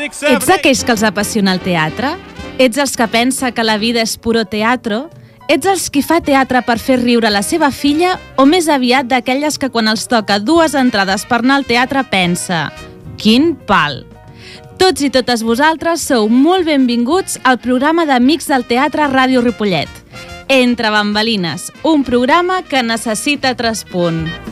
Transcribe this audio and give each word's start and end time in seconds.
Ets 0.00 0.48
aquells 0.48 0.80
que 0.84 0.94
els 0.94 1.02
apassiona 1.04 1.52
el 1.52 1.60
teatre? 1.60 2.14
Ets 2.60 2.78
els 2.80 2.94
que 2.96 3.06
pensa 3.10 3.50
que 3.52 3.64
la 3.64 3.76
vida 3.80 4.00
és 4.00 4.16
puro 4.16 4.46
teatro? 4.48 5.08
Ets 5.50 5.66
els 5.68 5.88
qui 5.92 6.00
fa 6.00 6.20
teatre 6.24 6.62
per 6.64 6.78
fer 6.80 7.00
riure 7.00 7.28
la 7.32 7.42
seva 7.44 7.68
filla 7.74 8.14
o 8.38 8.46
més 8.48 8.68
aviat 8.70 9.08
d'aquelles 9.10 9.58
que 9.58 9.68
quan 9.68 9.90
els 9.92 10.06
toca 10.08 10.38
dues 10.38 10.76
entrades 10.78 11.26
per 11.28 11.42
anar 11.42 11.58
al 11.60 11.66
teatre 11.68 12.04
pensa 12.08 12.68
«Quin 13.20 13.52
pal!» 13.68 14.04
Tots 14.80 15.04
i 15.04 15.10
totes 15.12 15.42
vosaltres 15.44 16.06
sou 16.08 16.30
molt 16.32 16.64
benvinguts 16.64 17.36
al 17.44 17.58
programa 17.60 18.06
d'Amics 18.08 18.48
del 18.48 18.64
Teatre 18.64 19.10
Ràdio 19.12 19.42
Ripollet. 19.44 19.90
Entre 20.48 20.88
bambalines, 20.90 21.68
un 21.84 22.06
programa 22.08 22.62
que 22.64 22.80
necessita 22.82 23.52
traspunt. 23.58 24.49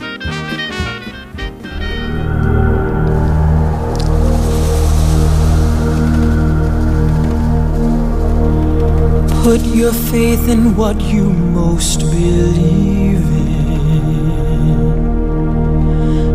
Put 9.43 9.63
your 9.73 9.93
faith 10.11 10.49
in 10.49 10.75
what 10.75 10.99
you 10.99 11.23
most 11.23 12.01
believe 12.01 13.23
in. 13.23 13.61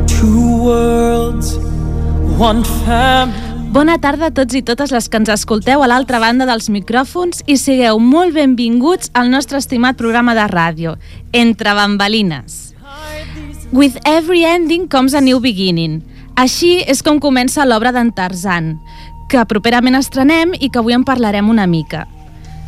Two 0.07 0.65
worlds, 0.65 1.59
one 2.39 2.65
family. 2.85 3.37
Bona 3.75 3.99
tarda 3.99 4.31
a 4.31 4.33
tots 4.33 4.55
i 4.57 4.63
totes 4.65 4.93
les 4.95 5.09
que 5.11 5.19
ens 5.21 5.29
escolteu 5.35 5.83
a 5.85 5.89
l'altra 5.91 6.21
banda 6.23 6.47
dels 6.49 6.71
micròfons 6.73 7.43
i 7.51 7.59
sigueu 7.61 7.99
molt 8.01 8.33
benvinguts 8.33 9.11
al 9.13 9.29
nostre 9.35 9.59
estimat 9.61 9.99
programa 10.01 10.33
de 10.39 10.49
ràdio, 10.49 10.97
Entre 11.33 11.75
Bambalines. 11.75 12.73
With 13.73 14.01
every 14.07 14.45
ending 14.49 14.89
comes 14.89 15.13
a 15.13 15.21
new 15.21 15.41
beginning. 15.45 16.01
Així 16.41 16.81
és 16.87 17.03
com 17.03 17.21
comença 17.21 17.67
l'obra 17.69 17.93
d'en 17.93 18.15
Tarzan, 18.17 18.79
que 19.29 19.45
properament 19.45 19.99
estrenem 19.99 20.55
i 20.57 20.71
que 20.71 20.81
avui 20.81 20.95
en 20.97 21.05
parlarem 21.05 21.51
una 21.51 21.67
mica. 21.67 22.07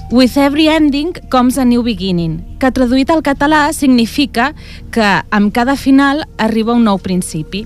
With 0.08 0.36
every 0.36 0.68
ending 0.68 1.14
comes 1.30 1.58
a 1.58 1.64
new 1.64 1.82
beginning, 1.82 2.38
que 2.62 2.70
traduït 2.70 3.10
al 3.10 3.24
català 3.26 3.72
significa 3.74 4.52
que 4.94 5.06
amb 5.34 5.50
cada 5.50 5.74
final 5.74 6.22
arriba 6.38 6.76
un 6.78 6.84
nou 6.86 7.00
principi. 7.02 7.64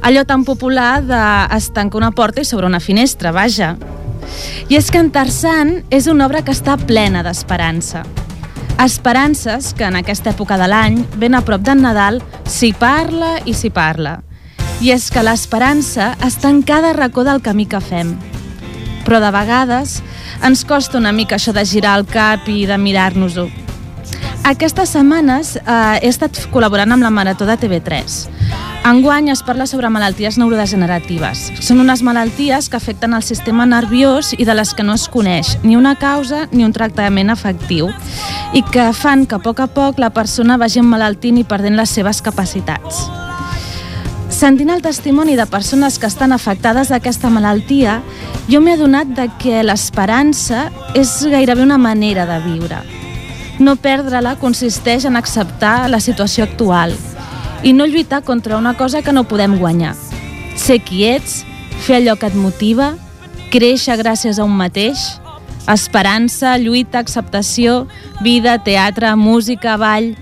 Allò 0.00 0.22
tan 0.24 0.46
popular 0.48 1.02
de 1.04 1.18
es 1.52 1.68
tanca 1.76 2.00
una 2.00 2.10
porta 2.16 2.40
i 2.40 2.48
s'obre 2.48 2.64
una 2.64 2.80
finestra, 2.80 3.34
vaja. 3.36 3.74
I 4.72 4.78
és 4.80 4.88
que 4.88 5.02
en 5.02 5.10
Tarzan 5.12 5.82
és 5.92 6.08
una 6.08 6.24
obra 6.24 6.40
que 6.40 6.56
està 6.56 6.78
plena 6.80 7.20
d'esperança. 7.22 8.06
Esperances 8.80 9.74
que 9.76 9.84
en 9.84 10.00
aquesta 10.00 10.32
època 10.32 10.56
de 10.56 10.70
l'any, 10.72 11.02
ben 11.20 11.36
a 11.36 11.44
prop 11.44 11.60
d'en 11.60 11.84
Nadal, 11.84 12.22
s'hi 12.48 12.72
parla 12.72 13.36
i 13.44 13.52
s'hi 13.52 13.68
parla. 13.68 14.22
I 14.80 14.94
és 14.96 15.10
que 15.12 15.20
l'esperança 15.20 16.14
està 16.24 16.48
en 16.48 16.62
cada 16.62 16.96
racó 16.96 17.28
del 17.28 17.44
camí 17.44 17.68
que 17.68 17.84
fem. 17.84 18.16
Però 19.08 19.22
de 19.24 19.30
vegades 19.32 20.02
ens 20.44 20.66
costa 20.68 20.98
una 21.00 21.14
mica 21.16 21.38
això 21.38 21.54
de 21.56 21.64
girar 21.64 21.94
el 21.96 22.04
cap 22.04 22.44
i 22.52 22.66
de 22.68 22.76
mirar-nos-ho. 22.76 23.46
Aquestes 24.44 24.92
setmanes 24.92 25.54
eh, 25.56 25.70
he 26.02 26.10
estat 26.12 26.36
col·laborant 26.52 26.92
amb 26.92 27.06
la 27.06 27.10
Marató 27.12 27.48
de 27.48 27.56
TV3. 27.56 28.18
Enguany 28.88 29.30
es 29.32 29.40
parla 29.44 29.64
sobre 29.66 29.88
malalties 29.92 30.36
neurodegeneratives. 30.40 31.46
Són 31.64 31.80
unes 31.80 32.02
malalties 32.04 32.68
que 32.68 32.76
afecten 32.76 33.16
el 33.16 33.24
sistema 33.24 33.64
nerviós 33.68 34.34
i 34.36 34.44
de 34.48 34.56
les 34.56 34.74
que 34.76 34.84
no 34.84 34.96
es 34.96 35.08
coneix 35.12 35.56
ni 35.64 35.76
una 35.76 35.94
causa 35.96 36.46
ni 36.52 36.64
un 36.64 36.76
tractament 36.76 37.32
efectiu 37.32 37.88
i 38.52 38.64
que 38.64 38.90
fan 38.92 39.24
que 39.24 39.36
a 39.36 39.44
poc 39.44 39.64
a 39.64 39.68
poc 39.72 40.04
la 40.04 40.12
persona 40.12 40.60
vagi 40.60 40.84
emmalaltint 40.84 41.40
i 41.40 41.48
perdent 41.48 41.80
les 41.80 41.96
seves 41.96 42.20
capacitats. 42.24 43.08
Sentint 44.38 44.70
el 44.70 44.82
testimoni 44.82 45.34
de 45.34 45.48
persones 45.50 45.96
que 45.98 46.06
estan 46.06 46.30
afectades 46.30 46.92
d'aquesta 46.92 47.26
malaltia, 47.26 47.96
jo 48.46 48.60
m'he 48.62 48.76
adonat 48.76 49.08
de 49.16 49.24
que 49.42 49.64
l'esperança 49.66 50.68
és 50.94 51.10
gairebé 51.26 51.64
una 51.64 51.78
manera 51.82 52.22
de 52.28 52.36
viure. 52.44 52.78
No 53.58 53.74
perdre-la 53.82 54.36
consisteix 54.38 55.08
en 55.10 55.18
acceptar 55.18 55.88
la 55.90 55.98
situació 55.98 56.46
actual 56.46 56.94
i 57.66 57.72
no 57.74 57.88
lluitar 57.90 58.22
contra 58.22 58.60
una 58.62 58.76
cosa 58.78 59.02
que 59.02 59.10
no 59.10 59.26
podem 59.26 59.58
guanyar. 59.58 59.96
Ser 60.54 60.78
qui 60.86 61.02
ets, 61.08 61.42
fer 61.82 61.98
allò 61.98 62.14
que 62.14 62.30
et 62.30 62.38
motiva, 62.38 62.92
créixer 63.50 63.98
gràcies 63.98 64.38
a 64.38 64.46
un 64.46 64.54
mateix, 64.54 65.18
esperança, 65.66 66.54
lluita, 66.62 67.02
acceptació, 67.02 67.88
vida, 68.22 68.54
teatre, 68.62 69.16
música, 69.16 69.74
ball... 69.82 70.12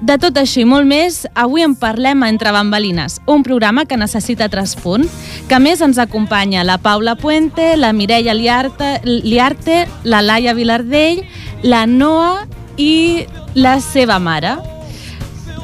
De 0.00 0.18
tot 0.20 0.36
això 0.36 0.60
i 0.60 0.66
molt 0.68 0.84
més, 0.84 1.22
avui 1.32 1.64
en 1.64 1.72
parlem 1.80 2.20
a 2.22 2.28
Entre 2.28 2.52
Bambalines, 2.52 3.16
un 3.32 3.42
programa 3.46 3.86
que 3.88 3.96
necessita 3.96 4.50
traspunt, 4.52 5.08
que 5.48 5.60
més 5.62 5.80
ens 5.80 5.96
acompanya 5.98 6.66
la 6.68 6.76
Paula 6.76 7.16
Puente, 7.16 7.72
la 7.80 7.94
Mireia 7.96 8.34
Liarte, 8.36 9.00
Liarte 9.04 9.86
la 10.04 10.20
Laia 10.20 10.52
Vilardell, 10.52 11.24
la 11.62 11.86
Noa 11.86 12.44
i 12.76 13.24
la 13.54 13.78
seva 13.80 14.20
mare. 14.20 14.58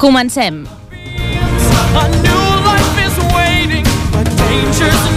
Comencem. 0.01 0.63
A 1.93 2.07
new 2.25 2.45
life 2.65 3.05
is 3.05 3.17
waiting, 3.37 3.85
but 4.11 4.25
danger's 4.37 5.12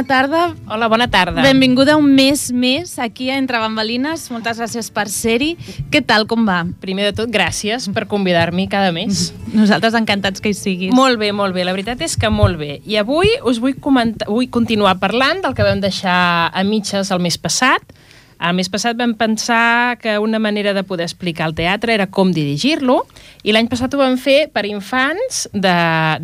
bona 0.00 0.06
tarda. 0.06 0.54
Hola, 0.68 0.88
bona 0.88 1.08
tarda. 1.10 1.42
Benvinguda 1.42 1.96
un 1.96 2.14
mes 2.14 2.50
més 2.52 2.98
aquí 2.98 3.28
a 3.30 3.36
Entre 3.36 3.58
Bambalines. 3.58 4.30
Moltes 4.32 4.58
gràcies 4.58 4.88
per 4.92 5.08
ser-hi. 5.12 5.56
Què 5.92 6.00
tal, 6.00 6.26
com 6.26 6.46
va? 6.48 6.62
Primer 6.80 7.10
de 7.10 7.12
tot, 7.18 7.30
gràcies 7.30 7.88
per 7.92 8.06
convidar-m'hi 8.08 8.66
cada 8.70 8.92
mes. 8.96 9.30
Nosaltres 9.52 9.94
encantats 9.98 10.40
que 10.40 10.52
hi 10.52 10.56
siguis. 10.56 10.94
Molt 10.96 11.20
bé, 11.20 11.32
molt 11.36 11.54
bé. 11.54 11.66
La 11.68 11.74
veritat 11.76 12.00
és 12.06 12.16
que 12.16 12.30
molt 12.32 12.56
bé. 12.60 12.80
I 12.88 12.96
avui 13.02 13.28
us 13.44 13.60
vull, 13.60 13.76
comentar, 13.80 14.30
vull 14.30 14.48
continuar 14.48 14.96
parlant 15.02 15.44
del 15.44 15.56
que 15.56 15.66
vam 15.66 15.82
deixar 15.84 16.48
a 16.48 16.64
mitges 16.64 17.12
el 17.12 17.20
mes 17.20 17.36
passat. 17.36 17.84
El 18.40 18.54
mes 18.56 18.70
passat 18.72 18.96
vam 18.96 19.12
pensar 19.18 19.98
que 20.00 20.14
una 20.18 20.38
manera 20.40 20.72
de 20.72 20.82
poder 20.86 21.04
explicar 21.04 21.50
el 21.50 21.54
teatre 21.58 21.92
era 21.92 22.06
com 22.08 22.30
dirigir-lo, 22.32 23.02
i 23.44 23.52
l'any 23.52 23.68
passat 23.68 23.92
ho 23.92 24.00
vam 24.00 24.16
fer 24.20 24.46
per 24.52 24.64
infants 24.68 25.42
de, 25.52 25.74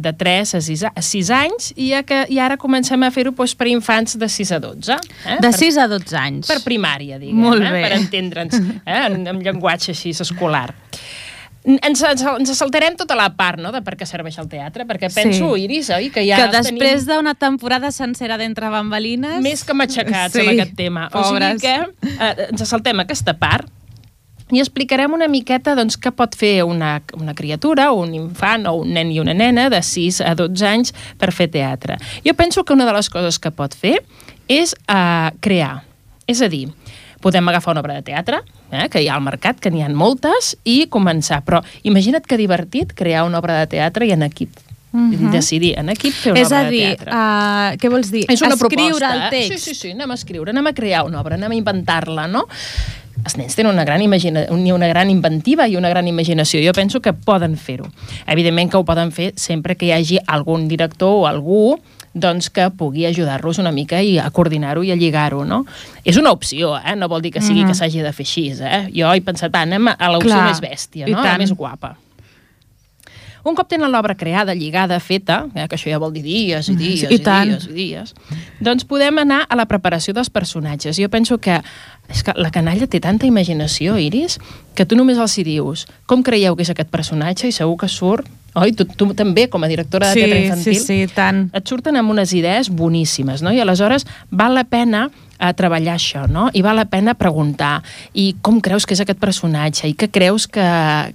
de 0.01 0.13
3 0.17 0.55
a 0.57 0.63
6, 0.65 0.87
a 0.89 1.05
6 1.05 1.33
anys, 1.37 1.69
i, 1.77 1.91
a 1.99 2.03
que, 2.09 2.23
i 2.33 2.41
ara 2.41 2.57
comencem 2.61 3.05
a 3.05 3.13
fer-ho 3.13 3.35
doncs, 3.37 3.53
per 3.59 3.69
infants 3.69 4.17
de 4.17 4.31
6 4.33 4.55
a 4.57 4.63
12. 4.65 4.97
Eh? 4.97 5.39
De 5.45 5.51
per, 5.51 5.61
6 5.61 5.81
a 5.85 5.87
12 5.93 6.19
anys. 6.23 6.49
per 6.49 6.63
primària, 6.65 7.21
diguem, 7.21 7.45
Molt 7.45 7.65
eh? 7.65 7.75
bé. 7.77 7.85
per 7.85 7.95
entendre'ns, 8.01 8.59
eh? 8.81 8.99
en, 9.05 9.21
en 9.35 9.45
llenguatge 9.45 9.93
així 9.93 10.17
escolar. 10.17 10.71
Ens, 11.67 11.99
ens, 12.07 12.23
ens 12.23 12.53
saltarem 12.55 12.95
tota 12.95 13.17
la 13.19 13.27
part 13.35 13.59
no, 13.59 13.73
de 13.75 13.81
per 13.83 13.97
què 13.99 14.07
serveix 14.07 14.37
el 14.39 14.47
teatre, 14.49 14.85
perquè 14.87 15.09
Sí. 15.11 15.19
penso, 15.23 15.49
Iris, 15.59 15.89
oi, 15.91 16.11
que 16.15 16.23
ja 16.23 16.37
que 16.45 16.53
després 16.61 17.03
tenim 17.03 17.17
d'una 17.17 17.35
temporada 17.35 17.91
sencera 17.91 18.37
d'Entre 18.39 18.69
Bambalines... 18.71 19.41
més 19.43 19.65
que 19.67 19.75
matxacats 19.75 20.37
Sí, 20.37 20.45
amb 20.45 20.53
aquest 20.55 20.77
tema. 20.79 21.09
pobres. 21.11 21.27
O 21.27 21.59
sigui 21.59 21.65
que 21.65 22.13
eh, 22.23 22.47
ens 22.53 22.63
saltem 22.71 23.03
aquesta 23.03 23.35
part 23.35 23.67
i 24.55 24.61
explicarem 24.63 25.11
una 25.13 25.27
miqueta 25.27 25.75
doncs, 25.75 25.97
què 25.99 26.13
pot 26.15 26.37
fer 26.39 26.63
una, 26.63 27.01
una 27.19 27.35
criatura, 27.35 27.89
un 27.91 28.15
infant 28.15 28.69
o 28.71 28.77
un 28.85 28.93
nen 28.95 29.11
i 29.11 29.19
una 29.19 29.35
nena 29.35 29.65
de 29.69 29.81
6 29.83 30.21
a 30.23 30.37
12 30.39 30.67
anys 30.71 30.95
per 31.19 31.33
fer 31.35 31.49
teatre. 31.51 31.97
Jo 32.23 32.35
penso 32.39 32.63
que 32.63 32.73
una 32.79 32.87
de 32.87 32.95
les 32.95 33.11
coses 33.11 33.41
que 33.43 33.51
pot 33.51 33.75
fer 33.75 33.97
és 34.47 34.77
eh, 34.87 35.31
crear. 35.43 35.81
És 36.31 36.43
a 36.43 36.49
dir, 36.49 36.69
Podem 37.27 37.49
agafar 37.51 37.75
una 37.75 37.83
obra 37.83 37.97
de 37.99 38.05
teatre, 38.07 38.39
eh, 38.71 38.87
que 38.93 39.03
hi 39.03 39.09
ha 39.11 39.17
al 39.17 39.25
mercat, 39.25 39.59
que 39.59 39.73
n'hi 39.75 39.83
ha 39.83 39.89
moltes, 39.91 40.53
i 40.63 40.85
començar. 40.87 41.41
Però 41.43 41.59
imagina't 41.83 42.23
que 42.23 42.39
divertit 42.39 42.95
crear 42.95 43.25
una 43.27 43.41
obra 43.43 43.59
de 43.59 43.67
teatre 43.75 44.07
i 44.07 44.13
en 44.15 44.23
equip. 44.23 44.63
Uh 44.93 45.11
-huh. 45.11 45.31
Decidir 45.33 45.75
en 45.79 45.91
equip 45.91 46.15
fer 46.15 46.33
una 46.33 46.41
És 46.41 46.47
obra 46.47 46.61
a 46.61 46.65
de 46.65 46.71
dir, 46.71 46.97
teatre. 46.97 47.11
uh, 47.13 47.77
què 47.77 47.91
vols 47.91 48.11
dir? 48.11 48.25
És 48.29 48.41
una 48.41 48.55
Escriure 48.55 48.77
proposta, 48.77 49.15
el 49.15 49.23
eh? 49.23 49.31
text. 49.31 49.65
Sí, 49.65 49.75
sí, 49.75 49.75
sí, 49.75 49.91
anem 49.91 50.11
a 50.11 50.15
escriure, 50.15 50.51
anem 50.51 50.67
a 50.67 50.73
crear 50.73 51.05
una 51.05 51.21
obra, 51.21 51.35
anem 51.35 51.51
a 51.51 51.55
inventar-la, 51.55 52.29
no? 52.29 52.47
Els 53.25 53.37
nens 53.37 53.57
tenen 53.57 53.73
una 53.73 53.85
gran, 53.85 54.01
imagina 54.03 54.47
una 54.51 54.87
gran 54.87 55.11
inventiva 55.11 55.67
i 55.67 55.77
una 55.77 55.89
gran 55.89 56.07
imaginació. 56.07 56.61
Jo 56.65 56.73
penso 56.73 57.01
que 57.01 57.13
poden 57.13 57.57
fer-ho. 57.57 57.89
Evidentment 58.27 58.71
que 58.71 58.77
ho 58.77 58.85
poden 58.85 59.11
fer 59.11 59.33
sempre 59.37 59.75
que 59.75 59.87
hi 59.87 59.93
hagi 59.93 60.19
algun 60.27 60.69
director 60.69 61.09
o 61.09 61.27
algú 61.27 61.81
doncs, 62.17 62.49
que 62.51 62.71
pugui 62.73 63.05
ajudar-los 63.07 63.59
una 63.61 63.71
mica 63.77 64.01
i 64.03 64.17
a 64.19 64.31
coordinar-ho 64.33 64.83
i 64.83 64.91
a 64.91 64.97
lligar-ho, 64.97 65.45
no? 65.45 65.67
És 66.03 66.17
una 66.17 66.33
opció, 66.33 66.75
eh? 66.81 66.97
No 66.97 67.09
vol 67.13 67.21
dir 67.23 67.31
que 67.35 67.43
sigui 67.45 67.61
Mhm. 67.63 67.69
que 67.69 67.75
s'hagi 67.75 68.01
de 68.03 68.13
fer 68.17 68.25
així, 68.25 68.47
eh? 68.59 68.89
Jo 68.97 69.13
he 69.13 69.21
pensat, 69.21 69.53
va, 69.55 69.61
anem 69.69 69.89
a 69.89 69.97
l'opció 70.11 70.35
més 70.49 70.61
bèstia, 70.65 71.07
no? 71.07 71.23
La 71.23 71.37
més 71.39 71.53
guapa. 71.53 71.97
Un 73.47 73.55
cop 73.55 73.69
tenen 73.71 73.93
l'obra 73.95 74.17
creada, 74.19 74.55
lligada, 74.59 74.99
feta, 74.99 75.45
eh, 75.55 75.69
que 75.71 75.77
això 75.79 75.91
ja 75.93 76.01
vol 76.03 76.13
dir 76.17 76.25
dies 76.25 76.67
i 76.73 76.75
dies 76.75 77.05
I 77.07 77.15
i, 77.15 77.19
tant. 77.23 77.53
dies 77.53 77.69
i 77.71 77.75
dies, 77.77 78.15
doncs 78.61 78.85
podem 78.89 79.21
anar 79.23 79.45
a 79.49 79.55
la 79.59 79.69
preparació 79.71 80.15
dels 80.17 80.31
personatges. 80.35 80.99
Jo 80.99 81.07
penso 81.13 81.39
que 81.39 81.61
és 82.11 82.23
que 82.27 82.35
la 82.39 82.51
canalla 82.55 82.87
té 82.91 82.99
tanta 83.03 83.27
imaginació, 83.27 83.97
Iris, 83.99 84.39
que 84.75 84.85
tu 84.87 84.99
només 84.99 85.19
els 85.19 85.39
hi 85.39 85.45
dius 85.47 85.87
com 86.07 86.23
creieu 86.27 86.57
que 86.57 86.63
és 86.67 86.71
aquest 86.75 86.91
personatge 86.91 87.47
i 87.49 87.55
segur 87.55 87.77
que 87.79 87.89
surt... 87.89 88.27
Oi? 88.57 88.71
Tu, 88.73 88.87
tu 88.97 89.05
també, 89.13 89.51
com 89.53 89.61
a 89.67 89.69
directora 89.69 90.09
de 90.09 90.15
Sí, 90.17 90.21
teatre 90.23 90.39
sí, 90.39 90.47
infantil, 90.47 90.79
sí, 90.81 90.97
tant. 91.15 91.41
et 91.53 91.69
surten 91.69 91.99
amb 92.01 92.09
unes 92.15 92.33
idees 92.33 92.71
boníssimes, 92.73 93.43
no? 93.45 93.53
I 93.53 93.61
aleshores 93.61 94.07
val 94.31 94.55
la 94.57 94.65
pena 94.65 95.11
a 95.39 95.53
treballar 95.53 95.95
això, 95.97 96.27
no? 96.29 96.49
I 96.55 96.63
val 96.63 96.77
la 96.77 96.85
pena 96.89 97.15
preguntar 97.15 97.83
i 98.15 98.35
com 98.43 98.61
creus 98.61 98.87
que 98.87 98.95
és 98.97 99.01
aquest 99.05 99.19
personatge 99.21 99.89
i 99.91 99.95
què 99.95 100.09
creus 100.11 100.47
que, 100.47 100.65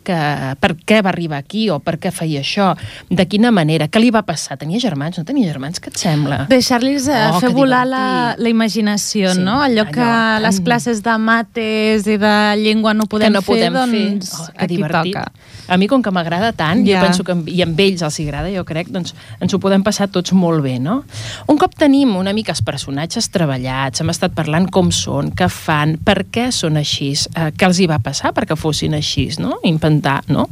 que 0.04 0.18
per 0.62 0.74
què 0.86 1.02
va 1.04 1.10
arribar 1.14 1.40
aquí 1.42 1.70
o 1.74 1.80
per 1.80 1.98
què 2.02 2.12
feia 2.14 2.42
això, 2.42 2.72
de 3.10 3.26
quina 3.28 3.52
manera, 3.52 3.88
què 3.88 4.00
li 4.04 4.12
va 4.14 4.22
passar? 4.28 4.58
Tenia 4.62 4.80
germans? 4.80 5.18
No 5.18 5.26
tenia 5.26 5.48
germans? 5.52 5.80
Què 5.82 5.90
et 5.94 5.98
sembla? 6.02 6.46
Deixar-los 6.52 7.08
eh, 7.08 7.20
Oh, 7.32 7.40
fer 7.40 7.50
que 7.50 7.56
volar 7.56 7.86
la, 7.88 8.04
la 8.38 8.50
imaginació, 8.50 9.34
Sí, 9.36 9.40
no? 9.42 9.60
Allò, 9.64 9.86
que 9.92 10.02
allò, 10.02 10.42
les 10.46 10.58
tan- 10.58 10.66
classes 10.66 11.02
de 11.06 11.18
mates 11.18 12.08
i 12.08 12.18
de 12.22 12.34
llengua 12.62 12.94
no 12.94 13.06
podem 13.10 13.30
que 13.32 13.38
no 13.40 13.42
podem 13.46 13.74
fer, 13.74 13.80
doncs 13.80 14.32
fer. 14.32 14.42
Oh, 14.42 14.52
que 14.54 14.66
aquí 14.66 14.76
divertit. 14.76 15.16
toca. 15.16 15.32
A 15.72 15.78
mi, 15.80 15.88
com 15.88 16.02
que 16.04 16.12
m'agrada 16.12 16.52
tant, 16.52 16.84
Ja. 16.86 17.00
jo 17.00 17.06
penso 17.08 17.24
que 17.24 17.36
i 17.52 17.62
amb 17.64 17.80
ells 17.80 18.02
els 18.04 18.20
agrada, 18.20 18.50
jo 18.52 18.64
crec, 18.68 18.90
doncs 18.92 19.14
ens 19.40 19.54
ho 19.56 19.60
podem 19.64 19.84
passar 19.84 20.10
tots 20.12 20.34
molt 20.36 20.62
bé, 20.66 20.78
no? 20.84 21.04
Un 21.48 21.58
cop 21.58 21.74
tenim 21.80 22.12
una 22.20 22.34
mica 22.36 22.52
els 22.52 22.62
personatges 22.62 23.30
treballats, 23.32 24.02
hem 24.04 24.10
estat 24.12 24.34
parlant 24.36 24.68
com 24.70 24.92
són, 24.92 25.32
què 25.32 25.48
fan, 25.50 25.96
per 26.04 26.26
què 26.32 26.50
són 26.52 26.76
així, 26.78 27.14
eh, 27.36 27.52
què 27.56 27.66
els 27.70 27.80
hi 27.80 27.88
va 27.88 28.00
passar 28.04 28.34
perquè 28.36 28.58
fossin 28.60 28.94
així, 28.98 29.30
no? 29.40 29.60
Inventar, 29.64 30.22
no? 30.28 30.48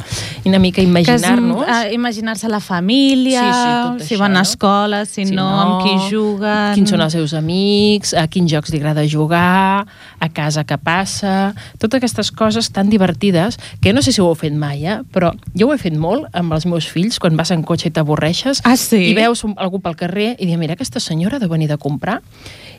I 0.46 0.50
una 0.50 0.60
mica 0.64 0.80
és, 0.82 0.88
imaginar-nos... 0.88 1.68
eh, 1.68 1.94
imaginar-se 1.94 2.48
la 2.48 2.60
família, 2.62 3.42
Sí, 3.42 3.52
sí, 3.60 4.00
tot 4.00 4.08
si 4.08 4.16
això, 4.16 4.20
van 4.24 4.32
a 4.32 4.40
no? 4.40 4.42
escola, 4.48 5.06
si, 5.06 5.26
Si 5.26 5.36
no, 5.36 5.48
amb 5.60 5.84
qui 5.84 5.98
juguen... 6.10 6.74
Quins 6.76 6.90
són 6.96 7.02
els 7.02 7.14
seus 7.14 7.34
amics, 7.34 8.14
a 8.14 8.28
quins 8.32 8.52
jocs 8.52 8.72
li 8.72 8.80
agrada 8.80 9.04
jugar, 9.08 9.86
a 10.20 10.30
casa 10.30 10.64
què 10.64 10.78
passa... 10.82 11.54
Totes 11.80 11.98
aquestes 12.00 12.32
coses 12.32 12.70
tan 12.72 12.90
divertides, 12.90 13.58
que 13.82 13.94
no 13.94 14.02
sé 14.02 14.12
si 14.12 14.22
ho 14.22 14.28
heu 14.30 14.36
fet 14.36 14.54
mai, 14.54 14.86
eh? 14.86 14.98
Però 15.14 15.32
jo 15.58 15.68
ho 15.70 15.74
he 15.74 15.80
fet 15.82 15.96
molt 15.98 16.28
amb 16.38 16.54
els 16.54 16.66
meus 16.70 16.88
fills, 16.90 17.20
quan 17.20 17.38
vas 17.40 17.52
en 17.52 17.64
cotxe 17.64 17.90
i 17.90 17.92
t'avorreixes, 17.92 18.62
Ah, 18.64 18.76
sí? 18.78 19.10
i 19.10 19.14
veus 19.18 19.44
algú 19.56 19.82
pel 19.82 19.96
carrer 19.96 20.36
i 20.40 20.46
dius, 20.46 20.60
mira, 20.60 20.74
aquesta 20.78 21.00
senyora 21.00 21.38
ha 21.38 21.40
de 21.40 21.48
venir 21.48 21.68
de 21.70 21.78
comprar. 21.78 22.22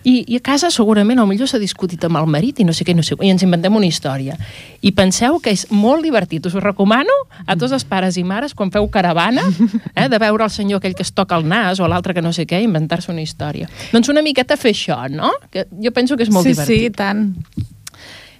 I, 0.03 0.25
I 0.32 0.38
a 0.38 0.41
casa 0.41 0.71
segurament, 0.73 1.21
potser 1.21 1.47
s'ha 1.50 1.59
discutit 1.61 2.05
amb 2.05 2.17
el 2.17 2.27
marit 2.27 2.61
i 2.61 2.65
no 2.65 2.73
sé 2.73 2.87
què, 2.88 2.94
no 2.97 3.03
sé, 3.05 3.17
què, 3.17 3.27
i 3.27 3.32
ens 3.35 3.43
inventem 3.44 3.75
una 3.77 3.87
història. 3.87 4.37
I 4.81 4.93
penseu 4.97 5.38
que 5.44 5.53
és 5.53 5.67
molt 5.71 6.03
divertit, 6.06 6.47
us 6.47 6.55
ho 6.56 6.61
recomano 6.61 7.12
a 7.44 7.56
tots 7.56 7.73
els 7.77 7.85
pares 7.85 8.17
i 8.17 8.25
mares 8.25 8.55
quan 8.55 8.71
feu 8.73 8.88
caravana, 8.88 9.43
eh, 9.94 10.09
de 10.09 10.19
veure 10.19 10.44
el 10.44 10.50
senyor 10.50 10.81
aquell 10.81 10.94
que 10.97 11.05
es 11.05 11.12
toca 11.12 11.37
el 11.37 11.44
nas 11.49 11.81
o 11.81 11.88
l'altre 11.88 12.15
que 12.15 12.23
no 12.23 12.32
sé 12.32 12.47
què, 12.47 12.62
inventar-se 12.65 13.12
una 13.12 13.21
història. 13.21 13.69
Doncs 13.93 14.09
una 14.09 14.23
miqueta 14.23 14.56
fer 14.56 14.73
això, 14.73 15.03
no? 15.12 15.35
Que 15.50 15.67
jo 15.82 15.93
penso 15.93 16.17
que 16.17 16.25
és 16.25 16.31
molt 16.32 16.47
sí, 16.49 16.55
divertit. 16.55 16.81
Sí, 16.81 16.91
tant. 16.97 17.35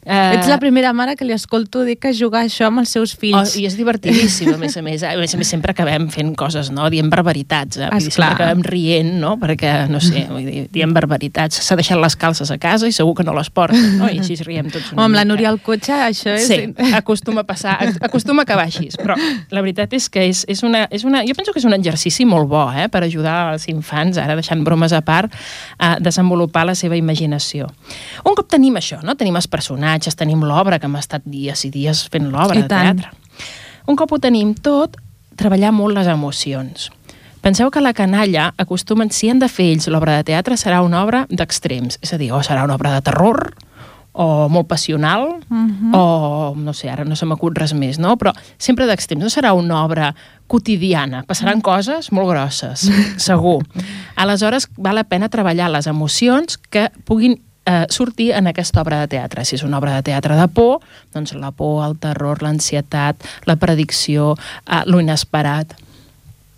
Eh, 0.05 0.37
Ets 0.39 0.49
la 0.49 0.59
primera 0.59 0.93
mare 0.97 1.15
que 1.17 1.27
li 1.29 1.35
escolto 1.37 1.83
dir 1.85 1.99
que 2.01 2.13
jugar 2.17 2.47
això 2.47 2.69
amb 2.71 2.81
els 2.81 2.89
seus 2.95 3.13
Oh, 3.15 3.21
fills. 3.21 3.57
I 3.61 3.67
és 3.69 3.77
divertidíssim, 3.77 4.49
a 4.55 4.57
més 4.57 4.77
a 4.77 4.83
més. 4.83 5.03
A 5.05 5.13
més 5.19 5.35
a 5.35 5.39
més, 5.41 5.49
sempre 5.51 5.75
acabem 5.75 6.09
fent 6.11 6.33
coses, 6.39 6.71
no? 6.73 6.89
Dient 6.91 7.11
barbaritats, 7.13 7.77
eh? 7.77 7.89
Vull 7.91 8.07
dir, 8.07 8.13
sempre 8.15 8.31
acabem 8.33 8.63
rient, 8.65 9.13
no? 9.21 9.35
Perquè, 9.41 9.89
no 9.91 10.01
sé, 10.01 10.25
vull 10.31 10.47
dir, 10.47 10.65
dient 10.73 10.95
barbaritats. 10.97 11.61
S'ha 11.67 11.77
deixat 11.77 12.01
les 12.01 12.17
calces 12.17 12.51
a 12.51 12.57
casa 12.59 12.89
i 12.89 12.95
segur 12.97 13.15
que 13.19 13.27
no 13.27 13.35
les 13.37 13.51
porta, 13.51 13.77
no? 13.99 14.09
I 14.09 14.23
així 14.23 14.39
riem 14.47 14.71
tots 14.71 14.93
una 14.93 15.03
Home, 15.03 15.11
amb 15.11 15.19
la 15.19 15.25
mica. 15.25 15.31
Núria 15.35 15.51
al 15.53 15.61
cotxe, 15.61 15.93
això 15.93 16.33
és... 16.39 16.47
Sí, 16.49 16.73
acostuma 16.97 17.45
a 17.45 17.49
passar, 17.49 17.77
acostuma 18.01 18.43
a 18.43 18.49
acabar 18.49 18.65
així, 18.71 18.89
però 18.97 19.15
la 19.51 19.61
veritat 19.61 19.93
és 19.99 20.09
que 20.09 20.25
és, 20.31 20.45
és, 20.49 20.63
una, 20.67 20.87
és 20.91 21.05
una, 21.05 21.21
jo 21.29 21.37
penso 21.37 21.53
que 21.53 21.61
és 21.61 21.69
un 21.69 21.77
exercici 21.77 22.25
molt 22.25 22.49
bo 22.49 22.65
eh, 22.73 22.89
per 22.89 23.05
ajudar 23.05 23.53
els 23.53 23.69
infants, 23.69 24.17
ara 24.19 24.35
deixant 24.39 24.65
bromes 24.65 24.95
a 24.97 25.03
part, 25.05 25.35
a 25.79 25.99
desenvolupar 26.01 26.65
la 26.67 26.75
seva 26.75 26.97
imaginació. 26.97 27.69
Un 28.25 28.35
cop 28.39 28.49
tenim 28.51 28.81
això, 28.81 29.03
no? 29.05 29.15
tenim 29.15 29.37
els 29.37 29.47
personatges, 29.47 29.90
tenim 29.99 30.43
l'obra, 30.45 30.79
que 30.79 30.87
hem 30.87 30.97
estat 30.97 31.23
dies 31.25 31.65
i 31.65 31.71
dies 31.71 32.09
fent 32.09 32.31
l'obra 32.31 32.61
de 32.61 32.69
teatre. 32.69 33.11
Un 33.87 33.97
cop 33.97 34.13
ho 34.13 34.19
tenim 34.19 34.55
tot, 34.55 34.97
treballar 35.37 35.73
molt 35.73 35.95
les 35.95 36.07
emocions. 36.07 36.91
Penseu 37.41 37.71
que 37.71 37.81
la 37.81 37.95
canalla 37.95 38.53
acostumen, 38.59 39.11
si 39.11 39.31
han 39.31 39.39
de 39.39 39.49
fer 39.49 39.73
ells 39.73 39.89
l'obra 39.89 40.17
de 40.17 40.25
teatre, 40.25 40.57
serà 40.57 40.83
una 40.85 41.03
obra 41.03 41.27
d'extrems. 41.31 41.99
És 42.03 42.13
a 42.13 42.19
dir, 42.19 42.31
o 42.33 42.43
serà 42.43 42.65
una 42.65 42.75
obra 42.75 42.93
de 42.93 43.01
terror, 43.01 43.55
o 44.13 44.49
molt 44.49 44.67
passional, 44.67 45.39
Mhm. 45.49 45.95
o 45.95 46.53
no 46.57 46.73
sé, 46.75 46.91
ara 46.91 47.05
no 47.05 47.17
se 47.17 47.25
m'acut 47.27 47.57
res 47.57 47.73
més, 47.73 47.99
no? 47.99 48.17
Però 48.19 48.35
sempre 48.59 48.85
d'extrems. 48.85 49.23
No 49.23 49.31
serà 49.31 49.55
una 49.55 49.85
obra 49.85 50.15
quotidiana. 50.49 51.23
Passaran 51.23 51.61
coses 51.61 52.13
molt 52.13 52.29
grosses, 52.29 52.91
segur. 53.17 53.65
Aleshores, 54.17 54.69
val 54.77 54.97
la 54.97 55.05
pena 55.05 55.29
treballar 55.29 55.71
les 55.71 55.87
emocions 55.87 56.59
que 56.59 56.91
puguin 57.05 57.41
eh, 57.71 57.87
sortir 57.89 58.33
en 58.33 58.51
aquesta 58.51 58.83
obra 58.83 59.01
de 59.03 59.11
teatre. 59.15 59.45
Si 59.45 59.57
és 59.59 59.65
una 59.67 59.79
obra 59.79 59.95
de 59.99 60.07
teatre 60.11 60.39
de 60.39 60.49
por, 60.49 60.81
doncs 61.15 61.35
la 61.39 61.53
por, 61.55 61.85
el 61.87 61.97
terror, 62.03 62.43
l'ansietat, 62.43 63.23
la 63.47 63.57
predicció, 63.61 64.35
eh, 64.67 64.83
lo 64.87 65.01
inesperat. 65.01 65.77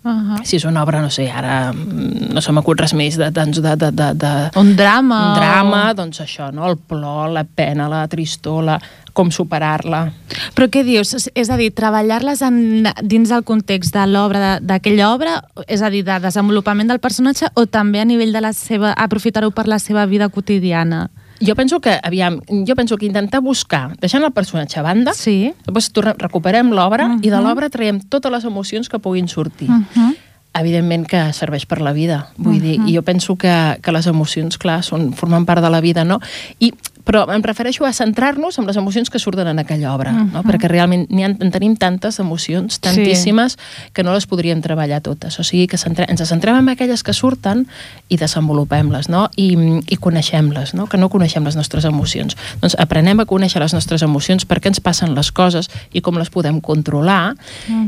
Uh 0.03 0.09
-huh. 0.11 0.43
Si 0.43 0.57
és 0.57 0.65
una 0.65 0.83
obra, 0.83 1.01
no 1.01 1.09
sé, 1.09 1.29
ara 1.31 1.71
mm, 1.71 2.33
no 2.33 2.41
se 2.41 2.51
m'acut 2.51 2.79
res 2.79 2.93
més 2.93 3.15
de, 3.17 3.31
doncs, 3.31 3.61
de, 3.61 3.75
de, 3.75 3.91
de, 3.91 4.13
de, 4.13 4.49
Un 4.59 4.75
drama. 4.75 5.27
un 5.29 5.35
drama, 5.39 5.91
O... 5.91 5.93
doncs 5.93 6.19
això, 6.19 6.51
no? 6.51 6.69
el 6.69 6.77
plor, 6.77 7.29
la 7.29 7.45
pena, 7.45 7.87
la 7.87 8.07
tristor, 8.07 8.63
la, 8.63 8.81
com 9.13 9.31
superar-la. 9.31 10.11
Però 10.55 10.67
què 10.69 10.83
dius? 10.83 11.13
És- 11.33 11.49
a 11.49 11.57
dir, 11.57 11.71
treballar-les 11.73 12.41
en, 12.41 12.87
dins 13.01 13.29
del 13.29 13.43
context 13.43 13.93
de 13.93 14.05
l'obra, 14.07 14.59
d'aquella 14.59 15.13
obra, 15.13 15.43
és 15.67 15.81
a 15.81 15.89
dir, 15.89 16.03
de 16.03 16.19
desenvolupament 16.19 16.87
del 16.89 16.99
personatge, 16.99 17.47
o 17.53 17.65
també 17.65 18.01
a 18.01 18.05
nivell 18.05 18.33
de 18.33 18.41
la 18.41 18.53
seva... 18.53 18.91
aprofitar-ho 18.91 19.51
per 19.51 19.67
la 19.67 19.79
seva 19.79 20.05
vida 20.05 20.27
quotidiana? 20.29 21.09
Jo 21.45 21.55
penso 21.55 21.79
que, 21.81 21.99
aviam, 22.01 22.39
jo 22.67 22.75
penso 22.75 22.97
que 22.97 23.05
intentar 23.05 23.41
buscar, 23.41 23.97
deixant 23.99 24.23
el 24.23 24.31
personatge 24.31 24.79
a 24.79 24.83
banda, 24.83 25.13
Sí. 25.13 25.53
després 25.65 25.91
tornem, 25.91 26.15
recuperem 26.17 26.71
l'obra 26.71 27.07
Mhm. 27.07 27.19
i 27.23 27.29
de 27.29 27.41
l'obra 27.41 27.69
traiem 27.69 27.99
totes 27.99 28.31
les 28.31 28.45
emocions 28.45 28.87
que 28.89 28.99
puguin 28.99 29.27
sortir. 29.27 29.69
Uh 29.69 29.83
-huh. 29.95 30.15
evidentment 30.55 31.07
que 31.07 31.33
serveix 31.33 31.65
per 31.65 31.81
la 31.81 31.93
vida. 31.93 32.27
Vull 32.37 32.57
Mhm. 32.57 32.61
dir, 32.61 32.79
i 32.85 32.95
jo 32.95 33.01
penso 33.01 33.35
que, 33.37 33.79
que 33.81 33.91
les 33.91 34.05
emocions, 34.05 34.59
clar, 34.59 34.83
són, 34.83 35.11
formen 35.13 35.45
part 35.47 35.63
de 35.63 35.69
la 35.71 35.81
vida, 35.81 36.03
no? 36.05 36.19
I, 36.59 36.71
però 37.03 37.25
em 37.33 37.43
refereixo 37.43 37.85
a 37.85 37.93
centrar-nos 37.93 38.57
en 38.59 38.67
les 38.67 38.77
emocions 38.79 39.09
que 39.09 39.19
surten 39.19 39.47
en 39.47 39.59
aquella 39.59 39.93
obra, 39.93 40.11
no? 40.11 40.25
Mhm. 40.25 40.47
Perquè 40.47 40.69
realment 40.69 41.07
n'hi 41.09 41.23
en 41.23 41.51
tenim 41.51 41.75
tantes 41.75 42.19
emocions, 42.19 42.79
tantíssimes, 42.79 43.57
que 43.93 44.03
no 44.03 44.13
les 44.13 44.25
podríem 44.25 44.61
treballar 44.61 45.01
totes. 45.01 45.39
O 45.39 45.43
sigui, 45.43 45.67
que 45.67 45.77
centre, 45.77 46.05
ens 46.09 46.23
centrem 46.27 46.55
en 46.55 46.69
aquelles 46.69 47.03
que 47.03 47.13
surten 47.13 47.67
i 48.09 48.17
desenvolupem-les, 48.17 49.09
no? 49.09 49.29
I, 49.35 49.81
i 49.87 49.97
coneixem-les, 49.97 50.73
no? 50.73 50.87
Que 50.87 50.97
no 50.97 51.09
coneixem 51.09 51.43
les 51.43 51.55
nostres 51.55 51.85
emocions. 51.85 52.37
Doncs 52.61 52.75
aprenem 52.79 53.19
a 53.19 53.25
conèixer 53.25 53.59
les 53.59 53.73
nostres 53.73 54.01
emocions, 54.01 54.45
per 54.45 54.61
què 54.61 54.71
ens 54.71 54.79
passen 54.79 55.13
les 55.15 55.31
coses 55.31 55.69
i 55.91 56.01
com 56.01 56.17
les 56.17 56.29
podem 56.29 56.61
controlar 56.61 57.35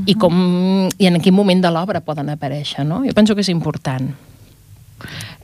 i, 0.06 0.16
com, 0.16 0.90
i 0.98 1.08
en 1.08 1.22
quin 1.22 1.34
moment 1.34 1.62
de 1.62 1.72
l'obra 1.72 2.02
poden 2.02 2.30
aparèixer, 2.30 2.86
no? 2.86 3.04
Jo 3.06 3.16
penso 3.16 3.36
que 3.36 3.42
és 3.42 3.50
important. 3.50 4.14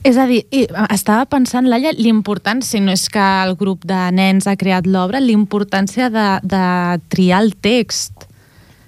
És 0.02 0.18
a 0.18 0.26
dir, 0.26 0.42
estava 0.90 1.26
pensant, 1.30 1.68
Laia, 1.70 1.92
l'important, 1.94 2.62
si 2.66 2.80
no 2.82 2.90
és 2.94 3.06
que 3.12 3.22
el 3.46 3.54
grup 3.58 3.86
de 3.86 4.00
nens 4.14 4.48
ha 4.50 4.58
creat 4.58 4.88
l'obra, 4.90 5.22
l'importància 5.22 6.10
de, 6.10 6.26
de 6.42 6.66
triar 7.12 7.44
el 7.44 7.54
text. 7.54 8.26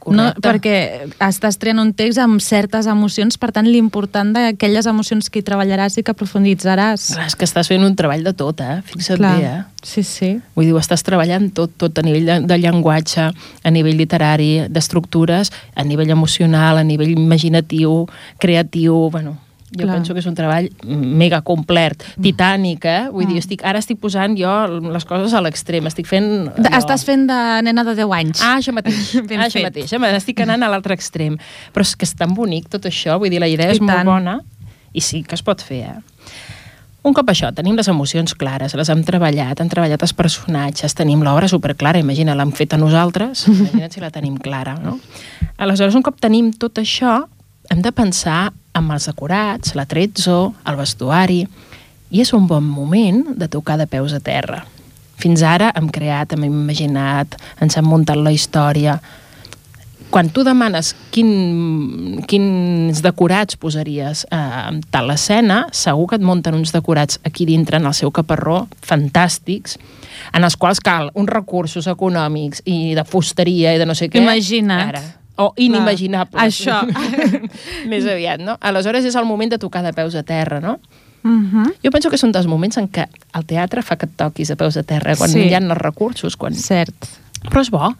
No? 0.04 0.26
Correcte. 0.34 0.42
Perquè 0.44 1.28
estàs 1.30 1.56
triant 1.56 1.78
un 1.80 1.94
text 1.96 2.20
amb 2.20 2.42
certes 2.44 2.88
emocions, 2.90 3.38
per 3.40 3.52
tant, 3.56 3.64
l'important 3.70 4.34
d'aquelles 4.34 4.88
emocions 4.90 5.30
que 5.30 5.40
hi 5.40 5.46
treballaràs 5.46 5.96
i 5.96 6.04
que 6.04 6.12
profunditzaràs. 6.18 7.06
Clar, 7.14 7.28
és 7.30 7.38
que 7.38 7.48
estàs 7.48 7.70
fent 7.70 7.86
un 7.86 7.94
treball 7.96 8.26
de 8.26 8.34
tot, 8.36 8.60
eh? 8.60 8.82
Fixa't 8.90 9.22
Clar. 9.22 9.32
bé, 9.38 9.54
eh? 9.54 9.86
Sí, 9.86 10.04
sí. 10.04 10.32
Vull 10.58 10.68
dir, 10.68 10.76
estàs 10.82 11.06
treballant 11.06 11.48
tot, 11.56 11.72
tot 11.80 12.02
a 12.02 12.04
nivell 12.04 12.28
de, 12.28 12.40
de 12.50 12.60
llenguatge, 12.60 13.30
a 13.30 13.72
nivell 13.72 13.96
literari, 14.02 14.66
d'estructures, 14.68 15.54
a 15.78 15.86
nivell 15.88 16.12
emocional, 16.12 16.82
a 16.82 16.84
nivell 16.84 17.14
imaginatiu, 17.14 18.02
creatiu, 18.42 19.06
bueno, 19.14 19.38
Jo 19.74 19.84
Clar. 19.88 19.96
penso 19.98 20.14
que 20.14 20.20
és 20.22 20.26
un 20.30 20.34
treball 20.38 20.68
mega 20.86 21.40
complet, 21.42 22.04
titànic, 22.22 22.84
eh? 22.86 23.08
Vull 23.10 23.26
dir, 23.26 23.38
estic, 23.42 23.64
ara 23.66 23.80
estic 23.82 23.98
posant 24.00 24.36
jo 24.38 24.52
les 24.94 25.04
coses 25.04 25.34
a 25.34 25.40
l'extrem, 25.42 25.86
estic 25.90 26.06
fent... 26.06 26.48
Allò- 26.54 26.78
Estàs 26.78 27.04
fent 27.04 27.26
de 27.30 27.38
nena 27.66 27.82
de 27.84 27.94
10 27.98 28.12
anys. 28.20 28.40
Ah, 28.42 28.56
això 28.60 28.72
mateix, 28.76 29.12
Ben 29.28 29.40
ah, 29.40 29.48
això 29.48 29.58
fet. 29.60 29.68
mateix. 29.70 29.92
Estic 30.22 30.40
anant 30.46 30.62
a 30.62 30.70
l'altre 30.70 30.94
extrem. 30.94 31.36
Però 31.74 31.82
és 31.86 31.94
que 31.98 32.06
és 32.06 32.14
tan 32.14 32.34
bonic 32.34 32.68
tot 32.70 32.86
això, 32.86 33.18
vull 33.18 33.30
dir, 33.34 33.40
la 33.42 33.48
idea 33.50 33.72
I 33.72 33.78
és 33.78 33.80
molt 33.82 33.96
tant. 33.98 34.06
bona 34.12 34.40
i 34.94 35.00
sí 35.02 35.24
que 35.26 35.34
es 35.34 35.42
pot 35.42 35.60
fer, 35.62 35.82
eh? 35.90 35.96
Un 37.04 37.12
cop 37.12 37.28
això, 37.28 37.50
tenim 37.52 37.74
les 37.76 37.88
emocions 37.92 38.32
clares, 38.32 38.72
les 38.78 38.88
hem 38.88 39.02
treballat, 39.04 39.58
han 39.60 39.68
treballat 39.68 40.00
els 40.06 40.14
personatges, 40.16 40.94
tenim 40.96 41.20
l'obra 41.26 41.44
superclara, 41.52 42.00
imagina, 42.00 42.32
l'hem 42.38 42.52
fet 42.56 42.72
a 42.72 42.78
nosaltres, 42.80 43.42
imagina't 43.50 43.92
si 43.92 44.00
la 44.00 44.08
tenim 44.14 44.38
clara, 44.40 44.78
no? 44.80 44.94
Aleshores, 45.58 45.94
un 45.98 46.02
cop 46.06 46.16
tenim 46.22 46.48
tot 46.56 46.80
això, 46.80 47.18
hem 47.70 47.82
de 47.82 47.92
pensar 47.92 48.52
en 48.74 48.90
els 48.90 49.08
decorats, 49.08 49.74
l'atrezzo, 49.78 50.54
el 50.66 50.78
vestuari, 50.78 51.42
i 52.10 52.22
és 52.22 52.32
un 52.36 52.46
bon 52.46 52.64
moment 52.64 53.24
de 53.38 53.48
tocar 53.50 53.78
de 53.80 53.88
peus 53.90 54.14
a 54.14 54.20
terra. 54.22 54.62
Fins 55.18 55.42
ara 55.46 55.70
hem 55.76 55.88
creat, 55.94 56.34
hem 56.34 56.46
imaginat, 56.48 57.36
ens 57.62 57.78
hem 57.78 57.86
muntat 57.86 58.18
la 58.18 58.34
història, 58.34 58.98
quan 60.14 60.28
tu 60.30 60.44
demanes 60.46 60.92
quin, 61.10 62.20
quins 62.30 63.00
decorats 63.02 63.56
posaries 63.58 64.22
eh, 64.30 64.38
en 64.38 64.78
tal 64.94 65.10
escena, 65.10 65.64
segur 65.74 66.06
que 66.12 66.20
et 66.20 66.22
munten 66.22 66.54
uns 66.54 66.70
decorats 66.70 67.18
aquí 67.26 67.42
dintre, 67.48 67.80
en 67.80 67.88
el 67.90 67.96
seu 67.98 68.12
caparró, 68.14 68.60
fantàstics, 68.86 69.74
en 70.30 70.46
els 70.46 70.54
quals 70.54 70.78
cal 70.84 71.10
uns 71.18 71.32
recursos 71.34 71.90
econòmics 71.90 72.62
i 72.62 72.94
de 72.94 73.02
fusteria 73.02 73.74
i 73.74 73.82
de 73.82 73.90
no 73.90 73.98
sé 73.98 74.06
què. 74.06 74.22
Imagina't. 74.22 74.94
Ara. 74.94 75.04
O 75.36 75.52
inimaginables. 75.56 76.42
Això. 76.42 76.76
Més 77.90 78.06
aviat, 78.06 78.40
no? 78.40 78.56
Aleshores 78.60 79.04
és 79.08 79.16
el 79.18 79.26
moment 79.26 79.50
de 79.50 79.58
tocar 79.58 79.82
de 79.82 79.92
peus 79.96 80.14
a 80.14 80.22
terra, 80.22 80.60
no? 80.60 80.78
Mhm. 81.24 81.78
Jo 81.82 81.90
penso 81.90 82.10
que 82.12 82.16
és 82.16 82.22
un 82.26 82.32
dels 82.32 82.46
moments 82.46 82.76
en 82.76 82.86
què 82.92 83.06
el 83.34 83.44
teatre 83.48 83.82
fa 83.82 83.96
que 83.96 84.06
et 84.06 84.16
toquis 84.16 84.48
de 84.52 84.56
peus 84.60 84.76
a 84.76 84.82
terra, 84.84 85.16
quan 85.16 85.30
Sí. 85.30 85.40
hi 85.48 85.54
ha 85.54 85.58
els 85.62 85.78
recursos, 85.78 86.36
quan... 86.36 86.54
Cert. 86.54 87.08
Però 87.48 87.60
és 87.64 87.70
bo, 87.72 87.94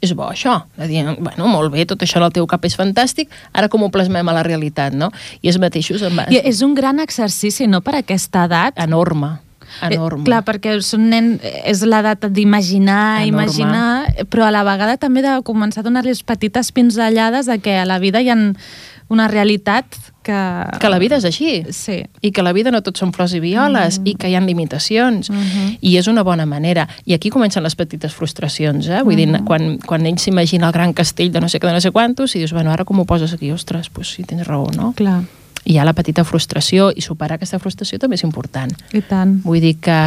és 0.00 0.12
bo 0.14 0.28
això, 0.30 0.62
de 0.76 0.86
dir, 0.86 1.02
bueno, 1.18 1.48
molt 1.50 1.72
bé, 1.72 1.84
tot 1.86 2.00
això 2.06 2.18
en 2.22 2.28
el 2.28 2.32
teu 2.32 2.46
cap 2.46 2.64
és 2.64 2.76
fantàstic, 2.78 3.28
ara 3.52 3.68
com 3.68 3.82
ho 3.82 3.90
plasmem 3.90 4.28
a 4.28 4.32
la 4.32 4.44
realitat, 4.46 4.94
no? 4.94 5.10
I 5.42 5.48
els 5.50 5.58
mateixos... 5.58 6.02
Amb... 6.06 6.22
I 6.30 6.38
és 6.38 6.62
un 6.62 6.74
gran 6.74 7.00
exercici, 7.00 7.66
no?, 7.66 7.80
per 7.82 7.96
aquesta 7.98 8.44
edat. 8.46 8.78
Enorme, 8.78 9.40
enorme. 9.82 10.22
Eh, 10.22 10.28
clar, 10.28 10.42
perquè 10.46 10.76
són 10.84 11.08
nen, 11.12 11.32
és 11.64 11.82
l'edat 11.86 12.28
d'imaginar, 12.30 13.24
imaginar, 13.26 14.26
però 14.30 14.48
a 14.48 14.52
la 14.54 14.64
vegada 14.66 14.98
també 15.00 15.22
de 15.24 15.38
començar 15.46 15.84
a 15.84 15.88
donar-los 15.88 16.22
petites 16.26 16.72
pinzellades 16.72 17.46
de 17.46 17.58
que 17.62 17.78
a 17.78 17.86
la 17.88 17.98
vida 17.98 18.22
hi 18.22 18.30
ha 18.30 18.38
una 19.08 19.26
realitat 19.28 19.86
que... 20.22 20.36
Que 20.80 20.90
la 20.92 20.98
vida 21.00 21.16
és 21.16 21.24
així. 21.24 21.62
Sí. 21.72 22.02
I 22.20 22.30
que 22.36 22.44
la 22.44 22.52
vida 22.52 22.70
no 22.74 22.82
tot 22.84 23.00
són 23.00 23.14
flors 23.16 23.32
i 23.32 23.40
violes, 23.40 24.00
i 24.04 24.14
que 24.20 24.28
hi 24.28 24.36
ha 24.36 24.42
limitacions. 24.44 25.30
Mhm. 25.32 25.78
I 25.80 25.96
és 25.96 26.10
una 26.12 26.22
bona 26.26 26.44
manera. 26.46 26.86
I 27.08 27.16
aquí 27.16 27.32
comencen 27.32 27.64
les 27.64 27.74
petites 27.74 28.12
frustracions, 28.12 28.88
eh? 28.88 29.00
Vull 29.02 29.16
dir, 29.16 29.28
quan, 29.48 29.78
quan 29.78 30.04
ell 30.06 30.20
s'imagina 30.20 30.68
el 30.68 30.76
gran 30.76 30.92
castell 30.92 31.32
de 31.32 31.40
no 31.40 31.48
sé 31.48 31.60
què, 31.60 31.66
de 31.66 31.78
no 31.78 31.80
sé 31.80 31.90
quantos, 31.90 32.36
i 32.36 32.44
dius, 32.44 32.52
bueno, 32.52 32.72
ara 32.72 32.84
com 32.84 33.00
ho 33.00 33.08
poses 33.08 33.32
aquí? 33.32 33.50
Ostres, 33.52 33.88
doncs 33.88 34.12
sí, 34.12 34.24
tens 34.28 34.46
raó, 34.46 34.68
no? 34.76 34.92
Clar, 34.98 35.22
hi 35.68 35.76
ha 35.76 35.84
la 35.84 35.92
petita 35.92 36.24
frustració, 36.24 36.88
i 36.96 37.02
superar 37.04 37.36
aquesta 37.36 37.58
frustració 37.60 37.98
també 38.00 38.16
és 38.16 38.24
important. 38.24 38.72
i 38.96 39.02
tant. 39.04 39.34
Vull 39.44 39.60
dir 39.60 39.74
que 39.84 39.98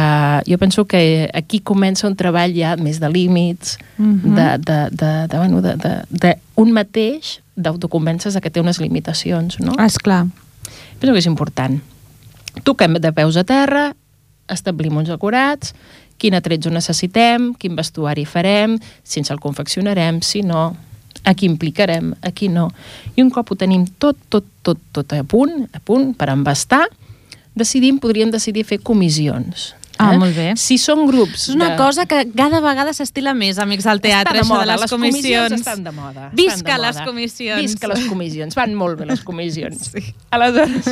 jo 0.48 0.58
penso 0.58 0.84
que 0.90 1.30
aquí 1.32 1.60
comença 1.62 2.08
un 2.08 2.16
treball 2.18 2.52
ja 2.56 2.74
més 2.76 2.98
de 3.00 3.08
límits, 3.08 3.78
Mhm. 3.98 4.34
de, 4.34 4.48
de, 4.58 4.78
de, 4.90 5.12
de, 5.28 5.36
bueno, 5.38 5.62
de, 5.62 5.76
de, 5.76 5.92
de 6.10 6.34
un 6.56 6.72
mateix 6.72 7.38
d'autoconvèncer 7.56 8.40
que 8.40 8.50
té 8.50 8.60
unes 8.60 8.80
limitacions, 8.80 9.60
no? 9.60 9.72
Ah, 9.78 9.86
esclar. 9.86 10.26
Penso 10.98 11.12
que 11.12 11.18
és 11.20 11.26
important. 11.26 11.80
Toquem 12.64 12.94
de 13.00 13.12
peus 13.12 13.36
a 13.36 13.44
terra, 13.44 13.94
establim 14.48 14.96
uns 14.96 15.08
decorats, 15.08 15.74
quin 16.18 16.34
atrets 16.34 16.66
ho 16.66 16.70
necessitem, 16.70 17.52
quin 17.54 17.76
vestuari 17.76 18.24
farem, 18.26 18.78
si 19.02 19.20
ens 19.20 19.30
el 19.30 19.40
confeccionarem, 19.40 20.20
si 20.22 20.42
no, 20.42 20.76
a 21.24 21.34
qui 21.34 21.46
implicarem, 21.46 22.12
a 22.22 22.32
qui 22.34 22.48
no. 22.48 22.70
I 23.16 23.22
un 23.22 23.30
cop 23.30 23.52
ho 23.52 23.58
tenim 23.58 23.86
tot, 24.02 24.18
tot, 24.32 24.46
tot, 24.62 24.80
tot 24.92 25.14
a 25.16 25.22
punt, 25.24 25.68
a 25.72 25.80
punt 25.80 26.12
per 26.18 26.30
embastar, 26.32 26.84
decidim, 27.54 28.00
podríem 28.02 28.32
decidir 28.32 28.64
fer 28.64 28.80
comissions. 28.82 29.72
Ah, 30.02 30.18
molt 30.18 30.34
bé. 30.36 30.48
Si 30.60 30.78
són 30.82 31.04
grups... 31.08 31.48
És 31.48 31.54
una 31.54 31.70
de... 31.72 31.76
cosa 31.80 32.06
que 32.10 32.24
cada 32.34 32.60
vegada 32.64 32.92
s'estila 32.96 33.34
més, 33.38 33.58
amics 33.62 33.86
del 33.88 34.00
teatre, 34.04 34.38
de 34.40 34.44
això 34.44 34.48
moda, 34.52 34.64
de 34.64 34.70
les, 34.72 34.80
les 34.84 34.90
comissions. 34.96 35.56
estan 35.60 35.84
de 35.84 35.92
moda. 35.94 36.26
estan 36.28 36.36
Visca 36.38 36.72
de 36.72 36.78
moda. 36.78 36.86
les 36.88 37.00
comissions. 37.06 37.62
Visca 37.62 37.90
les 37.92 38.06
comissions. 38.10 38.56
Van 38.58 38.74
molt 38.78 38.98
bé 39.00 39.06
les 39.12 39.22
comissions. 39.26 39.88
Sí. 39.92 40.00
Aleshores, 40.32 40.86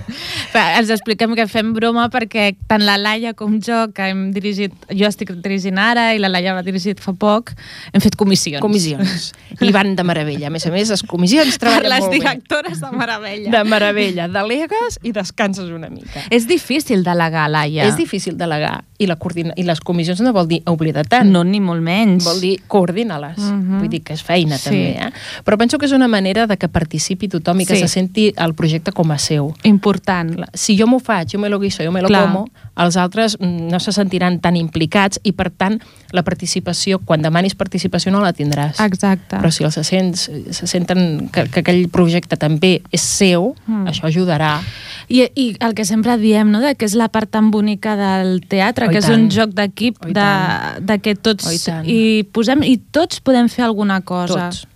Però 0.52 0.64
ens 0.80 0.90
expliquem 0.94 1.34
que 1.36 1.44
fem 1.50 1.72
broma 1.76 2.06
perquè 2.12 2.50
tant 2.70 2.84
la 2.86 2.94
Laia 3.00 3.34
com 3.36 3.58
jo, 3.60 3.82
que 3.94 4.06
hem 4.12 4.30
dirigit, 4.32 4.72
jo 4.88 5.08
estic 5.08 5.34
dirigint 5.44 5.76
ara 5.82 6.06
i 6.16 6.20
la 6.22 6.30
Laia 6.32 6.54
va 6.56 6.62
dirigit 6.64 7.02
fa 7.04 7.12
poc, 7.12 7.52
hem 7.92 8.00
fet 8.04 8.16
comissions. 8.16 8.62
comissions. 8.64 9.26
I 9.66 9.72
van 9.74 9.92
de 9.98 10.04
meravella. 10.06 10.48
A 10.48 10.54
més 10.54 10.64
a 10.68 10.72
més, 10.72 10.88
les 10.94 11.02
comissions 11.04 11.58
treballen 11.60 11.90
les 11.92 12.04
molt 12.06 12.14
bé. 12.14 12.20
directores 12.22 12.80
de 12.80 12.90
meravella. 12.96 13.50
De 13.52 13.62
meravella. 13.68 14.28
Delegues 14.32 14.98
i 15.02 15.12
descanses 15.16 15.68
una 15.74 15.90
mica. 15.92 16.24
És 16.32 16.48
difícil 16.48 17.04
delegar, 17.04 17.48
Laia. 17.52 17.84
És 17.90 17.96
difícil 18.00 18.36
delegar. 18.40 18.55
I, 18.98 19.06
la 19.06 19.16
coordina... 19.16 19.52
I 19.56 19.62
les 19.68 19.80
comissions 19.80 20.20
no 20.24 20.32
vol 20.32 20.48
dir 20.48 20.62
oblidar 20.66 21.04
tant. 21.06 21.28
No, 21.30 21.42
ni 21.44 21.60
molt 21.60 21.82
menys. 21.84 22.24
Vol 22.24 22.40
dir 22.40 22.54
coordinar-les. 22.66 23.36
Mhm. 23.38 23.78
Vull 23.80 23.88
dir 23.92 24.02
que 24.02 24.14
és 24.14 24.22
feina, 24.22 24.56
Sí. 24.58 24.64
també. 24.70 24.90
Eh? 25.08 25.10
Però 25.44 25.58
penso 25.58 25.78
que 25.78 25.84
és 25.86 25.92
una 25.92 26.08
manera 26.08 26.46
de 26.46 26.56
que 26.56 26.68
participi 26.68 27.28
tothom 27.28 27.60
i 27.60 27.66
que 27.66 27.74
Sí. 27.76 27.80
se 27.82 27.88
senti 27.88 28.32
el 28.36 28.54
projecte 28.54 28.92
com 28.92 29.10
a 29.12 29.18
seu. 29.18 29.54
Important. 29.64 30.34
Clar, 30.34 30.48
Si 30.54 30.76
jo 30.78 30.86
m'ho 30.86 30.98
faig, 30.98 31.28
jo 31.32 31.38
me 31.38 31.48
lo 31.50 31.58
guiso, 31.60 31.84
jo 31.84 31.92
me 31.92 32.00
lo 32.02 32.08
Clar. 32.08 32.24
como, 32.26 32.48
els 32.76 32.96
altres 32.96 33.36
mm, 33.40 33.68
no 33.70 33.80
se 33.80 33.92
sentiran 33.92 34.40
tan 34.40 34.56
implicats 34.56 35.20
i, 35.22 35.32
per 35.32 35.50
tant, 35.50 35.80
la 36.12 36.22
participació, 36.22 36.98
quan 37.04 37.20
demanis 37.22 37.54
participació 37.54 38.10
no 38.12 38.20
la 38.20 38.32
tindràs. 38.32 38.80
Exacte. 38.80 39.36
Però 39.36 39.50
si 39.50 39.64
els 39.64 39.74
se, 39.74 39.84
sents, 39.84 40.30
se 40.50 40.66
senten 40.66 41.28
que, 41.32 41.44
que 41.50 41.60
aquell 41.60 41.88
projecte 41.88 42.36
també 42.36 42.82
és 42.92 43.00
seu, 43.02 43.54
Mm. 43.66 43.86
això 43.88 44.04
ajudarà. 44.06 44.60
I, 45.08 45.28
I 45.34 45.56
el 45.60 45.74
que 45.74 45.84
sempre 45.84 46.16
diem, 46.18 46.50
no?, 46.50 46.60
de 46.60 46.74
que 46.74 46.84
és 46.84 46.94
la 46.94 47.08
part 47.08 47.30
tan 47.30 47.50
bonica 47.50 47.96
del 47.96 48.35
teatre, 48.42 48.86
Oh, 48.86 48.90
i 48.90 48.92
que 48.92 48.98
és 48.98 49.06
tant. 49.06 49.20
un 49.20 49.30
joc 49.30 49.50
d'equip, 49.56 49.98
de, 50.06 50.12
tant. 50.12 50.86
de 50.86 50.98
que 50.98 51.14
tots 51.14 51.46
Oh, 51.46 51.52
i 51.52 51.58
tant. 51.58 51.84
i 51.88 52.24
posem 52.32 52.62
i 52.62 52.76
tots 52.92 53.20
podem 53.20 53.48
fer 53.48 53.64
alguna 53.64 54.00
cosa. 54.02 54.50
Tots. 54.50 54.66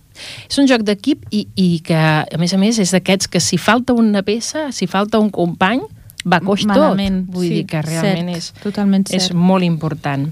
És 0.49 0.57
un 0.61 0.67
joc 0.67 0.83
d'equip 0.85 1.23
i, 1.31 1.47
i 1.55 1.79
que, 1.83 1.95
a 1.97 2.37
més 2.37 2.53
a 2.53 2.57
més, 2.61 2.77
és 2.79 2.91
d'aquests 2.91 3.27
que 3.31 3.39
si 3.39 3.57
falta 3.57 3.93
una 3.93 4.21
peça, 4.21 4.71
si 4.71 4.85
falta 4.87 5.17
un 5.19 5.29
company, 5.33 5.81
va 6.25 6.39
coix 6.39 6.65
Malament, 6.69 7.25
tot. 7.25 7.35
Vull 7.35 7.47
sí, 7.47 7.53
dir 7.55 7.65
que 7.65 7.81
realment 7.81 8.27
cert, 8.35 8.37
és, 8.37 8.63
totalment 8.63 9.05
és 9.09 9.23
cert. 9.23 9.33
molt 9.33 9.63
important. 9.65 10.27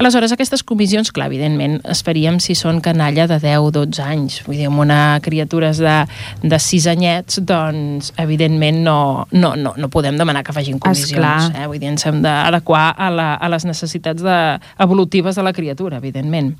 Aleshores, 0.00 0.32
aquestes 0.34 0.62
comissions, 0.66 1.12
clar, 1.14 1.28
evidentment, 1.30 1.78
esperíem 1.92 2.38
si 2.42 2.56
són 2.58 2.80
canalla 2.84 3.26
de 3.30 3.38
10-12 3.42 4.02
anys. 4.04 4.38
Vull 4.46 4.58
dir, 4.58 4.68
amb 4.70 4.82
una 4.82 5.00
criatures 5.24 5.80
de, 5.82 5.96
de 6.42 6.58
6 6.58 6.88
anyets, 6.92 7.40
doncs, 7.46 8.12
evidentment, 8.22 8.82
no, 8.86 8.96
no, 9.32 9.54
no, 9.56 9.74
no 9.76 9.90
podem 9.92 10.18
demanar 10.20 10.44
que 10.46 10.54
facin 10.56 10.80
comissions. 10.82 11.12
Esclar. 11.12 11.50
Eh? 11.54 11.68
Vull 11.70 11.80
dir, 11.82 11.92
ens 11.92 12.06
hem 12.08 12.22
d'adequar 12.24 12.84
a, 12.96 13.10
la, 13.12 13.28
a 13.36 13.50
les 13.52 13.66
necessitats 13.68 14.24
de, 14.24 14.38
evolutives 14.82 15.38
de 15.38 15.46
la 15.46 15.54
criatura, 15.56 16.00
evidentment. 16.02 16.54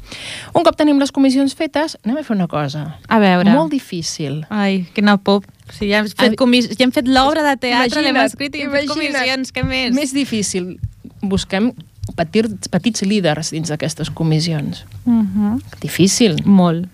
Un 0.53 0.67
cop 0.67 0.79
tenim 0.79 1.01
les 1.03 1.13
comissions 1.15 1.57
fetes, 1.59 1.97
anem 2.05 2.21
a 2.21 2.27
fer 2.27 2.37
una 2.37 2.49
cosa. 2.51 2.87
A 3.09 3.21
veure. 3.23 3.51
Molt 3.53 3.73
difícil. 3.75 4.43
Ai, 4.53 4.85
quina 4.95 5.17
por. 5.19 5.47
Si 5.73 5.89
ja 5.89 6.03
hem 6.03 6.11
fet, 6.11 6.37
comis... 6.39 6.69
ja 6.77 6.85
hem 6.87 6.93
fet 6.95 7.09
l'obra 7.09 7.45
de 7.47 7.55
teatre, 7.63 8.03
l'hem 8.05 8.19
escrit 8.25 8.59
i 8.59 8.67
hem 8.67 8.75
fet 8.75 8.91
comissions, 8.91 9.55
què 9.55 9.65
més? 9.67 9.95
Més 9.97 10.13
difícil. 10.15 10.75
Busquem 11.23 11.71
petits, 12.17 12.69
petits 12.69 13.03
líders 13.03 13.51
dins 13.51 13.69
d'aquestes 13.69 14.11
comissions. 14.11 14.85
Uh 15.05 15.23
-huh. 15.25 15.63
Difícil, 15.81 16.43
Molt. 16.45 16.89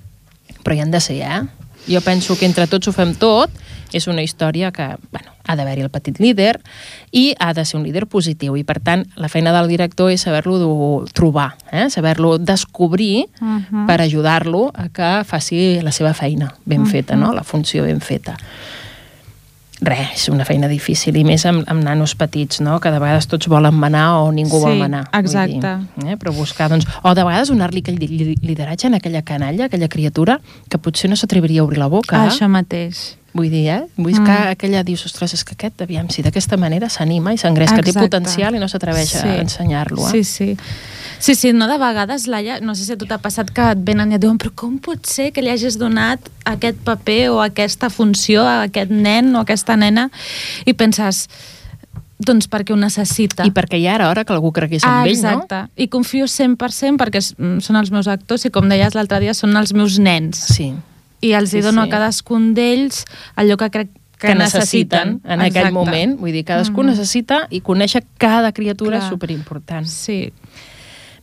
però 0.65 0.75
hi 0.75 0.81
han 0.81 0.91
de 0.91 1.01
ser, 1.01 1.23
eh? 1.23 1.43
Jo 1.89 2.01
penso 2.01 2.37
que 2.37 2.45
entre 2.47 2.67
tots 2.67 2.89
ho 2.89 2.93
fem 2.93 3.15
tot, 3.15 3.51
és 3.93 4.07
una 4.07 4.23
història 4.23 4.71
que, 4.71 4.97
bueno, 5.11 5.31
ha 5.47 5.57
d'haver-hi 5.57 5.81
el 5.81 5.89
petit 5.89 6.19
líder 6.21 6.61
i 7.11 7.35
ha 7.39 7.55
de 7.55 7.65
ser 7.65 7.79
un 7.81 7.85
líder 7.87 8.07
positiu 8.07 8.57
i, 8.57 8.65
per 8.65 8.81
tant, 8.81 9.07
la 9.17 9.29
feina 9.29 9.53
del 9.53 9.69
director 9.69 10.11
és 10.11 10.21
saber-lo 10.21 11.07
trobar, 11.15 11.57
eh? 11.73 11.89
saber-lo 11.91 12.39
descobrir 12.39 13.27
Uh 13.41 13.61
-huh. 13.61 13.87
per 13.87 14.01
ajudar-lo 14.01 14.71
a 14.75 14.89
que 14.89 15.25
faci 15.25 15.81
la 15.83 15.93
seva 15.93 16.13
feina 16.13 16.55
ben 16.67 16.87
feta, 16.87 17.17
no? 17.17 17.33
la 17.33 17.45
funció 17.45 17.85
ben 17.85 18.01
feta. 18.01 18.37
Res, 19.81 20.25
és 20.25 20.29
una 20.29 20.45
feina 20.45 20.67
difícil, 20.67 21.15
i 21.17 21.23
més 21.23 21.45
amb, 21.47 21.63
amb 21.71 21.85
nanos 21.87 22.17
petits, 22.19 22.59
no? 22.61 22.81
que 22.83 22.91
de 22.91 22.99
vegades 22.99 23.29
tots 23.31 23.47
volen 23.47 23.77
manar 23.79 24.25
o 24.25 24.33
ningú 24.35 24.59
Sí, 24.59 24.65
vol 24.65 24.79
manar. 24.81 25.05
vull 25.13 25.21
exacte. 25.21 25.75
Dir, 25.97 26.09
eh? 26.09 26.17
Però 26.19 26.33
buscar, 26.35 26.69
doncs, 26.73 26.87
o 27.03 27.15
de 27.15 27.23
vegades 27.25 27.49
donar-li 27.53 27.85
aquell 27.85 27.99
li- 28.01 28.35
lideratge 28.43 28.89
a 28.89 28.97
aquella 28.97 29.23
canalla, 29.23 29.67
aquella 29.67 29.89
criatura, 29.89 30.41
que 30.69 30.79
potser 30.79 31.09
no 31.11 31.15
s'atreviria 31.17 31.61
a 31.61 31.65
obrir 31.65 31.79
la 31.79 31.87
boca. 31.87 32.17
Ah, 32.25 32.27
això 32.29 32.49
mateix. 32.51 33.17
Vull 33.35 33.51
dir, 33.53 33.69
eh? 33.71 33.83
Vull 33.97 34.17
mm. 34.19 34.25
que 34.25 34.37
aquella 34.57 34.83
dius, 34.83 35.05
ostres, 35.07 35.35
és 35.35 35.45
que 35.45 35.55
aquest, 35.55 35.83
aviam, 35.85 36.09
si 36.11 36.23
d'aquesta 36.27 36.57
manera 36.57 36.89
s'anima 36.89 37.35
i 37.35 37.39
s'engresca, 37.39 37.83
té 37.85 37.93
potencial 37.93 38.57
i 38.57 38.59
no 38.59 38.67
s'atreveix 38.67 39.13
Sí. 39.13 39.29
a 39.29 39.41
ensenyar-lo. 39.45 40.09
Eh? 40.09 40.11
Sí, 40.11 40.25
sí. 40.25 40.57
Sí, 41.21 41.35
sí, 41.35 41.53
no 41.53 41.67
de 41.67 41.79
vegades, 41.79 42.27
Laia, 42.31 42.61
no 42.61 42.75
sé 42.77 42.85
si 42.85 42.93
a 42.93 42.97
tu 42.97 43.07
t'ha 43.07 43.19
passat 43.19 43.51
que 43.51 43.65
et 43.73 43.81
venen 43.85 44.13
i 44.13 44.15
et 44.17 44.23
diuen 44.23 44.39
però 44.39 44.53
com 44.55 44.77
pot 44.79 45.05
ser 45.11 45.33
que 45.35 45.43
li 45.43 45.51
hagis 45.51 45.77
donat 45.81 46.21
aquest 46.47 46.79
paper 46.87 47.31
o 47.35 47.41
aquesta 47.43 47.91
funció 47.91 48.45
a 48.47 48.63
aquest 48.69 48.91
nen 48.95 49.35
o 49.35 49.41
aquesta 49.43 49.75
nena 49.77 50.09
i 50.65 50.75
penses, 50.79 51.25
doncs 52.19 52.49
perquè 52.51 52.73
ho 52.75 52.79
necessita. 52.79 53.45
I 53.47 53.51
perquè 53.55 53.81
ja 53.83 53.97
era 53.99 54.09
hora 54.11 54.25
que 54.25 54.33
algú 54.35 54.53
cregués 54.55 54.85
en 54.85 54.91
Ah, 54.91 55.03
ell, 55.07 55.13
exacte. 55.17 55.65
I 55.77 55.89
confio 55.89 56.27
100% 56.31 56.99
perquè 57.03 57.21
mm, 57.37 57.59
són 57.67 57.77
els 57.83 57.91
meus 57.95 58.07
actors 58.11 58.47
i, 58.47 58.51
com 58.55 58.69
deies 58.71 58.95
l'altre 58.95 59.19
dia, 59.23 59.35
són 59.35 59.57
els 59.57 59.75
meus 59.75 59.99
nens. 59.99 60.45
no? 60.49 60.55
Sí. 60.55 60.73
I 61.21 61.33
els 61.35 61.51
hi 61.53 61.59
Sí, 61.59 61.63
dono 61.67 61.83
sí. 61.83 61.89
a 61.89 61.91
cadascun 61.91 62.53
d'ells 62.55 63.05
allò 63.35 63.57
que 63.59 63.71
crec 63.71 63.89
que, 64.19 64.29
que 64.29 64.35
necessiten 64.35 65.21
en 65.25 65.41
aquell 65.41 65.67
Exacte. 65.67 65.73
moment. 65.75 66.17
Vull 66.19 66.33
dir, 66.33 66.45
cadascú 66.45 66.83
Mhm. 66.83 66.87
necessita 66.91 67.47
i 67.51 67.61
conèixer 67.61 68.05
cada 68.19 68.51
criatura 68.53 68.99
Clar. 68.99 69.03
és 69.03 69.09
superimportant. 69.11 69.87
Sí. 69.87 70.33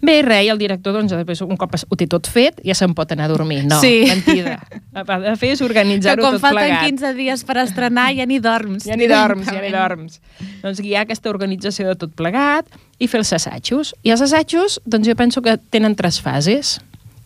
Bé, 0.05 0.19
res, 0.21 0.43
i 0.45 0.49
el 0.53 0.59
director, 0.61 0.93
doncs, 0.93 1.13
després, 1.15 1.39
un 1.41 1.57
cop 1.57 1.73
ho 1.75 1.97
té 1.97 2.05
tot 2.11 2.27
fet, 2.29 2.59
ja 2.67 2.75
se'n 2.77 2.93
pot 2.93 3.11
anar 3.15 3.25
a 3.25 3.31
dormir. 3.31 3.63
No, 3.65 3.79
Sí. 3.81 4.03
mentida. 4.07 4.59
El 4.93 5.05
que 5.05 5.11
ha 5.13 5.19
de 5.19 5.35
fer 5.35 5.49
és 5.55 5.59
Que 5.59 5.65
organitzar-ho 5.65 6.21
quan 6.21 6.35
tot 6.35 6.41
falten 6.41 6.67
plegat. 6.67 6.85
15 6.85 7.13
dies 7.17 7.43
per 7.43 7.57
estrenar 7.63 8.13
ja 8.15 8.25
ni 8.25 8.39
dorms. 8.39 8.85
Ja 8.85 8.95
ni 8.95 9.07
dorms, 9.07 9.47
ja 9.49 9.61
ni 9.61 9.71
dorms. 9.73 10.19
Doncs 10.61 10.81
guiar 10.81 11.01
aquesta 11.05 11.29
organització 11.29 11.87
de 11.87 11.95
tot 11.95 12.13
plegat 12.13 12.67
i 12.99 13.07
fer 13.07 13.19
els 13.19 13.33
assajos. 13.33 13.95
I 14.03 14.11
els 14.11 14.21
assajos, 14.21 14.79
doncs 14.85 15.07
jo 15.07 15.15
penso 15.15 15.41
que 15.41 15.57
tenen 15.57 15.95
tres 15.95 16.21
fases 16.21 16.79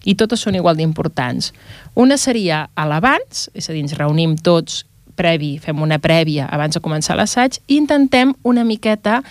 i 0.05 0.15
totes 0.15 0.39
són 0.39 0.55
igual 0.55 0.77
d'importants. 0.79 1.51
Una 1.95 2.17
seria 2.17 2.69
a 2.75 2.85
l'abans, 2.87 3.49
és 3.53 3.69
a 3.69 3.73
dir, 3.73 3.81
ens 3.81 3.97
reunim 3.97 4.37
tots 4.37 4.85
previ, 5.19 5.57
fem 5.59 5.81
una 5.83 5.99
prèvia 5.99 6.47
abans 6.47 6.77
de 6.77 6.79
començar 6.79 7.17
l'assaig 7.19 7.59
i 7.67 7.75
intentem 7.75 8.31
una 8.47 8.63
miqueta 8.63 9.21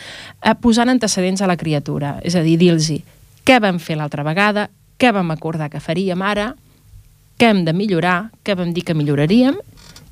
eh, 0.44 0.52
posant 0.60 0.90
antecedents 0.92 1.40
a 1.40 1.46
la 1.48 1.56
criatura. 1.56 2.18
És 2.22 2.36
a 2.36 2.42
dir, 2.44 2.58
dir-los 2.60 2.90
què 3.48 3.56
vam 3.64 3.78
fer 3.80 3.96
l'altra 3.96 4.24
vegada, 4.26 4.66
què 5.00 5.08
vam 5.14 5.30
acordar 5.32 5.70
que 5.72 5.80
faríem 5.80 6.20
ara, 6.20 6.50
què 7.40 7.48
hem 7.48 7.62
de 7.64 7.72
millorar, 7.72 8.28
què 8.44 8.52
vam 8.58 8.74
dir 8.76 8.84
que 8.84 8.96
milloraríem, 8.98 9.56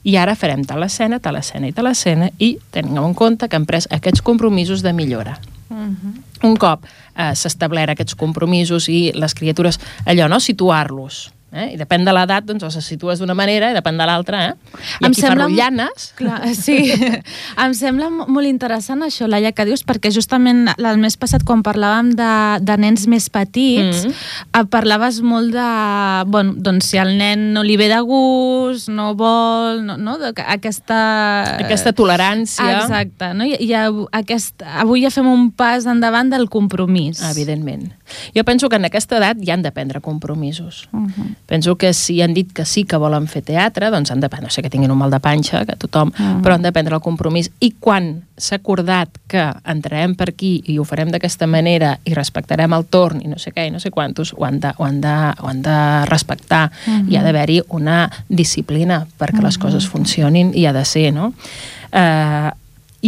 i 0.06 0.14
ara 0.16 0.36
farem 0.38 0.62
tal 0.64 0.86
escena, 0.86 1.18
tal 1.20 1.36
escena 1.36 1.68
i 1.68 1.74
tal 1.76 1.90
escena, 1.90 2.30
i 2.38 2.54
tingueu 2.72 3.04
en 3.04 3.12
compte 3.18 3.50
que 3.50 3.58
hem 3.58 3.66
pres 3.68 3.90
aquests 3.92 4.24
compromisos 4.24 4.80
de 4.86 4.94
millora. 4.96 5.36
Mhm. 5.68 6.14
Un 6.46 6.56
cop 6.56 6.86
eh, 6.86 7.34
s'establert 7.34 7.92
aquests 7.92 8.14
compromisos 8.14 8.88
i 8.88 9.10
les 9.12 9.34
criatures, 9.34 9.80
allò, 10.06 10.28
no?, 10.30 10.40
situar-los. 10.40 11.35
Eh? 11.56 11.70
I 11.72 11.76
depèn 11.80 12.04
de 12.04 12.12
l'edat, 12.12 12.44
doncs, 12.44 12.62
o 12.66 12.70
se 12.70 12.82
situes 12.84 13.18
d'una 13.22 13.32
manera 13.38 13.70
i 13.72 13.76
depèn 13.76 13.96
de 13.96 14.04
l'altra, 14.08 14.42
eh? 14.50 14.54
I 15.00 15.06
Em 15.06 15.10
aquí 15.10 15.20
sembla- 15.22 15.46
fa 15.46 15.48
rotllanes. 15.48 16.06
Clar, 16.18 16.40
sí. 16.54 16.76
em 17.64 17.72
sembla 17.74 18.10
mo- 18.12 18.26
molt 18.28 18.46
interessant 18.50 19.00
això, 19.06 19.24
Laia, 19.30 19.52
que 19.56 19.64
dius, 19.64 19.84
perquè 19.88 20.12
justament 20.12 20.66
el 20.76 21.00
mes 21.00 21.16
passat, 21.16 21.44
quan 21.48 21.62
parlàvem 21.64 22.12
de, 22.18 22.30
de 22.60 22.76
nens 22.82 23.06
més 23.08 23.30
petits, 23.32 24.04
mm. 24.10 24.66
parlaves 24.70 25.22
molt 25.24 25.54
de, 25.56 25.66
bueno, 26.30 26.54
doncs 26.60 26.90
si 26.92 27.00
el 27.00 27.14
nen 27.18 27.48
no 27.56 27.62
li 27.64 27.78
ve 27.80 27.88
de 27.88 28.00
gust, 28.04 28.90
no 28.92 29.14
vol, 29.18 29.80
no, 29.86 29.96
no? 29.96 30.18
De, 30.20 30.32
que 30.36 30.44
aquesta... 30.44 30.98
Aquesta 31.64 31.92
tolerància. 31.96 32.66
Exacte, 32.82 33.32
no? 33.38 33.46
I, 33.48 33.56
i 33.64 33.72
av- 33.78 34.04
aquest, 34.16 34.60
avui 34.82 35.02
ja 35.06 35.10
fem 35.14 35.26
un 35.30 35.48
pas 35.56 35.86
endavant 35.88 36.28
del 36.32 36.48
compromís. 36.52 37.22
Evidentment. 37.32 37.88
Jo 38.34 38.44
penso 38.44 38.68
que 38.68 38.76
en 38.76 38.84
aquesta 38.84 39.16
edat 39.18 39.36
ja 39.44 39.54
han 39.54 39.62
de 39.62 39.72
prendre 39.72 40.00
compromisos. 40.00 40.88
Uh 40.92 41.06
-huh. 41.06 41.34
Penso 41.46 41.76
que 41.76 41.92
si 41.92 42.22
han 42.22 42.34
dit 42.34 42.52
que 42.52 42.64
sí 42.64 42.84
que 42.84 42.96
volen 42.96 43.26
fer 43.28 43.42
teatre, 43.42 43.90
doncs 43.90 44.10
han 44.10 44.20
de, 44.20 44.28
no 44.42 44.50
sé, 44.50 44.62
que 44.62 44.70
tinguin 44.70 44.90
un 44.90 44.98
mal 44.98 45.10
de 45.10 45.20
panxa, 45.20 45.64
que 45.64 45.76
tothom, 45.76 46.12
Ah. 46.18 46.40
però 46.42 46.54
han 46.54 46.62
de 46.62 46.72
prendre 46.72 46.94
el 46.94 47.00
compromís. 47.00 47.50
I 47.60 47.74
quan 47.80 48.22
s'ha 48.36 48.56
acordat 48.56 49.08
que 49.26 49.52
entrarem 49.64 50.14
per 50.14 50.28
aquí 50.28 50.62
i 50.66 50.78
ho 50.78 50.84
farem 50.84 51.10
d'aquesta 51.10 51.46
manera 51.46 51.98
i 52.04 52.14
respectarem 52.14 52.72
el 52.72 52.84
torn 52.84 53.20
i 53.22 53.28
no 53.28 53.38
sé 53.38 53.52
què 53.52 53.66
i 53.66 53.70
no 53.70 53.80
sé 53.80 53.90
quantos, 53.90 54.34
ho 54.36 54.44
han 54.44 54.60
de, 54.60 54.72
ho 54.76 54.84
han 54.84 55.00
de, 55.00 55.32
ho 55.40 55.48
han 55.48 55.62
de 55.62 56.04
respectar. 56.06 56.70
Mhm. 56.86 57.10
Hi 57.10 57.16
ha 57.16 57.22
d'haver-hi 57.22 57.62
una 57.68 58.10
disciplina 58.28 59.06
perquè 59.18 59.42
les 59.42 59.58
coses 59.58 59.86
funcionin 59.88 60.52
i 60.54 60.66
ha 60.66 60.72
de 60.72 60.84
ser, 60.84 61.12
no? 61.12 61.32
Eh, 61.92 62.50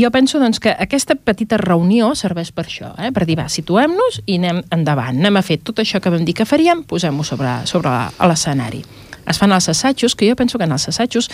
jo 0.03 0.11
penso 0.11 0.39
doncs, 0.41 0.61
que 0.61 0.71
aquesta 0.75 1.15
petita 1.17 1.57
reunió 1.61 2.15
serveix 2.19 2.51
per 2.53 2.67
això, 2.67 2.93
eh? 3.01 3.11
per 3.15 3.25
dir, 3.29 3.39
va, 3.39 3.49
situem-nos 3.49 4.23
i 4.27 4.37
anem 4.41 4.63
endavant, 4.75 5.17
anem 5.17 5.39
a 5.41 5.43
fer 5.43 5.59
tot 5.65 5.81
això 5.81 6.01
que 6.01 6.13
vam 6.13 6.25
dir 6.27 6.35
que 6.37 6.47
faríem, 6.49 6.83
posem-ho 6.89 7.25
sobre, 7.25 7.55
sobre 7.71 7.93
l'escenari. 8.27 8.83
Es 9.29 9.37
fan 9.41 9.53
els 9.53 9.69
assajos, 9.69 10.15
que 10.17 10.29
jo 10.29 10.37
penso 10.37 10.59
que 10.59 10.65
en 10.65 10.73
els 10.73 10.89
assajos 10.89 11.29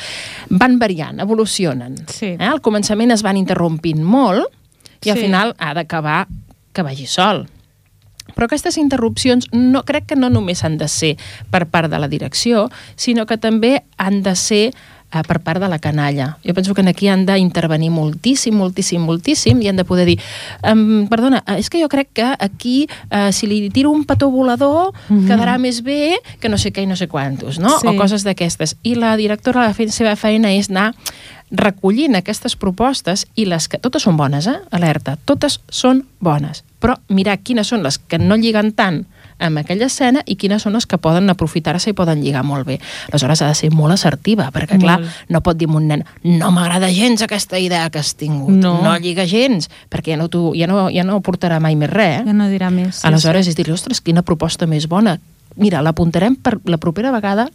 van 0.51 0.79
variant, 0.81 1.21
evolucionen. 1.23 1.97
Sí. 2.11 2.33
Eh? 2.35 2.49
Al 2.51 2.61
començament 2.63 3.15
es 3.15 3.23
van 3.23 3.39
interrompint 3.39 4.03
molt 4.03 4.51
i 5.05 5.11
al 5.11 5.17
Sí. 5.19 5.27
final 5.29 5.55
ha 5.59 5.75
d'acabar 5.75 6.27
que 6.73 6.83
vagi 6.83 7.07
sol. 7.07 7.47
Però 8.35 8.49
aquestes 8.49 8.79
interrupcions 8.81 9.47
no 9.53 9.85
crec 9.85 10.07
que 10.11 10.17
no 10.17 10.31
només 10.33 10.65
han 10.65 10.79
de 10.81 10.89
ser 10.89 11.13
per 11.53 11.67
part 11.71 11.91
de 11.93 11.99
la 12.01 12.09
direcció, 12.09 12.71
sinó 12.97 13.27
que 13.27 13.37
també 13.39 13.85
han 13.97 14.23
de 14.25 14.35
ser 14.35 14.73
eh, 15.13 15.23
per 15.27 15.41
part 15.41 15.61
de 15.61 15.69
la 15.69 15.79
canalla. 15.79 16.39
Jo 16.47 16.55
penso 16.55 16.75
que 16.75 16.83
aquí 16.89 17.09
han 17.09 17.27
d'intervenir 17.27 17.91
moltíssim, 17.91 18.55
moltíssim, 18.55 19.01
moltíssim 19.03 19.61
i 19.63 19.69
han 19.69 19.77
de 19.77 19.85
poder 19.85 20.07
dir 20.07 20.19
um, 20.71 21.07
perdona, 21.09 21.43
eh, 21.47 21.59
és 21.59 21.71
que 21.71 21.81
jo 21.83 21.89
crec 21.89 22.09
que 22.15 22.35
aquí 22.39 22.87
eh, 23.11 23.33
si 23.33 23.47
li 23.47 23.71
tiro 23.71 23.91
un 23.91 24.05
petó 24.05 24.31
volador 24.31 24.93
Mhm. 25.09 25.27
quedarà 25.29 25.59
més 25.59 25.83
bé 25.83 26.17
que 26.41 26.49
no 26.49 26.57
sé 26.59 26.73
què 26.73 26.83
i 26.83 26.87
no 26.87 26.97
sé 26.97 27.09
quantos, 27.09 27.59
no? 27.59 27.79
Sí. 27.81 27.87
O 27.87 27.97
coses 27.97 28.25
d'aquestes. 28.25 28.77
I 28.83 28.95
la 28.97 29.17
directora, 29.17 29.63
la 29.67 29.75
fe- 29.75 29.89
seva 29.91 30.17
feina 30.17 30.53
és 30.53 30.71
anar 30.71 30.95
recollint 31.51 32.17
aquestes 32.17 32.57
propostes 32.57 33.27
i 33.37 33.45
les 33.47 33.69
que... 33.69 33.79
Totes 33.79 34.03
són 34.03 34.17
bones, 34.17 34.47
eh? 34.51 34.57
Alerta. 34.75 35.17
Totes 35.25 35.61
són 35.71 36.05
bones. 36.19 36.65
Però 36.81 36.97
mirar 37.09 37.37
quines 37.45 37.69
són 37.69 37.83
les 37.85 37.99
que 37.99 38.19
no 38.19 38.37
lliguen 38.37 38.73
tant 38.73 39.05
amb 39.39 39.59
aquella 39.59 39.87
escena 39.87 40.23
i 40.27 40.37
quines 40.37 40.63
són 40.63 40.75
les 40.77 40.87
que 40.87 40.99
poden 40.99 41.29
aprofitar-se 41.31 41.91
i 41.91 41.97
poden 41.97 42.23
lligar 42.23 42.45
molt 42.45 42.67
bé. 42.67 42.79
Aleshores 43.11 43.43
ha 43.43 43.49
de 43.49 43.55
ser 43.59 43.71
molt 43.75 43.93
assertiva, 43.93 44.51
perquè 44.55 44.79
clar, 44.81 45.01
Molt. 45.01 45.11
no 45.29 45.41
pot 45.43 45.57
dir 45.57 45.69
un 45.69 45.89
nen 45.89 46.05
no 46.23 46.51
m'agrada 46.55 46.89
gens 46.93 47.23
aquesta 47.23 47.59
idea 47.59 47.89
que 47.91 47.99
has 47.99 48.15
tingut, 48.15 48.51
No. 48.55 48.81
no 48.83 48.97
lliga 48.99 49.27
gens, 49.27 49.69
perquè 49.91 50.15
ja 50.15 50.17
no, 50.17 50.29
tu, 50.29 50.53
ja 50.55 50.67
no, 50.67 50.89
ja 50.91 51.05
no 51.05 51.21
portarà 51.21 51.61
mai 51.61 51.75
més 51.77 51.91
res. 51.91 52.21
Eh? 52.21 52.25
Ja 52.27 52.33
no 52.33 52.49
dirà 52.49 52.71
més. 52.71 52.97
sí, 52.97 53.07
Aleshores 53.07 53.49
és 53.49 53.57
dir-li, 53.57 53.73
ostres, 53.73 54.01
quina 54.01 54.23
proposta 54.23 54.67
més 54.67 54.87
bona. 54.89 55.19
Mira, 55.57 55.83
l'apuntarem 55.83 56.35
per 56.37 56.59
la 56.65 56.79
propera 56.79 57.11
vegada 57.13 57.49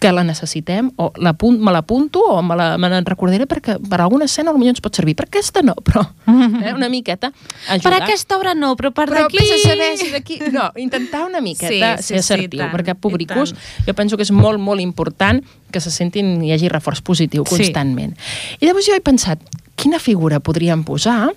que 0.00 0.10
la 0.16 0.22
necessitem, 0.24 0.88
o 0.96 1.10
l'apunt, 1.20 1.58
me 1.60 1.72
l'apunto 1.74 2.22
o 2.24 2.38
me 2.42 2.56
la, 2.56 2.70
me 2.80 2.88
la 2.88 3.02
recordaré 3.04 3.44
perquè 3.46 3.76
per 3.76 3.98
alguna 4.00 4.24
escena 4.24 4.54
potser 4.54 4.72
ens 4.72 4.80
pot 4.80 4.96
servir. 4.96 5.12
Per 5.14 5.26
aquesta 5.28 5.60
no, 5.60 5.74
però 5.76 6.00
eh, 6.64 6.72
una 6.72 6.88
miqueta 6.88 7.28
Per 7.30 7.74
ajudar. 7.76 7.98
aquesta 8.02 8.38
obra 8.38 8.54
no, 8.56 8.72
però 8.80 8.94
per 8.96 9.10
Però 9.10 9.26
d'aquí... 9.28 9.36
a 9.44 9.58
saber 9.68 9.90
si 10.00 10.08
d'aquí... 10.10 10.38
No, 10.56 10.70
intentar 10.80 11.26
una 11.28 11.42
miqueta 11.44 11.98
Sí, 11.98 12.02
sí, 12.02 12.14
ser 12.14 12.16
sí, 12.16 12.18
assertiu, 12.24 12.58
i 12.58 12.62
tant, 12.64 12.72
perquè 12.72 12.96
públicos 12.96 13.52
jo 13.86 13.94
penso 13.94 14.16
que 14.16 14.24
és 14.24 14.32
molt, 14.32 14.58
molt 14.58 14.80
important 14.80 15.44
que 15.70 15.84
se 15.84 15.92
sentin 15.92 16.40
hi 16.42 16.54
hagi 16.56 16.72
reforç 16.72 17.04
positiu 17.04 17.44
Sí. 17.44 17.56
constantment. 17.60 18.16
I 18.58 18.66
llavors 18.66 18.88
jo 18.88 18.96
he 18.96 19.04
pensat, 19.04 19.38
quina 19.76 20.00
figura 20.00 20.40
podríem 20.40 20.80
posar 20.82 21.28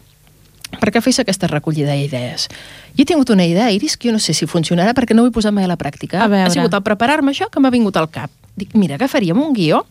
perquè 0.80 1.02
fes 1.04 1.20
aquesta 1.22 1.48
recollida 1.52 1.94
d'idees. 1.94 2.48
Jo 2.96 3.04
he 3.04 3.06
tingut 3.06 3.30
una 3.30 3.46
idea, 3.46 3.68
Iris, 3.72 3.98
que 3.98 4.08
jo 4.10 4.14
no 4.16 4.20
sé 4.24 4.34
si 4.34 4.48
funcionarà 4.48 4.94
perquè 4.96 5.14
no 5.14 5.24
ho 5.24 5.28
he 5.28 5.36
posat 5.36 5.54
mai 5.54 5.68
a 5.68 5.70
la 5.70 5.78
pràctica. 5.78 6.24
A 6.24 6.28
veure. 6.32 6.48
Ha 6.48 6.54
sigut 6.56 6.74
al 6.74 6.82
preparar-me 6.86 7.32
això 7.34 7.50
que 7.52 7.60
m'ha 7.60 7.70
vingut 7.74 7.98
al 7.98 8.10
cap. 8.10 8.32
Dic, 8.56 8.74
mira, 8.78 8.96
agafaríem 8.96 9.40
un 9.42 9.54
guió 9.54 9.86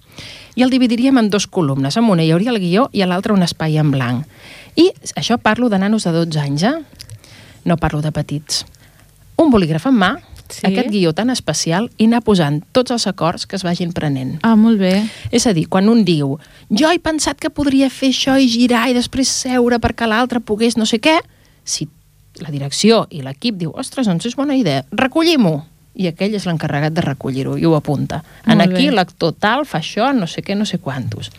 i 0.54 0.62
el 0.62 0.70
dividiríem 0.70 1.18
en 1.18 1.30
dos 1.30 1.46
columnes. 1.46 1.96
En 1.96 2.04
una 2.04 2.22
hi 2.24 2.30
hauria 2.30 2.52
el 2.52 2.60
guió 2.62 2.88
i 2.92 3.02
a 3.02 3.08
l'altra 3.10 3.34
un 3.34 3.42
espai 3.42 3.78
en 3.78 3.90
blanc. 3.90 4.26
I 4.76 4.90
això 5.16 5.38
parlo 5.38 5.68
de 5.68 5.78
nanos 5.78 6.04
de 6.04 6.12
12 6.12 6.38
anys, 6.40 6.62
eh? 6.62 6.74
No 7.64 7.76
parlo 7.76 8.02
de 8.02 8.12
petits. 8.12 8.64
Un 9.36 9.50
bolígraf 9.50 9.86
en 9.86 9.98
mà, 9.98 10.12
Sí. 10.52 10.66
aquest 10.66 10.90
guió 10.90 11.14
tan 11.14 11.30
especial, 11.30 11.90
i 11.96 12.04
anar 12.04 12.20
posant 12.20 12.62
tots 12.72 12.90
els 12.90 13.06
acords 13.06 13.46
que 13.46 13.56
es 13.56 13.62
vagin 13.64 13.92
prenent. 13.96 14.38
Ah, 14.42 14.54
molt 14.54 14.78
bé. 14.78 15.08
És 15.30 15.46
a 15.46 15.54
dir, 15.54 15.66
quan 15.66 15.88
un 15.88 16.04
diu 16.04 16.38
jo 16.68 16.90
he 16.90 16.98
pensat 16.98 17.38
que 17.40 17.48
podria 17.48 17.88
fer 17.88 18.10
això 18.10 18.36
i 18.38 18.48
girar 18.52 18.90
i 18.90 18.92
després 18.92 19.28
seure 19.28 19.78
perquè 19.80 20.06
l'altre 20.06 20.40
pogués 20.40 20.76
no 20.76 20.84
sé 20.84 21.00
què, 21.00 21.18
si 21.64 21.88
la 22.40 22.50
direcció 22.50 23.06
i 23.10 23.22
l'equip 23.22 23.56
diu 23.56 23.72
ostres, 23.74 24.06
doncs 24.06 24.26
és 24.26 24.36
bona 24.36 24.54
idea, 24.54 24.84
recollim-ho. 24.92 25.64
I 25.94 26.06
aquell 26.08 26.34
és 26.34 26.46
l'encarregat 26.48 26.92
de 26.96 27.02
recollir-ho 27.04 27.56
i 27.60 27.66
ho 27.68 27.74
apunta. 27.76 28.22
En 28.46 28.58
Molt 28.58 28.70
aquí 28.72 28.86
bé. 28.88 28.94
l'actor 28.96 29.34
tal 29.38 29.66
fa 29.66 29.78
això, 29.78 30.12
no 30.16 30.26
sé 30.26 30.42
què, 30.42 30.56
no 30.56 30.64
sé 30.64 30.78
quantos. 30.78 31.30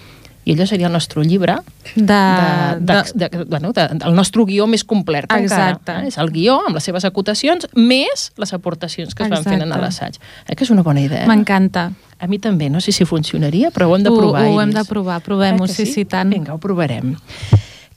I 0.46 0.52
allò 0.54 0.66
seria 0.68 0.88
el 0.88 0.92
nostre 0.94 1.24
llibre 1.24 1.56
De, 1.96 2.04
de, 2.04 2.78
de, 2.82 3.04
de, 3.16 3.30
de, 3.30 3.44
bueno, 3.46 3.72
de, 3.72 3.86
el 4.06 4.13
nostre 4.13 4.44
guió 4.44 4.68
més 4.68 4.84
complet 4.84 5.24
Exacte. 5.32 5.80
encara. 5.80 6.04
Eh? 6.04 6.08
És 6.12 6.18
el 6.20 6.30
guió 6.32 6.58
amb 6.68 6.76
les 6.76 6.84
seves 6.84 7.06
acotacions 7.06 7.66
més 7.76 8.34
les 8.38 8.52
aportacions 8.54 9.16
que 9.16 9.24
es 9.24 9.30
van 9.30 9.42
fent 9.44 9.62
en 9.62 9.70
Exacte. 9.72 9.82
l'assaig. 9.82 10.18
Eh, 10.48 10.56
que 10.56 10.66
és 10.66 10.70
una 10.70 10.84
bona 10.84 11.00
idea. 11.00 11.26
M'encanta. 11.28 11.94
A 12.20 12.28
mi 12.28 12.39
també, 12.39 12.70
no 12.70 12.82
sé 12.82 12.92
si 12.92 13.06
funcionaria, 13.06 13.72
però 13.72 13.88
ho 13.89 13.96
hem 13.96 14.04
de 14.04 14.10
Ho- 14.12 14.18
provar. 14.20 14.44
ho 14.44 14.60
hem 14.62 14.70
Iris. 14.70 14.82
de 14.84 14.86
provar, 14.89 15.22
provem-ho, 15.24 15.63
Eh 15.63 15.68
que 15.68 15.74
sí, 15.74 15.86
sí, 15.86 16.04
tant. 16.06 16.30
Vinga, 16.30 16.54
ho 16.54 16.60
provarem. 16.60 17.16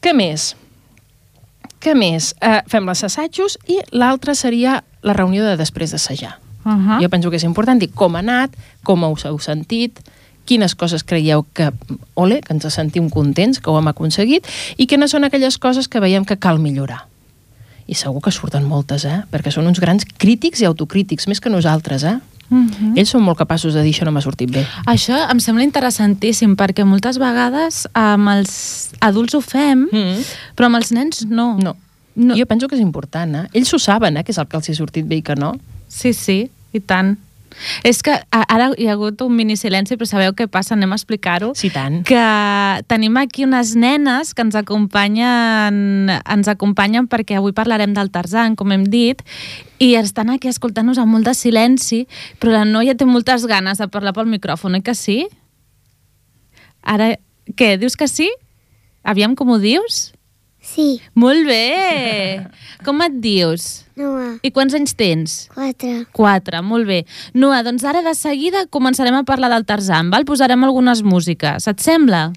Què 0.01 0.15
més? 0.15 0.55
Què 1.81 1.95
més? 1.99 2.35
Eh, 2.41 2.63
fem 2.71 2.87
les 2.87 3.03
assajos 3.05 3.59
i 3.67 3.81
l'altre 3.91 4.35
seria 4.35 4.85
la 5.03 5.13
reunió 5.13 5.45
de 5.45 5.57
després 5.57 5.91
d'assajar. 5.91 6.39
Uh 6.67 6.73
-huh. 6.73 7.03
Jo 7.03 7.09
penso 7.09 7.31
que 7.31 7.37
és 7.37 7.45
important 7.45 7.79
dir 7.79 7.91
com 7.95 8.17
ha 8.17 8.19
anat, 8.19 8.51
com 8.83 9.05
us 9.05 9.25
heu 9.25 9.39
sentit, 9.39 10.01
quines 10.45 10.75
coses 10.75 11.05
creieu 11.05 11.45
que, 11.53 11.71
ole, 12.15 12.41
que 12.41 12.53
ens 12.55 12.67
sentim 12.75 13.11
contents, 13.11 13.61
que 13.61 13.71
ho 13.71 13.79
hem 13.79 13.89
aconseguit, 13.89 14.47
i 14.77 14.87
quines 14.87 15.11
són 15.11 15.25
aquelles 15.25 15.59
coses 15.59 15.89
que 15.89 16.01
veiem 16.01 16.25
que 16.25 16.37
cal 16.37 16.59
millorar. 16.59 17.07
I 17.87 17.95
segur 17.95 18.21
que 18.21 18.33
surten 18.33 18.65
moltes, 18.65 19.05
eh? 19.05 19.23
Perquè 19.31 19.53
són 19.55 19.67
uns 19.67 19.79
grans 19.79 20.05
crítics 20.05 20.61
i 20.61 20.65
autocrítics, 20.65 21.29
més 21.29 21.41
que 21.41 21.51
nosaltres, 21.51 22.03
eh? 22.03 22.19
Mm 22.49 22.69
-hmm. 22.69 22.99
Ells 22.99 23.11
són 23.11 23.23
molt 23.23 23.39
capaços 23.39 23.75
de 23.75 23.83
dir 23.83 23.93
això 23.93 24.05
no 24.05 24.13
m'ha 24.13 24.21
sortit 24.21 24.51
bé. 24.51 24.67
Això 24.87 25.31
em 25.31 25.41
sembla 25.41 25.65
interessantíssim 25.65 26.57
perquè 26.57 26.85
moltes 26.85 27.19
vegades 27.19 27.89
amb 27.93 28.29
els 28.29 28.91
adults 29.01 29.35
ho 29.35 29.41
fem, 29.41 29.89
Mm. 29.93 30.23
però 30.57 30.65
amb 30.67 30.77
els 30.77 30.93
nens 30.93 31.27
no. 31.27 31.57
No. 31.59 31.77
No. 32.15 32.35
Jo 32.35 32.47
penso 32.47 32.67
que 32.69 32.77
és 32.77 32.81
important, 32.81 33.35
eh? 33.35 33.49
Ells 33.53 33.73
ho 33.75 33.79
saben, 33.79 34.17
eh, 34.17 34.25
que 34.25 34.33
és 34.33 34.39
el 34.39 34.47
que 34.47 34.57
els 34.57 34.69
ha 34.71 34.75
sortit 34.75 35.07
bé 35.07 35.17
i 35.17 35.23
que 35.23 35.35
no. 35.35 35.55
Sí, 35.89 36.13
sí, 36.13 36.51
i 36.77 36.83
tant. 36.85 37.17
És 37.87 38.03
que 38.05 38.13
ara 38.31 38.69
hi 38.77 38.89
ha 38.89 38.95
hagut 38.97 39.23
un 39.25 39.35
mini 39.37 39.57
silenci, 39.57 39.97
però 39.97 40.09
sabeu 40.09 40.35
què 40.37 40.47
passa? 40.51 40.75
Anem 40.77 40.93
a 40.93 40.99
explicar-ho. 40.99 41.53
Sí, 41.57 41.71
tant. 41.73 42.03
que 42.05 42.25
tenim 42.91 43.17
aquí 43.17 43.47
unes 43.47 43.75
nenes 43.77 44.35
que 44.35 44.45
ens 44.45 44.57
acompanyen, 44.59 46.11
ens 46.13 46.51
acompanyen 46.53 47.09
perquè 47.09 47.39
avui 47.39 47.55
parlarem 47.57 47.95
del 47.97 48.11
Tarzan, 48.13 48.57
com 48.57 48.73
hem 48.73 48.85
dit, 48.93 49.23
i 49.81 49.95
estan 49.97 50.31
aquí 50.33 50.49
escoltant-nos 50.53 51.01
amb 51.01 51.17
molt 51.17 51.29
de 51.29 51.35
silenci, 51.35 52.05
però 52.41 52.59
la 52.59 52.65
noia 52.69 52.97
té 52.97 53.09
moltes 53.09 53.47
ganes 53.49 53.81
de 53.81 53.89
parlar 53.89 54.15
pel 54.17 54.29
micròfon, 54.31 54.77
oi 54.79 54.85
que 54.85 54.95
sí? 54.95 55.23
Ara, 56.83 57.15
què, 57.57 57.77
dius 57.81 57.97
que 57.97 58.09
sí? 58.09 58.29
Aviam 59.07 59.35
com 59.39 59.51
ho 59.55 59.59
dius? 59.63 60.16
Sí, 60.67 61.01
Molt 61.15 61.47
bé! 61.47 62.43
Com 62.85 63.01
et 63.05 63.15
dius? 63.23 63.87
Noa, 63.97 64.35
I 64.45 64.51
quants 64.53 64.75
anys 64.77 64.93
tens? 64.99 65.37
quatre. 65.55 65.93
Quatre, 66.13 66.61
molt 66.61 66.89
bé. 66.89 67.05
Noa, 67.39 67.63
doncs 67.65 67.87
ara 67.87 68.03
de 68.05 68.13
seguida 68.19 68.67
començarem 68.75 69.15
a 69.17 69.23
parlar 69.25 69.49
del 69.55 69.65
Tarzan, 69.65 70.11
val? 70.13 70.27
Posarem 70.29 70.67
algunes 70.67 71.05
músiques. 71.07 71.71
Et 71.71 71.81
sembla? 71.81 72.29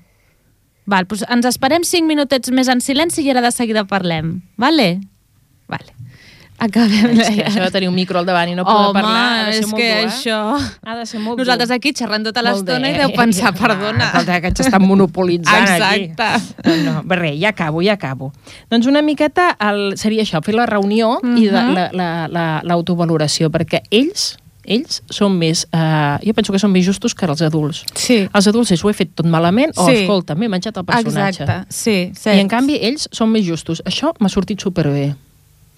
Val, 0.89 1.09
doncs 1.09 1.25
ens 1.27 1.49
esperem 1.49 1.83
cinc 1.83 2.07
minutets 2.07 2.53
més 2.55 2.69
en 2.71 2.81
silenci 2.81 3.25
i 3.25 3.33
ara 3.33 3.43
de 3.45 3.51
seguida 3.53 3.83
parlem. 3.89 4.37
Vale? 4.61 4.91
Vale. 5.69 5.98
Acabem. 6.59 7.19
És 7.19 7.29
que 7.29 7.45
això 7.47 7.61
de 7.63 7.71
tenir 7.71 7.87
un 7.89 7.95
micro 7.95 8.19
al 8.19 8.25
davant 8.27 8.49
i 8.51 8.55
no 8.55 8.65
poder 8.67 8.89
Home, 8.89 8.99
parlar 9.01 9.21
ha 9.39 9.45
de 9.47 9.53
ser 9.53 9.63
és 9.63 9.67
molt 9.69 9.79
que 9.81 9.89
dur, 9.89 9.99
eh? 9.99 10.07
això... 10.09 10.39
Ha 10.85 10.95
de 10.97 11.05
ser 11.05 11.19
molt 11.23 11.37
Nosaltres 11.41 11.71
aquí 11.71 11.93
xerrant 11.95 12.25
tota 12.27 12.41
l'estona 12.43 12.89
i 12.91 12.97
deu 12.97 13.13
pensar, 13.15 13.53
perdona. 13.63 14.09
Escolta, 14.11 14.41
que 14.41 14.47
ens 14.51 14.59
estan 14.65 14.83
monopolitzant 14.85 15.69
Exacte. 15.69 16.23
aquí. 16.23 16.83
No, 16.85 16.99
no, 17.03 17.15
res, 17.15 17.39
ja 17.39 17.49
acabo, 17.55 17.81
ja 17.81 17.93
acabo. 17.95 18.33
Doncs 18.69 18.87
una 18.91 19.01
miqueta 19.01 19.55
el, 19.71 19.95
seria 19.97 20.23
això, 20.27 20.43
fer 20.43 20.55
la 20.55 20.65
reunió 20.67 21.17
i 21.23 21.47
de, 21.47 21.61
Mhm. 21.63 21.73
la- 21.73 21.89
la- 21.93 22.27
la- 22.27 22.61
l'autovaloració, 22.63 23.49
perquè 23.49 23.83
ells 23.91 24.35
ells 24.69 24.99
són 25.09 25.33
més, 25.39 25.63
eh, 25.73 26.17
jo 26.27 26.33
penso 26.37 26.53
que 26.53 26.59
són 26.61 26.69
més 26.71 26.85
justos 26.85 27.15
que 27.15 27.25
els 27.25 27.41
adults. 27.41 27.79
Sí. 27.95 28.27
Els 28.31 28.47
adults 28.51 28.69
és 28.75 28.83
ho 28.85 28.89
he 28.91 28.93
fet 28.93 29.15
tot 29.15 29.25
malament 29.25 29.71
o 29.77 29.87
Sí. 29.87 30.03
escolta, 30.03 30.35
m'he 30.35 30.47
menjat 30.47 30.77
el 30.77 30.85
personatge. 30.85 31.41
Exacte, 31.41 31.73
sí. 31.73 32.11
I 32.29 32.39
en 32.39 32.47
canvi 32.47 32.75
ells 32.79 33.07
són 33.11 33.31
més 33.31 33.43
justos. 33.47 33.81
Això 33.83 34.13
m'ha 34.19 34.29
sortit 34.29 34.59
superbé. 34.61 35.15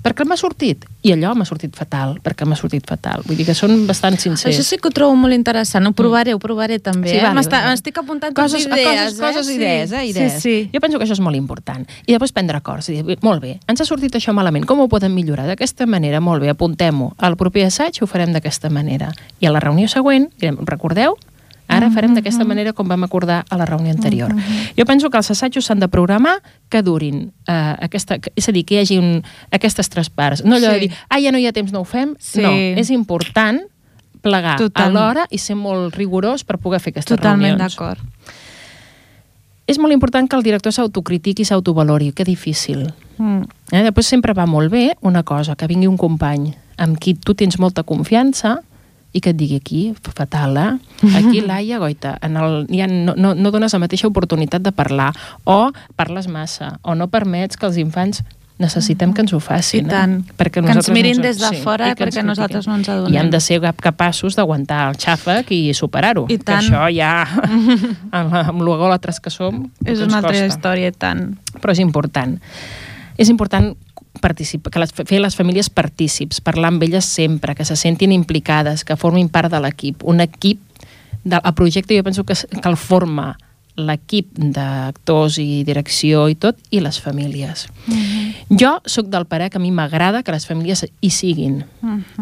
Perquè 0.01 0.25
m'ha 0.25 0.37
sortit. 0.37 0.85
I 1.05 1.11
allò 1.13 1.35
m'ha 1.37 1.45
sortit 1.45 1.75
fatal, 1.77 2.15
perquè 2.25 2.45
m'ha 2.45 2.55
sortit 2.57 2.85
fatal. 2.89 3.21
Vull 3.27 3.37
dir 3.37 3.45
que 3.45 3.53
són 3.57 3.85
bastant 3.85 4.17
sincers. 4.17 4.49
Això 4.55 4.63
sí 4.65 4.77
que 4.81 4.89
ho 4.89 4.91
trobo 4.91 5.13
molt 5.15 5.33
interessant. 5.33 5.85
Ho 5.85 5.91
provaré, 5.97 6.33
ho 6.33 6.39
provaré 6.41 6.79
també. 6.81 7.09
Sí, 7.09 7.17
eh? 7.17 7.21
vale, 7.21 7.35
M'està- 7.37 7.61
vale. 7.61 7.75
M'estic 7.75 7.97
apuntant 8.01 8.33
coses, 8.33 8.65
idees, 8.65 9.13
coses, 9.13 9.19
coses, 9.19 9.49
eh? 9.49 9.55
idees, 9.55 9.91
eh? 9.91 10.05
Idees. 10.09 10.33
Sí, 10.33 10.39
sí. 10.41 10.69
Jo 10.73 10.79
penso 10.81 10.97
que 10.97 11.05
això 11.05 11.13
és 11.13 11.21
molt 11.21 11.37
important. 11.37 11.85
I 12.07 12.13
després 12.13 12.33
prendre 12.33 12.57
acords. 12.57 12.89
I 12.89 13.01
dir, 13.03 13.17
molt 13.21 13.41
bé, 13.41 13.59
ens 13.67 13.81
ha 13.81 13.85
sortit 13.85 14.15
això 14.17 14.33
malament, 14.33 14.65
com 14.65 14.79
ho 14.81 14.87
podem 14.89 15.13
millorar? 15.13 15.45
D'aquesta 15.47 15.85
manera, 15.85 16.19
molt 16.19 16.41
bé, 16.41 16.49
apuntem-ho. 16.49 17.13
Al 17.17 17.37
proper 17.37 17.65
assaig 17.69 18.01
ho 18.01 18.07
farem 18.07 18.33
d'aquesta 18.33 18.69
manera. 18.69 19.11
I 19.39 19.45
a 19.45 19.51
la 19.51 19.59
reunió 19.59 19.87
següent, 19.87 20.31
direm, 20.39 20.57
recordeu? 20.65 21.17
Ara 21.71 21.89
farem 21.89 22.13
d'aquesta 22.13 22.43
manera 22.45 22.73
com 22.73 22.87
vam 22.87 23.03
acordar 23.07 23.45
a 23.49 23.57
la 23.57 23.65
reunió 23.65 23.91
anterior. 23.95 24.33
Jo 24.77 24.85
penso 24.85 25.09
que 25.09 25.17
els 25.17 25.31
assajos 25.31 25.65
s'han 25.65 25.79
de 25.79 25.87
programar 25.87 26.41
que 26.69 26.81
durin 26.83 27.31
eh, 27.47 27.75
aquesta, 27.79 28.19
que- 28.19 28.31
és 28.35 28.47
a 28.49 28.51
dir, 28.51 28.65
que 28.65 28.75
hi 28.75 28.79
hagi 28.83 28.97
un, 28.99 29.23
aquestes 29.51 29.89
tres 29.89 30.09
parts. 30.09 30.43
No 30.43 30.55
allò 30.57 30.67
Sí. 30.67 30.73
de 30.73 30.79
dir, 30.79 30.91
ah, 31.09 31.19
ja 31.19 31.31
no 31.31 31.37
hi 31.39 31.47
ha 31.47 31.53
temps, 31.53 31.71
no 31.71 31.79
ho 31.81 31.85
fem. 31.85 32.15
Sí. 32.19 32.41
No, 32.41 32.51
és 32.51 32.89
important 32.91 33.61
plegar 34.21 34.57
Total. 34.57 34.89
a 34.89 34.89
l'hora 34.93 35.25
i 35.31 35.37
ser 35.39 35.55
molt 35.55 35.95
rigorós 35.95 36.43
per 36.43 36.57
poder 36.59 36.79
fer 36.79 36.91
aquestes 36.91 37.15
Totalment 37.17 37.57
reunions. 37.57 37.73
d'acord. 37.75 37.99
És 39.67 39.77
molt 39.79 39.93
important 39.93 40.27
que 40.29 40.35
el 40.35 40.43
director 40.43 40.73
s'autocritiqui 40.75 41.43
i 41.43 41.45
s'autovalori, 41.47 42.11
que 42.11 42.25
difícil. 42.27 42.89
Mm. 43.17 43.43
Eh? 43.71 43.83
Després 43.85 44.07
sempre 44.07 44.33
va 44.33 44.45
molt 44.45 44.71
bé 44.71 44.97
una 45.01 45.23
cosa, 45.23 45.55
que 45.55 45.67
vingui 45.67 45.87
un 45.87 45.97
company 45.97 46.53
amb 46.77 46.97
qui 46.99 47.13
tu 47.13 47.33
tens 47.35 47.57
molta 47.59 47.83
confiança 47.83 48.59
i 49.13 49.19
que 49.19 49.31
et 49.33 49.37
digui 49.37 49.57
aquí, 49.59 49.93
fatal, 50.15 50.57
eh? 50.57 50.77
Aquí, 51.17 51.41
Laia, 51.47 51.79
goita, 51.79 52.17
en 52.21 52.37
el, 52.37 52.65
ja 52.71 52.87
no, 52.87 53.13
no, 53.17 53.33
no 53.35 53.51
dones 53.51 53.73
la 53.73 53.79
mateixa 53.83 54.07
oportunitat 54.07 54.61
de 54.63 54.71
parlar, 54.71 55.11
o 55.43 55.71
parles 55.95 56.27
massa, 56.31 56.77
o 56.81 56.95
no 56.95 57.09
permets 57.11 57.57
que 57.57 57.65
els 57.67 57.77
infants 57.77 58.23
necessitem 58.61 59.09
que 59.11 59.23
ens 59.25 59.31
ho 59.33 59.39
facin. 59.41 59.87
I 59.87 59.89
tant. 59.89 60.11
Eh? 60.21 60.33
Perquè 60.37 60.61
Que 60.61 60.69
ens 60.75 60.89
mirin 60.93 61.17
no 61.17 61.23
des 61.25 61.39
de 61.41 61.49
fora 61.63 61.95
que 61.95 62.03
ens 62.05 62.13
perquè 62.13 62.23
nosaltres 62.23 62.67
no 62.69 62.75
ens 62.77 62.87
adonem. 62.93 63.15
I 63.15 63.17
hem 63.17 63.31
de 63.33 63.39
ser 63.41 63.57
cap- 63.59 63.79
capaços 63.81 64.35
d'aguantar 64.37 64.83
el 64.91 64.99
xàfec 65.01 65.49
i 65.49 65.73
superar-ho. 65.73 66.27
I 66.29 66.37
Que 66.37 66.43
tant. 66.45 66.61
això 66.61 66.83
ja, 66.93 67.25
amb, 68.11 68.35
amb 68.37 68.61
l'ogòlatres 68.61 69.19
que 69.19 69.33
som, 69.33 69.63
És 69.83 69.97
que 69.97 70.03
ens 70.03 70.07
una 70.11 70.19
altra 70.21 70.35
costa 70.37 70.45
història, 70.53 70.91
i 70.93 70.93
tant. 70.93 71.39
però 71.59 71.73
és 71.73 71.79
important. 71.81 72.37
És 73.17 73.29
important 73.33 73.73
que 74.21 74.79
les, 74.79 74.93
fer 74.93 75.19
les 75.19 75.35
famílies 75.35 75.69
partícips, 75.69 76.41
parlar 76.41 76.71
amb 76.71 76.83
elles 76.83 77.05
sempre, 77.05 77.55
que 77.55 77.65
se 77.65 77.75
sentin 77.75 78.13
implicades, 78.15 78.85
que 78.85 78.97
formin 78.97 79.29
part 79.29 79.51
de 79.51 79.59
l'equip. 79.59 80.05
Un 80.07 80.21
equip, 80.23 80.61
de, 81.23 81.37
el 81.37 81.53
projecte 81.57 81.97
jo 81.97 82.03
penso 82.03 82.23
que, 82.23 82.35
que 82.35 82.69
el 82.69 82.77
forma 82.77 83.37
l'equip 83.77 84.27
d'actors 84.37 85.37
i 85.41 85.63
direcció 85.67 86.27
i 86.29 86.35
tot, 86.35 86.57
i 86.71 86.81
les 86.83 86.99
famílies. 87.01 87.67
Jo 88.51 88.73
sóc 88.85 89.07
del 89.07 89.25
parer 89.25 89.49
que 89.49 89.57
a 89.57 89.61
mi 89.63 89.71
m'agrada 89.71 90.23
que 90.23 90.31
les 90.33 90.45
famílies 90.45 90.85
hi 91.01 91.09
siguin, 91.09 91.63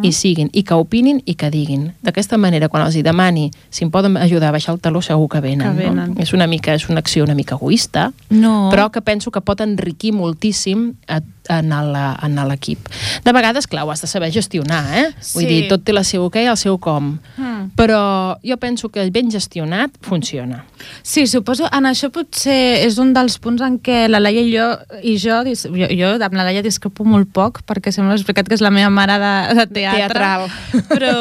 hi 0.04 0.12
siguin, 0.14 0.50
i 0.54 0.64
que 0.64 0.78
opinin 0.78 1.22
i 1.26 1.36
que 1.36 1.50
diguin. 1.50 1.90
D'aquesta 2.06 2.38
manera, 2.38 2.70
quan 2.70 2.86
els 2.86 2.96
hi 2.96 3.04
demani 3.06 3.50
si 3.70 3.84
em 3.86 3.92
poden 3.92 4.18
ajudar 4.18 4.50
a 4.50 4.56
baixar 4.58 4.76
el 4.76 4.80
taló, 4.82 5.02
segur 5.02 5.28
que 5.30 5.42
venen. 5.42 5.68
Que 5.74 5.88
venen. 5.88 6.14
No? 6.16 6.22
És 6.22 6.34
una 6.34 6.48
mica, 6.48 6.74
és 6.78 6.88
una 6.90 7.00
acció 7.00 7.24
una 7.24 7.36
mica 7.36 7.56
egoista, 7.56 8.12
No. 8.30 8.70
però 8.72 8.90
que 8.92 9.02
penso 9.02 9.32
que 9.32 9.42
pot 9.42 9.62
enriquir 9.62 10.14
moltíssim 10.14 10.94
a, 11.08 11.20
en 11.50 12.36
l'equip. 12.48 12.88
De 13.26 13.32
vegades, 13.34 13.66
clar, 13.68 13.84
ho 13.86 13.92
has 13.92 14.02
de 14.02 14.08
saber 14.08 14.32
gestionar, 14.32 14.84
eh? 14.98 15.08
Vull 15.34 15.44
Sí. 15.44 15.48
dir, 15.50 15.68
tot 15.68 15.84
té 15.84 15.94
la 15.94 16.04
seu 16.04 16.30
què 16.30 16.44
i 16.44 16.48
el 16.48 16.58
seu 16.58 16.78
com. 16.78 17.18
Mm. 17.38 17.49
Però 17.80 18.36
jo 18.44 18.58
penso 18.60 18.90
que 18.92 19.06
ben 19.10 19.32
gestionat 19.32 19.96
funciona. 20.02 20.66
Sí, 21.02 21.26
suposo, 21.28 21.68
en 21.72 21.88
això 21.88 22.10
potser 22.12 22.84
és 22.84 22.98
un 23.00 23.14
dels 23.16 23.38
punts 23.40 23.64
en 23.64 23.78
què 23.80 24.02
la 24.10 24.20
Laia 24.20 24.44
i 24.44 24.52
jo, 24.52 24.68
i 25.02 25.16
jo, 25.20 25.40
jo, 25.48 25.88
jo 25.88 26.10
amb 26.20 26.36
la 26.36 26.46
Laia 26.48 26.64
discrepo 26.66 27.06
molt 27.08 27.32
poc, 27.32 27.62
perquè 27.68 27.94
he 27.94 28.08
explicat 28.16 28.50
que 28.50 28.58
és 28.58 28.64
la 28.64 28.72
meva 28.74 28.90
mare 28.92 29.16
de, 29.22 29.34
de 29.62 29.66
teatre. 29.80 30.08
Teatral. 30.10 30.48
Però, 30.90 31.14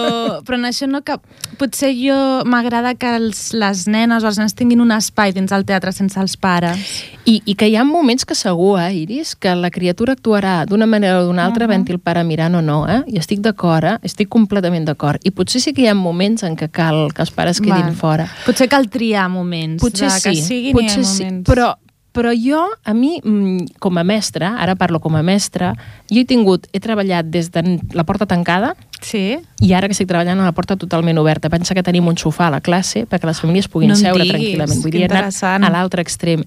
però 0.43 0.59
en 0.59 0.69
això 0.71 0.91
no 0.91 1.03
que... 1.07 1.19
Potser 1.59 1.91
jo 1.97 2.15
m'agrada 2.47 2.93
que 2.95 3.09
els, 3.19 3.53
les 3.57 3.87
nenes 3.91 4.23
o 4.23 4.29
els 4.31 4.39
nens 4.39 4.55
tinguin 4.55 4.83
un 4.83 4.93
espai 4.95 5.33
dins 5.35 5.51
el 5.55 5.65
teatre 5.67 5.91
sense 5.95 6.19
els 6.21 6.37
pares. 6.39 6.79
I, 7.27 7.41
I 7.51 7.55
que 7.59 7.67
hi 7.69 7.75
ha 7.77 7.83
moments 7.85 8.25
que 8.25 8.37
segur, 8.39 8.79
eh, 8.81 8.93
Iris, 9.03 9.35
que 9.37 9.55
la 9.59 9.71
criatura 9.75 10.15
actuarà 10.15 10.63
d'una 10.71 10.87
manera 10.87 11.19
o 11.21 11.27
d'una 11.27 11.45
altra, 11.45 11.67
uh 11.67 11.69
-huh. 11.69 11.75
havent 11.75 11.91
el 11.91 11.99
pare 11.99 12.23
mirant 12.25 12.55
o 12.55 12.63
no, 12.63 12.87
eh? 12.89 13.03
I 13.07 13.19
estic 13.19 13.41
d'acord, 13.41 13.85
eh? 13.85 13.99
Estic 14.03 14.29
completament 14.29 14.87
d'acord. 14.87 15.21
I 15.25 15.31
potser 15.31 15.61
sí 15.61 15.73
que 15.73 15.83
hi 15.83 15.89
ha 15.89 15.95
moments 15.95 16.43
en 16.49 16.57
què 16.59 16.71
cal 16.73 17.09
que 17.15 17.23
els 17.23 17.31
pares 17.35 17.61
quedin 17.61 17.91
Val. 17.93 17.99
fora. 17.99 18.29
Potser 18.47 18.69
cal 18.73 18.89
triar 18.91 19.29
moments. 19.31 19.83
Potser 19.83 20.09
de 20.11 20.21
que 20.25 20.35
sí, 20.35 20.43
siguin 20.43 20.77
potser 20.77 21.05
sí, 21.05 21.25
moments. 21.25 21.49
però, 21.49 21.75
però 22.13 22.33
jo, 22.35 22.65
a 22.85 22.95
mi, 22.95 23.21
mm, 23.23 23.79
com 23.79 23.99
a 24.01 24.05
mestra, 24.05 24.57
ara 24.59 24.75
parlo 24.75 24.99
com 25.01 25.15
a 25.15 25.23
mestra, 25.23 25.75
jo 26.11 26.19
he 26.21 26.25
tingut, 26.27 26.67
he 26.73 26.81
treballat 26.81 27.29
des 27.31 27.53
de 27.53 27.63
la 27.93 28.05
porta 28.05 28.27
tancada 28.27 28.75
Sí? 29.01 29.39
i 29.63 29.73
ara 29.75 29.87
que 29.87 29.95
estic 29.95 30.09
treballant 30.09 30.41
a 30.41 30.45
la 30.49 30.53
porta 30.53 30.75
totalment 30.77 31.19
oberta. 31.23 31.49
Pensa 31.49 31.75
que 31.75 31.85
tenim 31.87 32.09
un 32.09 32.17
sofà 32.19 32.49
a 32.49 32.51
la 32.57 32.61
classe 32.61 33.05
perquè 33.07 33.29
les 33.29 33.39
famílies 33.39 33.69
puguin 33.69 33.93
No 33.93 33.97
seure 33.97 34.25
diguis, 34.25 34.33
tranquil·lament. 34.35 34.83
Vull 34.83 34.91
que 34.91 34.99
dir, 34.99 35.13
a 35.13 35.71
l'altre 35.71 36.03
extrem. 36.03 36.43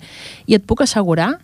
I 0.48 0.56
et 0.56 0.66
puc 0.68 0.82
assegurar 0.82 1.38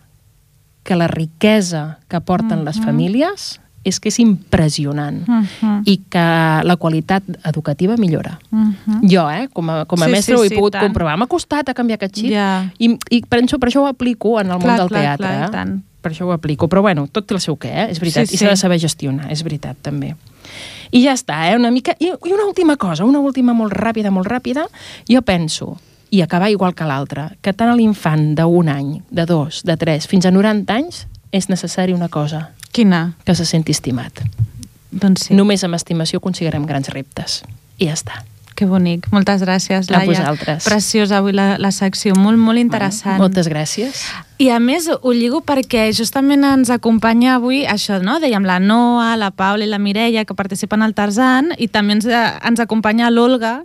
que 0.84 0.96
la 0.96 1.06
riquesa 1.08 1.98
que 2.08 2.20
porten 2.20 2.64
les 2.64 2.78
famílies 2.80 3.60
és 3.84 4.00
que 4.00 4.08
és 4.10 4.18
impressionant 4.18 5.22
Mhm. 5.26 5.82
i 5.86 5.98
que 6.08 6.18
la 6.64 6.76
qualitat 6.76 7.22
educativa 7.44 7.96
millora. 7.96 8.38
Mhm. 8.50 9.08
Jo, 9.10 9.30
eh, 9.30 9.48
com 9.52 9.70
a, 9.70 9.84
com 9.86 10.02
a 10.02 10.06
Sí, 10.06 10.10
mestre 10.12 10.34
sí, 10.34 10.40
ho 10.40 10.44
he 10.44 10.48
sí, 10.48 10.54
pogut 10.54 10.72
tant. 10.72 10.84
comprovar. 10.84 11.16
M'ha 11.16 11.26
costat 11.26 11.68
a 11.68 11.74
canviar 11.74 11.96
aquest 11.96 12.14
xip 12.16 12.30
Ja. 12.32 12.70
i, 12.78 12.96
i 13.10 13.22
penso, 13.22 13.58
per 13.58 13.70
això 13.70 13.80
ho 13.82 13.86
aplico 13.86 14.40
en 14.40 14.50
el 14.50 14.58
Clar, 14.58 14.66
món 14.68 14.76
del 14.78 14.88
clar, 14.88 15.00
teatre. 15.02 15.26
clar, 15.26 15.48
eh? 15.48 15.52
tant. 15.52 15.82
Per 16.00 16.12
això 16.12 16.26
ho 16.26 16.32
aplico. 16.32 16.68
Però 16.68 16.80
bueno, 16.80 17.06
tot 17.08 17.26
té 17.26 17.34
el 17.34 17.40
seu 17.40 17.56
què, 17.56 17.68
eh? 17.70 17.90
és 17.90 17.98
veritat. 18.00 18.26
Sí, 18.28 18.34
I 18.34 18.38
s'ha 18.38 18.48
de 18.50 18.56
saber 18.56 18.78
gestionar, 18.78 19.30
és 19.32 19.42
veritat, 19.42 19.76
també. 19.82 20.14
I 20.90 21.02
ja 21.04 21.12
està, 21.12 21.50
eh? 21.52 21.56
una 21.56 21.70
mica... 21.70 21.94
I, 21.98 22.06
I 22.24 22.32
una 22.32 22.44
última 22.46 22.76
cosa, 22.76 23.04
una 23.04 23.18
última 23.20 23.52
molt 23.52 23.72
ràpida, 23.72 24.10
molt 24.10 24.26
ràpida. 24.28 24.66
Jo 25.08 25.22
penso, 25.22 25.76
i 26.10 26.22
acabar 26.22 26.50
igual 26.50 26.74
que 26.74 26.84
l'altre, 26.84 27.36
que 27.42 27.52
tant 27.52 27.68
a 27.68 27.74
l'infant 27.76 28.34
d'un 28.34 28.68
any, 28.68 29.02
de 29.10 29.26
dos, 29.26 29.62
de 29.64 29.76
tres, 29.76 30.06
fins 30.06 30.24
a 30.24 30.30
90 30.30 30.72
anys, 30.74 31.06
és 31.32 31.48
necessari 31.50 31.92
una 31.92 32.08
cosa, 32.08 32.52
Quina? 32.72 33.14
que 33.24 33.34
se 33.34 33.44
senti 33.46 33.72
estimat. 33.72 34.22
Doncs 34.90 35.28
sí. 35.28 35.36
Només 35.36 35.64
amb 35.64 35.76
estimació 35.76 36.20
aconseguirem 36.22 36.66
grans 36.66 36.88
reptes. 36.94 37.42
I 37.78 37.90
ja 37.90 37.96
està. 37.96 38.22
Que 38.58 38.66
bonic. 38.66 39.06
Moltes 39.14 39.44
gràcies, 39.44 39.86
A 39.86 40.00
Laia. 40.00 40.08
vosaltres. 40.10 40.64
Preciosa 40.66 41.20
avui 41.20 41.30
la, 41.30 41.52
la 41.62 41.70
secció, 41.70 42.16
molt, 42.18 42.40
molt 42.42 42.58
interessant. 42.58 43.20
Moltes 43.22 43.46
gràcies. 43.46 44.00
I 44.42 44.48
a 44.50 44.58
més 44.58 44.88
ho 44.90 45.12
lligo 45.14 45.44
perquè 45.46 45.84
justament 45.94 46.42
ens 46.46 46.70
acompanya 46.74 47.36
avui 47.36 47.60
això, 47.70 48.00
no? 48.02 48.16
Dèiem 48.18 48.42
la 48.46 48.58
Noa, 48.58 49.12
la 49.18 49.30
Paula 49.30 49.62
i 49.62 49.68
la 49.70 49.78
Mireia 49.78 50.24
que 50.26 50.34
participen 50.34 50.82
al 50.82 50.94
Tarzan 50.94 51.52
i 51.58 51.68
també 51.70 51.98
ens, 51.98 52.08
ens 52.10 52.62
acompanya 52.62 53.12
l'Olga 53.14 53.60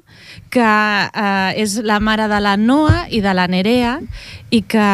que 0.54 0.62
eh, 0.62 1.62
és 1.62 1.80
la 1.82 1.98
mare 1.98 2.30
de 2.30 2.40
la 2.42 2.54
Noa 2.58 3.08
i 3.10 3.22
de 3.26 3.34
la 3.34 3.48
Nerea 3.50 3.96
i 4.54 4.62
que 4.62 4.86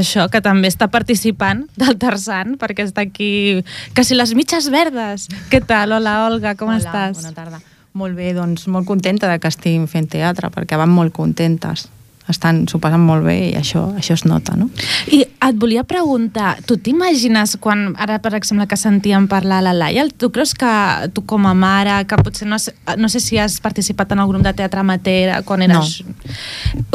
això, 0.00 0.26
que 0.30 0.42
també 0.42 0.66
està 0.74 0.90
participant 0.90 1.68
del 1.78 1.98
Tarzan 2.02 2.58
perquè 2.58 2.86
està 2.90 3.06
aquí, 3.06 3.62
que 3.94 4.02
si 4.02 4.18
les 4.18 4.34
mitges 4.34 4.70
verdes. 4.74 5.30
Què 5.54 5.62
tal? 5.62 5.94
Hola, 6.00 6.24
Olga, 6.26 6.58
com 6.58 6.74
Hola, 6.74 6.82
estàs? 6.82 7.22
Bona 7.22 7.34
tarda. 7.34 7.62
Molt 7.96 8.12
bé, 8.12 8.34
doncs 8.36 8.66
molt 8.68 8.84
contenta 8.84 9.28
de 9.30 9.38
que 9.40 9.48
estiguin 9.48 9.86
fent 9.88 10.10
teatre, 10.12 10.50
perquè 10.52 10.76
van 10.76 10.92
molt 10.92 11.14
contentes. 11.16 11.86
Estan, 12.28 12.64
s'ho 12.66 12.80
passen 12.82 13.00
molt 13.06 13.24
bé 13.24 13.36
i 13.50 13.54
això, 13.54 13.84
això 13.96 14.14
es 14.18 14.24
nota, 14.26 14.56
no? 14.58 14.68
I 15.12 15.22
et 15.26 15.58
volia 15.62 15.84
preguntar, 15.86 16.56
tu 16.66 16.76
t'imagines 16.76 17.56
quan, 17.62 17.92
ara 18.02 18.18
per 18.18 18.34
exemple 18.34 18.66
que 18.66 18.76
sentíem 18.76 19.28
parlar 19.30 19.60
la 19.62 19.72
Laia, 19.76 20.06
tu 20.18 20.30
creus 20.34 20.54
que 20.58 20.70
tu 21.14 21.22
com 21.22 21.46
a 21.46 21.54
mare, 21.54 22.00
que 22.10 22.16
potser 22.18 22.48
no 22.48 22.56
no 22.96 23.08
sé 23.08 23.20
si 23.20 23.38
has 23.38 23.60
participat 23.60 24.12
en 24.12 24.18
el 24.24 24.26
grup 24.28 24.42
de 24.42 24.52
teatre 24.58 24.80
amateur 24.80 25.42
quan 25.44 25.62
eres... 25.62 26.02
No. 26.02 26.14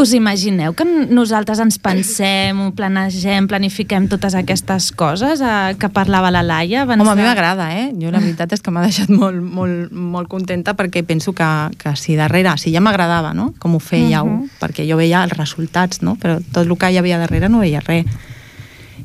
Us 0.01 0.13
imagineu 0.13 0.73
que 0.75 0.83
nosaltres 0.85 1.59
ens 1.63 1.77
pensem, 1.79 2.57
ho 2.65 2.71
planegem, 2.75 3.47
planifiquem 3.47 4.07
totes 4.11 4.35
aquestes 4.35 4.91
coses 4.97 5.41
eh, 5.41 5.75
que 5.79 5.89
parlava 5.93 6.31
la 6.33 6.41
Laia? 6.43 6.83
Abans 6.83 7.01
Home, 7.01 7.11
a 7.13 7.15
mi 7.15 7.23
m'agrada, 7.27 7.69
eh? 7.77 7.91
Jo 8.01 8.11
la 8.11 8.19
veritat 8.19 8.51
és 8.55 8.61
que 8.63 8.71
m'ha 8.73 8.83
deixat 8.83 9.09
molt, 9.13 9.39
molt, 9.41 9.91
molt 9.93 10.27
contenta 10.31 10.75
perquè 10.75 11.05
penso 11.07 11.33
que, 11.37 11.47
que 11.77 11.95
si 11.95 12.15
darrere, 12.19 12.57
si 12.57 12.73
ja 12.73 12.81
m'agradava, 12.83 13.33
no?, 13.37 13.51
com 13.59 13.75
ho 13.75 13.79
fèieu, 13.79 14.25
Mhm. 14.25 14.49
perquè 14.59 14.83
jo 14.89 14.97
veia 14.97 15.20
els 15.23 15.33
resultats, 15.37 16.01
no?, 16.01 16.15
però 16.21 16.39
tot 16.51 16.65
el 16.67 16.77
que 16.77 16.91
hi 16.91 16.97
havia 16.97 17.19
darrere 17.21 17.49
no 17.49 17.59
veia 17.63 17.79
res. 17.85 18.05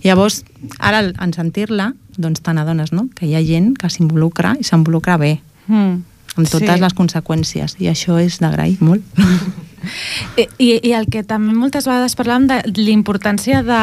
Llavors, 0.04 0.42
ara, 0.78 1.00
en 1.22 1.32
sentir-la, 1.32 1.92
doncs 2.16 2.42
te 2.44 2.52
n'adones, 2.52 2.92
no?, 2.92 3.08
que 3.14 3.26
hi 3.26 3.34
ha 3.34 3.42
gent 3.44 3.74
que 3.80 3.88
s'involucra 3.90 4.56
i 4.60 4.64
s'involucra 4.64 5.16
bé, 5.16 5.40
Mm. 5.68 6.02
amb 6.36 6.48
totes 6.48 6.76
Sí. 6.76 6.80
les 6.80 6.94
conseqüències, 6.94 7.76
i 7.80 7.88
això 7.90 8.20
és 8.22 8.38
d'agrair 8.38 8.76
molt. 8.80 9.02
I, 10.36 10.46
i, 10.58 10.80
I 10.88 10.92
el 10.98 11.06
que 11.10 11.22
també 11.22 11.52
moltes 11.54 11.86
vegades 11.86 12.16
parlàvem 12.18 12.46
de 12.50 12.60
l'importància 12.82 13.62
de 13.62 13.80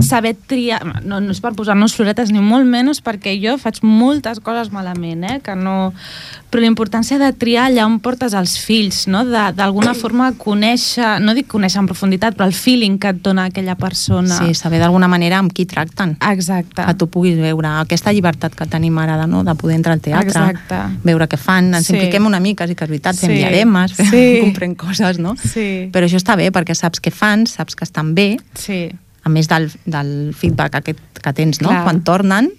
saber 0.00 0.36
triar, 0.46 0.80
no, 1.04 1.18
no 1.20 1.32
és 1.34 1.40
per 1.42 1.52
posar-nos 1.58 1.94
floretes 1.96 2.30
ni 2.30 2.38
molt 2.40 2.66
menys 2.70 3.00
perquè 3.02 3.32
jo 3.42 3.56
faig 3.58 3.80
moltes 3.82 4.38
coses 4.40 4.70
malament, 4.72 5.24
eh, 5.26 5.40
que 5.42 5.56
no... 5.58 5.92
però 6.50 6.62
la 6.62 6.68
importància 6.70 7.18
de 7.20 7.32
triar 7.36 7.66
allà 7.68 7.84
on 7.84 7.98
portes 8.00 8.32
els 8.32 8.54
fills, 8.62 9.02
no? 9.10 9.24
De- 9.26 9.52
d'alguna 9.58 9.92
forma 9.98 10.30
conèixer, 10.38 11.18
no 11.20 11.34
dic 11.36 11.48
conèixer 11.50 11.80
en 11.82 11.88
profunditat, 11.90 12.36
però 12.38 12.46
el 12.48 12.54
feeling 12.56 12.96
que 13.02 13.10
et 13.12 13.18
dona 13.22 13.48
aquella 13.50 13.74
persona. 13.76 14.38
Sí, 14.38 14.54
saber 14.54 14.78
d'alguna 14.80 15.08
manera 15.10 15.38
amb 15.42 15.52
qui 15.52 15.66
tracten. 15.66 16.16
Exacte. 16.30 16.84
que 16.86 16.94
tu 16.94 17.08
puguis 17.10 17.36
veure 17.36 17.68
aquesta 17.82 18.12
llibertat 18.12 18.54
que 18.54 18.66
tenim 18.66 18.96
ara 18.98 19.16
de, 19.20 19.26
no? 19.26 19.42
de 19.44 19.54
poder 19.58 19.76
entrar 19.76 19.94
al 19.98 20.00
teatre, 20.00 20.28
Exacte. 20.30 20.78
veure 21.04 21.26
què 21.28 21.36
fan, 21.36 21.74
ens 21.74 21.86
Sí. 21.86 21.94
impliquem 21.96 22.24
una 22.26 22.40
mica, 22.40 22.66
sí 22.66 22.74
que 22.74 22.84
és 22.84 22.90
veritat, 22.90 23.16
fem 23.16 23.30
Sí. 23.30 23.36
diademes, 23.42 23.92
Sí. 23.98 24.38
comprem 24.46 24.74
coses, 24.74 25.18
no? 25.18 25.34
Sí. 25.36 25.90
Però 25.92 26.06
això 26.06 26.16
està 26.22 26.36
bé 26.36 26.50
perquè 26.52 26.74
saps 26.74 27.02
què 27.02 27.10
fan, 27.12 27.46
saps 27.46 27.74
que 27.76 27.84
estan 27.84 28.14
bé, 28.14 28.38
Sí. 28.54 28.88
A 29.28 29.32
més 29.32 29.48
del, 29.50 29.68
del 29.84 30.32
feedback 30.36 30.80
aquest 30.80 31.20
que 31.22 31.34
tens, 31.36 31.60
no? 31.60 31.70
Clar. 31.70 31.84
Quan 31.86 32.02
tornen, 32.06 32.50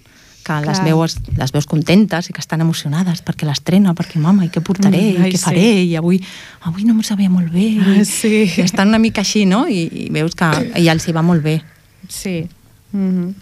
que 0.44 0.56
les 0.64 0.78
Clar. 0.80 0.86
veus, 0.88 1.16
les 1.36 1.52
veus 1.52 1.66
contentes 1.68 2.30
i 2.30 2.34
que 2.34 2.40
estan 2.40 2.62
emocionades 2.64 3.20
perquè 3.26 3.46
l'estrena, 3.48 3.92
perquè 3.94 4.20
mama, 4.22 4.46
i 4.46 4.50
què 4.52 4.62
portaré, 4.64 5.02
Mm, 5.18 5.22
ai, 5.24 5.28
i 5.28 5.34
què 5.34 5.38
sí. 5.38 5.44
faré, 5.44 5.66
i 5.84 5.96
avui, 6.00 6.20
avui 6.64 6.86
no 6.88 6.94
m'ho 6.94 7.04
sabia 7.06 7.30
molt 7.30 7.52
bé. 7.52 7.76
Ah, 7.80 7.98
I, 8.00 8.06
sí. 8.08 8.46
I 8.56 8.64
estan 8.64 8.88
una 8.88 8.98
mica 8.98 9.20
així, 9.20 9.44
no? 9.46 9.66
I, 9.68 9.84
i 10.06 10.08
veus 10.14 10.34
que 10.34 10.48
i 10.80 10.88
els 10.88 11.06
hi 11.06 11.12
va 11.16 11.22
molt 11.22 11.44
bé. 11.44 11.60
Sí. 12.08 12.48
Mm 12.92 13.10
-hmm. 13.12 13.34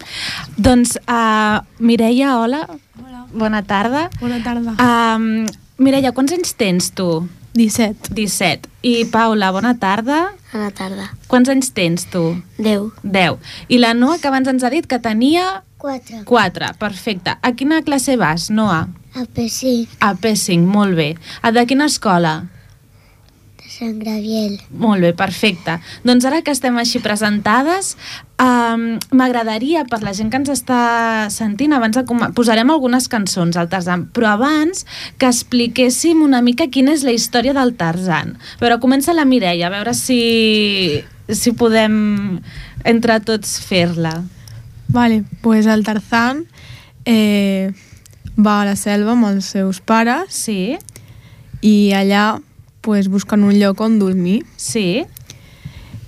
Doncs, 0.57 0.99
uh, 1.07 1.63
Mireia, 1.79 2.37
hola. 2.37 2.67
Hola. 3.01 3.25
Bona 3.33 3.63
tarda. 3.63 4.09
Bona 4.19 4.43
tarda. 4.43 4.75
Um, 4.77 5.45
Mireia, 5.77 6.11
quants 6.11 6.31
anys 6.33 6.53
tens 6.55 6.91
tu? 6.91 7.27
17. 7.53 8.13
17. 8.13 8.69
I 8.83 9.05
Paula, 9.11 9.51
bona 9.51 9.73
tarda. 9.79 10.33
Bona 10.53 10.69
tarda. 10.75 11.09
Quants 11.27 11.49
anys 11.49 11.71
tens 11.75 12.05
tu? 12.11 12.37
10. 12.57 12.91
10. 13.03 13.39
I 13.69 13.79
la 13.81 13.93
Noa, 13.93 14.19
que 14.19 14.29
abans 14.29 14.47
ens 14.47 14.63
ha 14.63 14.71
dit 14.73 14.85
que 14.87 14.99
tenia 15.01 15.63
4. 15.79 16.23
4. 16.25 16.73
Perfecte. 16.79 17.37
A 17.41 17.53
quina 17.55 17.81
classe 17.83 18.17
vas, 18.19 18.49
Noa? 18.49 18.87
A 19.15 19.25
P5 19.25 19.87
A 19.99 20.13
P5, 20.13 20.59
molt 20.65 20.95
bé. 20.95 21.15
A 21.41 21.51
de 21.51 21.65
quina 21.65 21.87
escola? 21.89 22.49
Sant 23.79 23.95
Graviel. 24.01 24.57
Molt 24.75 25.05
bé, 25.05 25.13
perfecte. 25.15 25.77
Doncs 26.03 26.25
ara 26.27 26.41
que 26.43 26.51
estem 26.51 26.75
així 26.81 26.99
presentades, 26.99 27.93
um, 28.43 28.97
m'agradaria, 29.15 29.85
per 29.87 30.01
la 30.03 30.11
gent 30.17 30.27
que 30.33 30.41
ens 30.41 30.51
està 30.51 30.81
sentint, 31.31 31.71
abans 31.77 31.95
de 31.95 32.03
com... 32.09 32.25
posarem 32.35 32.73
algunes 32.73 33.07
cançons 33.11 33.55
al 33.55 33.69
Tarzan, 33.71 34.09
però 34.11 34.33
abans 34.33 34.83
que 35.17 35.29
expliquéssim 35.29 36.25
una 36.25 36.41
mica 36.43 36.67
quina 36.67 36.91
és 36.97 37.05
la 37.07 37.15
història 37.15 37.55
del 37.55 37.71
Tarzan. 37.79 38.35
Però 38.59 38.81
comença 38.83 39.15
la 39.15 39.23
Mireia, 39.29 39.69
a 39.69 39.75
veure 39.77 39.95
si, 39.95 40.19
si 41.31 41.55
podem 41.55 42.41
entre 42.83 43.21
tots 43.23 43.61
fer-la. 43.63 44.17
Vale, 44.91 45.23
pues 45.39 45.71
el 45.71 45.87
Tarzan 45.87 46.43
eh, 47.07 47.71
va 48.35 48.59
a 48.59 48.67
la 48.73 48.75
selva 48.75 49.15
amb 49.15 49.31
els 49.31 49.53
seus 49.55 49.79
pares 49.79 50.35
Sí? 50.43 50.75
i 51.61 51.91
allà 51.95 52.39
pues, 52.89 53.07
busquen 53.07 53.45
un 53.45 53.53
lloc 53.59 53.79
on 53.85 53.99
dormir 54.01 54.43
Sí? 54.57 55.05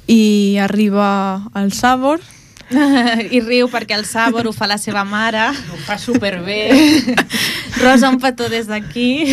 i 0.10 0.58
arriba 0.60 1.46
al 1.54 1.72
Sabor 1.72 2.20
I 3.36 3.40
riu 3.44 3.68
perquè 3.72 3.98
el 3.98 4.06
Sabor 4.08 4.48
ho 4.48 4.54
fa 4.56 4.64
la 4.68 4.78
seva 4.80 5.04
mare. 5.04 5.42
Ho 5.74 5.80
fa 5.84 5.98
superbé. 6.00 6.70
Rosa, 7.84 8.08
un 8.10 8.16
petó 8.24 8.48
des 8.48 8.70
d'aquí. 8.72 9.28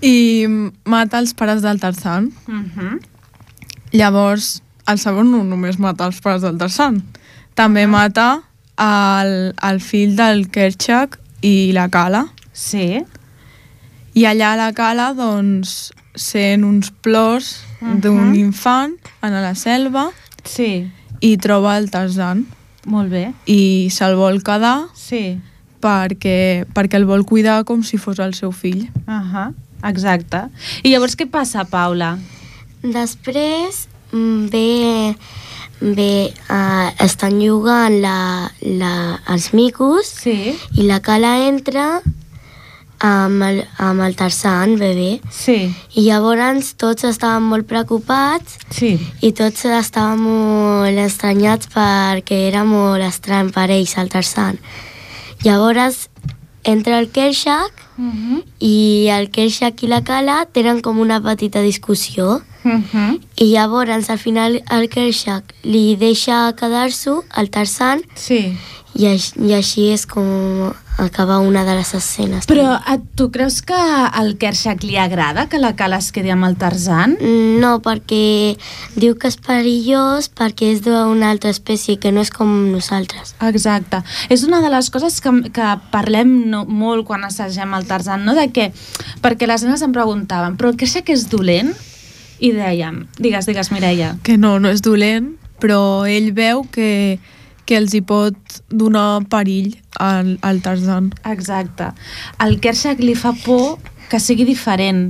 i 0.00 0.46
mata 0.88 1.20
els 1.20 1.34
pares 1.36 1.60
del 1.60 1.80
Tarzan. 1.80 2.30
Mhm. 2.48 2.96
Llavors, 3.92 4.62
el 4.88 4.98
Sabor 4.98 5.28
no 5.28 5.42
només 5.44 5.76
mata 5.78 6.08
els 6.08 6.20
pares 6.24 6.40
del 6.42 6.56
Tarzan, 6.56 7.02
també 7.54 7.84
mata 7.86 8.42
el, 8.80 9.52
el 9.60 9.80
fill 9.84 10.16
del 10.16 10.46
Kerchak 10.52 11.20
i 11.44 11.72
la 11.76 11.90
Cala. 11.92 12.26
Sí? 12.56 13.04
I 14.16 14.24
allà 14.24 14.54
a 14.54 14.56
la 14.56 14.70
cala, 14.72 15.10
doncs, 15.16 15.92
sent 16.16 16.64
uns 16.64 16.90
plors 17.04 17.60
Mhm. 17.80 18.00
d'un 18.00 18.34
infant 18.34 18.94
en 19.22 19.32
la 19.36 19.54
selva 19.54 20.10
Sí. 20.44 20.88
i 21.20 21.36
troba 21.36 21.76
el 21.76 21.90
Tarzan 21.90 22.46
Molt 22.86 23.10
bé. 23.10 23.32
i 23.46 23.88
se'l 23.90 24.16
vol 24.16 24.42
quedar 24.42 24.88
Sí. 24.94 25.38
perquè, 25.82 26.64
perquè 26.72 26.94
el 26.96 27.04
vol 27.04 27.24
cuidar 27.26 27.64
com 27.64 27.82
si 27.82 27.98
fos 27.98 28.18
el 28.18 28.32
seu 28.34 28.52
fill. 28.52 28.88
Uh 29.06 29.12
-huh. 29.22 29.54
Exacte. 29.84 30.48
I 30.82 30.90
llavors 30.90 31.16
què 31.16 31.28
passa, 31.30 31.64
Paula? 31.64 32.18
Després 32.82 33.88
mm, 34.12 34.46
ve, 34.48 35.16
ve 35.80 36.32
uh, 36.48 36.90
estan 37.04 37.40
jugant 37.40 38.00
la, 38.00 38.50
la, 38.62 39.20
els 39.28 39.52
micos 39.52 40.06
Sí. 40.06 40.56
i 40.74 40.82
la 40.82 41.00
cala 41.00 41.46
entra 41.48 42.00
amb 43.00 43.42
el, 43.42 43.64
amb 43.78 44.00
el 44.02 44.14
Tarzan, 44.16 44.76
bebè. 44.78 45.20
Sí. 45.30 45.74
I 45.94 46.00
llavors 46.08 46.74
tots 46.80 47.04
estaven 47.04 47.42
molt 47.42 47.66
preocupats 47.66 48.58
Sí. 48.70 48.98
i 49.20 49.32
tots 49.32 49.64
estaven 49.64 50.18
molt 50.20 50.98
estranyats 50.98 51.68
perquè 51.68 52.46
era 52.48 52.64
molt 52.64 53.02
estrany 53.02 53.50
per 53.52 53.70
ells, 53.70 53.96
el 53.98 54.08
Tarzan. 54.08 54.58
Llavors 55.44 56.08
entra 56.64 56.98
el 56.98 57.10
Kershak 57.10 57.72
Uh 57.98 58.12
-huh. 58.12 58.42
i 58.60 59.06
el 59.08 59.30
Kershak 59.30 59.82
i 59.82 59.86
la 59.86 60.02
Kala 60.04 60.46
tenen 60.52 60.82
com 60.82 60.98
una 60.98 61.18
petita 61.20 61.60
discussió 61.62 62.42
Uh 62.64 62.70
-huh. 62.92 63.20
i 63.36 63.44
llavors 63.52 64.10
al 64.10 64.18
final 64.18 64.62
el 64.70 64.88
Kershak 64.88 65.54
li 65.62 65.96
deixa 65.96 66.52
quedar-s'ho 66.54 67.24
al 67.30 67.48
Tarzan 67.48 68.02
Sí. 68.14 68.56
i, 68.94 69.04
i 69.06 69.52
així 69.54 69.92
és 69.92 70.04
com 70.06 70.72
acaba 70.96 71.38
una 71.38 71.64
de 71.64 71.74
les 71.76 71.92
escenes. 71.94 72.46
Però 72.48 72.72
a, 72.76 72.96
tu 73.16 73.28
creus 73.30 73.60
que 73.62 73.76
al 73.76 74.36
Kershak 74.40 74.84
li 74.84 74.96
agrada 74.96 75.46
que 75.48 75.60
la 75.60 75.74
Cala 75.76 75.98
es 76.00 76.10
quedi 76.12 76.32
amb 76.32 76.46
el 76.48 76.56
Tarzan? 76.60 77.16
No, 77.60 77.76
perquè 77.84 78.56
diu 78.96 79.16
que 79.20 79.30
és 79.30 79.36
perillós 79.36 80.30
perquè 80.32 80.72
és 80.74 80.82
d'una 80.84 81.30
altra 81.30 81.52
espècie 81.52 81.98
que 82.00 82.12
no 82.12 82.24
és 82.24 82.32
com 82.32 82.48
nosaltres. 82.72 83.34
Exacte. 83.44 84.02
És 84.32 84.46
una 84.48 84.62
de 84.64 84.72
les 84.72 84.90
coses 84.90 85.20
que, 85.20 85.34
que 85.52 85.72
parlem 85.92 86.36
no, 86.50 86.64
molt 86.64 87.06
quan 87.08 87.26
assagem 87.28 87.76
el 87.76 87.86
Tarzan, 87.88 88.24
no? 88.24 88.36
De 88.36 88.48
que, 88.52 88.70
perquè 89.24 89.48
les 89.48 89.66
nenes 89.66 89.84
em 89.84 89.94
preguntaven, 89.94 90.56
però 90.56 90.72
el 90.72 90.80
Kershak 90.80 91.12
és 91.12 91.28
dolent? 91.32 91.74
I 92.36 92.52
dèiem, 92.52 93.06
digues, 93.16 93.46
digues, 93.48 93.70
Mireia. 93.72 94.16
Que 94.24 94.36
no, 94.36 94.58
no 94.60 94.68
és 94.68 94.82
dolent, 94.84 95.34
però 95.60 96.04
ell 96.08 96.34
veu 96.36 96.66
que, 96.72 97.18
que 97.66 97.76
els 97.80 97.94
hi 97.94 98.02
pot 98.06 98.60
donar 98.70 99.26
perill 99.30 99.74
al, 99.98 100.36
al 100.46 100.62
Tarzan. 100.64 101.12
Exacte. 101.26 101.90
El 102.42 102.58
Kershak 102.62 103.02
li 103.02 103.16
fa 103.18 103.34
por 103.44 103.78
que 104.10 104.20
sigui 104.22 104.46
diferent. 104.46 105.08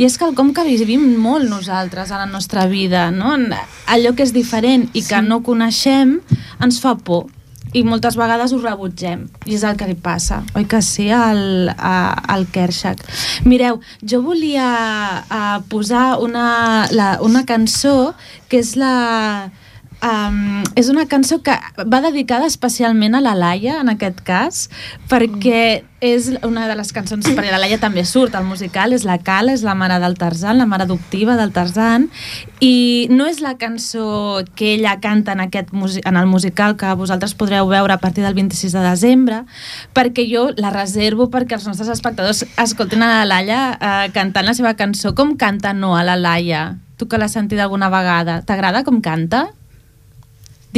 I 0.00 0.08
és 0.08 0.16
quelcom 0.18 0.50
que 0.56 0.64
vivim 0.66 1.04
molt 1.20 1.46
nosaltres 1.48 2.10
a 2.10 2.18
la 2.18 2.26
nostra 2.26 2.66
vida, 2.66 3.10
no? 3.14 3.36
Allò 3.86 4.14
que 4.16 4.24
és 4.26 4.34
diferent 4.34 4.88
i 4.96 5.04
que 5.06 5.20
no 5.22 5.42
coneixem 5.46 6.18
ens 6.64 6.80
fa 6.82 6.96
por 6.96 7.28
i 7.76 7.82
moltes 7.84 8.16
vegades 8.16 8.52
ho 8.52 8.58
rebutgem 8.62 9.26
i 9.44 9.56
és 9.56 9.64
el 9.66 9.76
que 9.76 9.88
li 9.90 9.96
passa, 10.00 10.40
oi 10.56 10.64
que 10.68 10.80
sí 10.84 11.10
al, 11.12 11.68
a, 11.76 12.16
al 12.32 12.46
Kershak 12.52 13.02
mireu, 13.44 13.80
jo 14.00 14.22
volia 14.24 14.68
uh, 15.20 15.58
posar 15.68 16.18
una, 16.24 16.88
la, 16.96 17.10
una 17.24 17.44
cançó 17.48 18.14
que 18.48 18.62
és 18.62 18.74
la 18.80 19.50
Um, 19.98 20.62
és 20.78 20.86
una 20.92 21.08
cançó 21.10 21.40
que 21.42 21.56
va 21.90 21.98
dedicada 22.04 22.46
especialment 22.46 23.16
a 23.18 23.20
la 23.20 23.34
Laia, 23.34 23.80
en 23.82 23.88
aquest 23.90 24.20
cas, 24.22 24.68
perquè 25.10 25.82
és 25.98 26.28
una 26.46 26.68
de 26.70 26.76
les 26.78 26.92
cançons, 26.94 27.26
perquè 27.26 27.50
la 27.50 27.58
Laia 27.58 27.80
també 27.82 28.04
surt 28.06 28.36
al 28.38 28.46
musical, 28.46 28.94
és 28.94 29.02
la 29.02 29.16
Cala, 29.26 29.56
és 29.56 29.64
la 29.66 29.74
mare 29.74 29.96
del 29.98 30.14
Tarzan, 30.14 30.60
la 30.62 30.68
mare 30.70 30.86
adoptiva 30.86 31.34
del 31.34 31.50
Tarzan, 31.50 32.06
i 32.62 33.08
no 33.10 33.26
és 33.26 33.42
la 33.42 33.56
cançó 33.58 34.44
que 34.54 34.76
ella 34.76 35.00
canta 35.02 35.34
en, 35.34 35.42
aquest 35.48 35.74
en 35.74 36.22
el 36.22 36.30
musical 36.30 36.78
que 36.78 36.94
vosaltres 36.94 37.34
podreu 37.34 37.66
veure 37.66 37.98
a 37.98 37.98
partir 37.98 38.22
del 38.22 38.38
26 38.38 38.78
de 38.78 38.86
desembre, 38.86 39.42
perquè 39.98 40.28
jo 40.30 40.52
la 40.54 40.70
reservo 40.70 41.26
perquè 41.34 41.58
els 41.58 41.66
nostres 41.66 41.90
espectadors 41.90 42.46
escoltin 42.54 43.02
a 43.02 43.10
la 43.16 43.26
Laia 43.26 43.62
eh, 43.74 44.10
cantant 44.14 44.46
la 44.46 44.54
seva 44.54 44.76
cançó. 44.78 45.16
Com 45.18 45.34
canta 45.34 45.74
no 45.74 45.96
a 45.98 46.06
la 46.06 46.14
Laia? 46.14 46.68
Tu 46.98 47.10
que 47.10 47.18
l'has 47.18 47.34
sentit 47.34 47.58
alguna 47.58 47.90
vegada. 47.90 48.44
T'agrada 48.46 48.86
com 48.86 49.02
canta? 49.02 49.48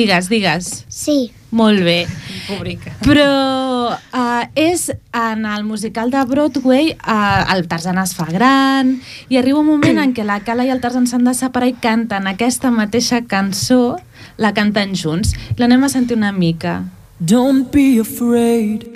Digues, 0.00 0.30
digues. 0.32 0.68
Sí. 0.88 1.30
Molt 1.50 1.82
bé. 1.84 2.06
Pública. 2.46 2.92
Però 3.04 3.90
uh, 3.92 4.44
és 4.54 4.86
en 5.12 5.44
el 5.44 5.64
musical 5.64 6.10
de 6.10 6.22
Broadway 6.24 6.94
uh, 6.94 7.52
el 7.52 7.66
Tarzan 7.68 7.98
es 8.00 8.14
fa 8.16 8.24
gran 8.30 8.94
i 9.28 9.36
arriba 9.36 9.60
un 9.60 9.68
moment 9.68 10.00
en 10.00 10.14
què 10.16 10.24
la 10.24 10.38
Cala 10.46 10.64
i 10.64 10.72
el 10.72 10.80
Tarzan 10.80 11.08
s'han 11.10 11.26
de 11.26 11.34
separar 11.36 11.68
i 11.68 11.76
canten 11.82 12.30
aquesta 12.30 12.70
mateixa 12.72 13.20
cançó, 13.28 13.98
la 14.40 14.54
canten 14.56 14.96
junts. 14.96 15.34
L'anem 15.60 15.84
a 15.84 15.92
sentir 15.92 16.16
una 16.16 16.32
mica. 16.32 16.80
Don't 17.20 17.68
be 17.74 17.98
afraid, 18.00 18.88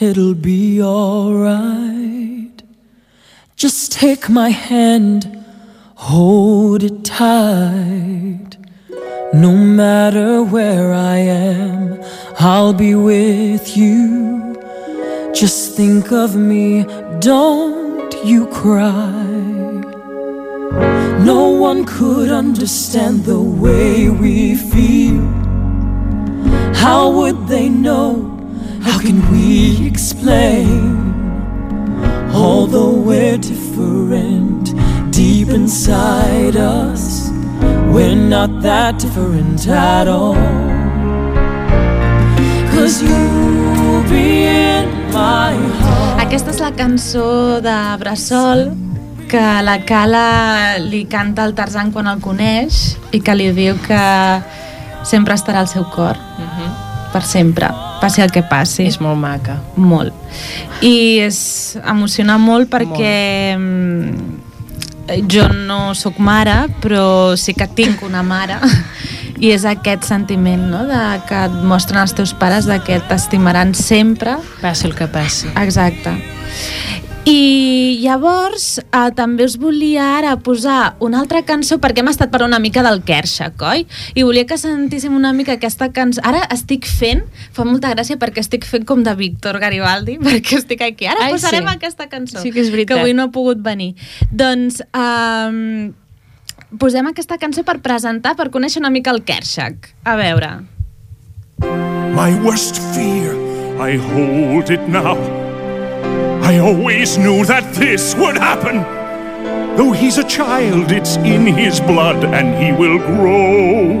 it'll 0.00 0.34
be 0.34 0.82
alright. 0.82 2.64
Just 3.56 3.92
take 3.92 4.28
my 4.28 4.50
hand, 4.50 5.30
hold 6.10 6.82
it 6.82 7.04
tight. 7.04 8.56
No 9.34 9.52
matter 9.52 10.42
where 10.42 10.92
I 10.92 11.18
am, 11.18 12.00
I'll 12.38 12.72
be 12.72 12.94
with 12.94 13.76
you. 13.76 14.56
Just 15.34 15.76
think 15.76 16.12
of 16.12 16.36
me, 16.36 16.84
don't 17.18 18.14
you 18.24 18.46
cry. 18.46 19.12
No 21.22 21.48
one 21.48 21.84
could 21.84 22.30
understand 22.30 23.24
the 23.24 23.40
way 23.40 24.08
we 24.08 24.54
feel. 24.54 25.20
How 26.74 27.10
would 27.10 27.48
they 27.48 27.68
know? 27.68 28.32
How 28.82 28.98
can 29.00 29.20
we 29.32 29.86
explain? 29.86 30.96
Although 32.32 32.92
we're 32.92 33.38
different 33.38 34.72
deep 35.12 35.48
inside 35.48 36.56
us, 36.56 37.25
we're 37.96 38.14
not 38.14 38.60
that 38.60 38.98
different 39.00 39.66
at 39.68 40.06
all. 40.06 40.36
Cause 42.74 43.00
you'll 43.00 44.02
be 44.10 44.44
in 44.44 44.84
my 45.16 45.56
heart. 45.80 46.20
Aquesta 46.26 46.52
és 46.52 46.60
la 46.60 46.74
cançó 46.76 47.62
de 47.64 47.76
Bressol 48.02 48.66
que 49.30 49.44
la 49.64 49.78
Cala 49.88 50.76
li 50.84 51.06
canta 51.08 51.46
al 51.48 51.56
Tarzan 51.56 51.88
quan 51.94 52.10
el 52.12 52.20
coneix 52.20 52.98
i 53.16 53.22
que 53.24 53.34
li 53.34 53.48
diu 53.56 53.80
que 53.88 54.04
sempre 55.08 55.34
estarà 55.38 55.64
al 55.64 55.70
seu 55.72 55.88
cor, 55.94 56.20
per 57.14 57.24
sempre, 57.24 57.70
passi 58.02 58.20
el 58.20 58.34
que 58.34 58.44
passi. 58.44 58.84
És 58.90 59.00
molt 59.00 59.16
maca. 59.16 59.56
Molt. 59.80 60.12
I 60.84 61.24
és 61.24 61.38
emociona 61.80 62.36
molt 62.36 62.68
perquè 62.68 63.56
molt. 63.56 64.35
Jo 65.30 65.48
no 65.52 65.94
sóc 65.94 66.18
mare, 66.18 66.66
però 66.82 67.36
sí 67.38 67.54
que 67.54 67.68
tinc 67.68 68.02
una 68.06 68.22
mare 68.26 68.58
i 69.42 69.52
és 69.54 69.66
aquest 69.68 70.06
sentiment 70.08 70.68
no? 70.70 70.84
de 70.88 71.02
que 71.28 71.42
et 71.48 71.58
mostren 71.66 72.02
els 72.02 72.16
teus 72.16 72.34
pares 72.36 72.68
de 72.68 72.80
que 72.84 73.00
t'estimaran 73.08 73.74
sempre 73.74 74.38
Passi 74.62 74.90
el 74.90 74.96
que 74.96 75.10
passi. 75.10 75.52
Exacte. 75.60 76.35
I 77.26 77.98
llavors 78.04 78.76
eh, 78.78 79.08
també 79.18 79.48
us 79.48 79.56
volia 79.58 80.04
ara 80.20 80.36
posar 80.38 80.94
una 81.02 81.18
altra 81.24 81.40
cançó 81.42 81.80
perquè 81.82 82.04
hem 82.04 82.10
estat 82.12 82.30
per 82.30 82.44
una 82.46 82.60
mica 82.62 82.84
del 82.86 83.00
Kershak, 83.06 83.64
oi? 83.66 83.82
I 84.14 84.22
volia 84.22 84.46
que 84.46 84.54
sentíssim 84.60 85.16
una 85.16 85.32
mica 85.34 85.56
aquesta 85.56 85.88
cançó. 85.90 86.22
Ara 86.22 86.44
estic 86.54 86.86
fent, 86.86 87.24
fa 87.56 87.66
molta 87.66 87.90
gràcia 87.96 88.14
perquè 88.20 88.44
estic 88.44 88.66
fent 88.68 88.86
com 88.86 89.02
de 89.02 89.14
Víctor 89.18 89.58
Garibaldi, 89.58 90.20
perquè 90.26 90.60
estic 90.60 90.84
aquí. 90.86 91.08
Ara 91.10 91.26
Ai, 91.26 91.34
posarem 91.34 91.66
sí. 91.66 91.74
aquesta 91.74 92.06
cançó. 92.12 92.42
Sí 92.44 92.54
que 92.54 92.62
és 92.62 92.70
veritat. 92.70 92.94
Que 92.94 93.02
avui 93.02 93.16
no 93.16 93.26
ha 93.26 93.34
pogut 93.34 93.62
venir. 93.64 93.94
Doncs... 94.30 94.84
Um, 94.94 95.94
posem 96.78 97.06
aquesta 97.10 97.38
cançó 97.42 97.62
per 97.66 97.78
presentar, 97.82 98.34
per 98.38 98.48
conèixer 98.54 98.82
una 98.82 98.90
mica 98.90 99.14
el 99.14 99.22
Kershak. 99.26 99.90
A 100.06 100.14
veure. 100.18 100.52
My 102.16 102.34
worst 102.44 102.78
fear, 102.94 103.34
I 103.82 103.98
hold 103.98 104.70
it 104.70 104.86
now. 104.88 105.45
I 106.46 106.58
always 106.58 107.18
knew 107.18 107.44
that 107.46 107.74
this 107.74 108.14
would 108.14 108.36
happen. 108.36 108.76
Though 109.76 109.90
he's 109.90 110.16
a 110.16 110.22
child, 110.22 110.92
it's 110.92 111.16
in 111.16 111.44
his 111.44 111.80
blood 111.80 112.22
and 112.24 112.54
he 112.54 112.70
will 112.70 112.98
grow. 112.98 114.00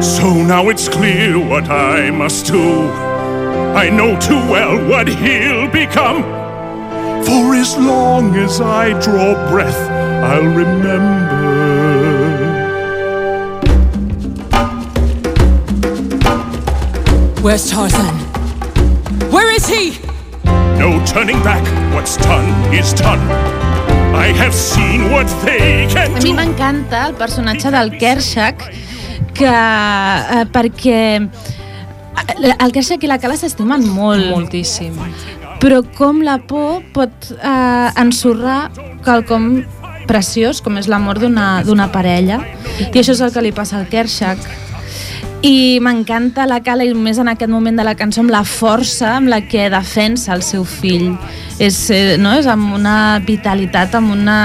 So 0.00 0.32
now 0.42 0.70
it's 0.70 0.88
clear 0.88 1.38
what 1.38 1.68
I 1.68 2.10
must 2.10 2.46
do. 2.46 2.88
I 3.76 3.90
know 3.90 4.18
too 4.18 4.40
well 4.50 4.88
what 4.88 5.06
he'll 5.06 5.68
become. 5.70 6.22
For 7.22 7.54
as 7.54 7.76
long 7.76 8.34
as 8.36 8.58
I 8.58 8.98
draw 9.02 9.34
breath, 9.50 9.82
I'll 10.30 10.44
remember. 10.44 11.42
Where's 17.42 17.70
Tarzan? 17.70 18.31
Where 19.32 19.50
is 19.56 19.66
he? 19.68 19.84
No 20.78 21.00
turning 21.06 21.40
back. 21.42 21.62
What's 21.94 22.16
done 22.16 22.46
is 22.74 22.92
done. 22.92 23.22
I 24.14 24.28
have 24.36 24.52
seen 24.54 25.10
what 25.10 25.26
they 25.44 25.86
can 25.88 26.10
A 26.16 26.20
mi 26.20 26.30
do. 26.30 26.34
m'encanta 26.36 27.06
el 27.08 27.14
personatge 27.14 27.70
del 27.72 27.90
Kershak 27.98 28.58
que, 29.34 29.48
eh, 29.48 30.44
perquè 30.52 31.00
eh, 31.22 32.54
el 32.60 32.72
Kershak 32.72 33.02
i 33.04 33.08
la 33.10 33.18
Cala 33.18 33.36
s'estimen 33.40 33.86
molt, 33.88 34.28
Moltíssim. 34.30 34.92
però 35.62 35.80
com 35.96 36.20
la 36.22 36.36
por 36.38 36.82
pot 36.92 37.30
eh, 37.32 37.90
ensorrar 37.96 38.70
quelcom 39.04 39.64
preciós 40.06 40.60
com 40.60 40.76
és 40.76 40.88
l'amor 40.90 41.18
d'una 41.22 41.62
d'una 41.64 41.88
parella 41.94 42.40
i 42.80 42.90
això 42.90 43.12
és 43.14 43.20
el 43.22 43.32
que 43.32 43.40
li 43.42 43.52
passa 43.52 43.78
al 43.78 43.86
Kershak 43.88 44.38
i 45.42 45.80
m'encanta 45.82 46.44
la 46.46 46.60
Cala 46.62 46.84
i 46.86 46.92
més 46.94 47.18
en 47.18 47.26
aquest 47.32 47.50
moment 47.50 47.74
de 47.78 47.82
la 47.82 47.96
cançó 47.98 48.20
amb 48.22 48.30
la 48.30 48.44
força 48.46 49.16
amb 49.16 49.26
la 49.32 49.40
que 49.42 49.64
defensa 49.72 50.36
el 50.36 50.42
seu 50.46 50.62
fill 50.64 51.16
és, 51.58 51.76
eh, 51.90 52.16
no? 52.18 52.32
és 52.38 52.46
amb 52.46 52.76
una 52.76 53.18
vitalitat 53.26 53.96
amb 53.98 54.12
una 54.14 54.36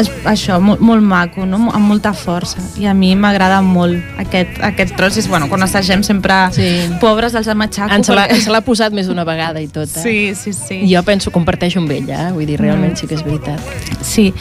és, 0.00 0.08
això, 0.26 0.56
molt, 0.62 0.80
molt 0.82 1.04
maco 1.06 1.46
no? 1.46 1.60
amb 1.70 1.86
molta 1.86 2.10
força 2.16 2.58
i 2.80 2.88
a 2.90 2.94
mi 2.94 3.12
m'agrada 3.14 3.60
molt 3.62 4.18
aquest, 4.18 4.58
aquest 4.66 4.96
tros 4.98 5.18
és, 5.20 5.28
bueno, 5.30 5.46
quan 5.52 5.62
assagem 5.62 6.02
sempre 6.02 6.34
Sí. 6.54 6.66
pobres 7.00 7.34
els 7.38 7.46
amatxaco 7.48 7.94
Ens 7.94 8.08
l'ha 8.10 8.24
perquè- 8.26 8.34
ens 8.40 8.48
l'ha 8.50 8.60
posat 8.66 8.92
més 8.92 9.06
d'una 9.06 9.24
vegada 9.24 9.60
i 9.62 9.68
tot, 9.68 9.86
eh? 9.94 10.02
sí, 10.02 10.16
sí, 10.34 10.52
sí 10.52 10.80
Jo 10.90 11.04
penso, 11.06 11.30
comparteixo 11.30 11.78
amb 11.78 11.90
ella, 11.94 12.28
eh? 12.28 12.32
Vull 12.34 12.46
dir, 12.50 12.58
realment 12.60 12.96
sí 12.98 13.06
que 13.06 13.14
és 13.14 13.22
veritat. 13.24 13.60
Sí, 14.02 14.32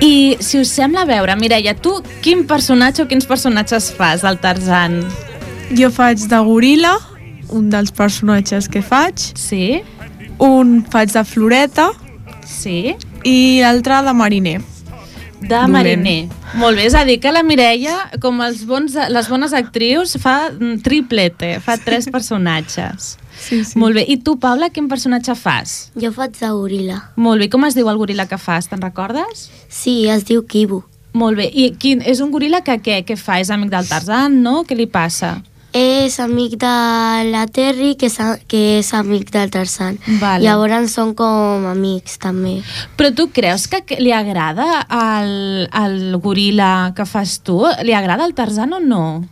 i 0.00 0.36
si 0.40 0.60
us 0.60 0.70
sembla 0.72 1.04
veure, 1.08 1.34
Mireia, 1.36 1.74
tu 1.74 1.92
quin 2.22 2.46
personatge 2.46 3.02
o 3.02 3.08
quins 3.10 3.26
personatges 3.26 3.90
fas 3.96 4.22
del 4.22 4.38
Tarzan? 4.38 4.91
Jo 5.78 5.88
faig 5.90 6.26
de 6.28 6.36
goril·la, 6.44 6.92
un 7.56 7.70
dels 7.72 7.92
personatges 7.92 8.68
que 8.68 8.82
faig, 8.82 9.18
Sí? 9.36 9.80
un 10.38 10.84
faig 10.90 11.12
de 11.12 11.22
floreta 11.24 11.90
Sí? 12.44 12.94
i 13.24 13.60
l'altre 13.62 14.02
de 14.02 14.12
mariner. 14.12 14.60
De 15.40 15.48
Dolent. 15.48 15.70
mariner. 15.72 16.28
Molt 16.54 16.76
bé, 16.76 16.84
és 16.86 16.94
a 16.94 17.04
dir, 17.04 17.18
que 17.18 17.32
la 17.32 17.42
Mireia, 17.42 17.96
com 18.20 18.40
els 18.42 18.64
bons, 18.66 18.94
les 19.10 19.28
bones 19.28 19.52
actrius, 19.52 20.16
fa 20.22 20.50
triplete, 20.84 21.56
fa 21.60 21.76
tres 21.78 22.06
personatges. 22.14 23.16
Sí, 23.42 23.64
sí. 23.64 23.76
Molt 23.78 23.96
bé, 23.96 24.04
i 24.06 24.18
tu, 24.22 24.36
Paula, 24.38 24.68
quin 24.70 24.86
personatge 24.88 25.34
fas? 25.34 25.90
Jo 25.98 26.12
faig 26.14 26.36
de 26.38 26.46
goril·la. 26.52 27.00
Molt 27.16 27.40
bé, 27.42 27.48
com 27.50 27.64
es 27.66 27.74
diu 27.74 27.88
el 27.90 27.98
goril·la 27.98 28.28
que 28.30 28.38
fas, 28.38 28.68
te'n 28.70 28.82
recordes? 28.84 29.48
Sí, 29.68 30.06
es 30.08 30.22
diu 30.28 30.44
Kibu. 30.46 30.84
Molt 31.12 31.36
bé, 31.36 31.50
i 31.52 31.70
quin, 31.78 32.00
és 32.08 32.20
un 32.24 32.30
goril·la 32.32 32.62
que 32.64 32.78
què? 32.80 33.02
Què 33.04 33.16
fa? 33.20 33.38
És 33.42 33.50
amic 33.50 33.70
del 33.70 33.88
Tarzan, 33.88 34.42
no? 34.42 34.62
Què 34.64 34.76
li 34.76 34.86
passa? 34.86 35.42
és 35.74 36.18
amic 36.20 36.58
de 36.60 36.70
la 37.32 37.46
Terry, 37.48 37.94
que 37.96 38.04
és, 38.10 38.18
a- 38.20 38.36
que 38.46 38.58
és 38.80 38.90
amic 38.92 39.30
del 39.32 39.48
Tarzan. 39.48 39.96
Vale. 40.20 40.44
Llavors 40.44 40.92
són 40.92 41.14
com 41.16 41.64
amics, 41.64 42.18
també. 42.20 42.58
Però 42.98 43.08
tu 43.16 43.30
creus 43.32 43.64
que 43.72 43.80
que 43.80 43.96
li 43.98 44.12
agrada 44.12 44.82
al, 44.84 45.66
al 45.72 45.96
goril·la 46.20 46.92
que 46.94 47.06
fas 47.08 47.38
tu? 47.40 47.62
Li 47.88 47.94
agrada 47.96 48.26
el 48.28 48.34
Tarzan 48.34 48.74
o 48.74 48.80
no? 48.80 49.24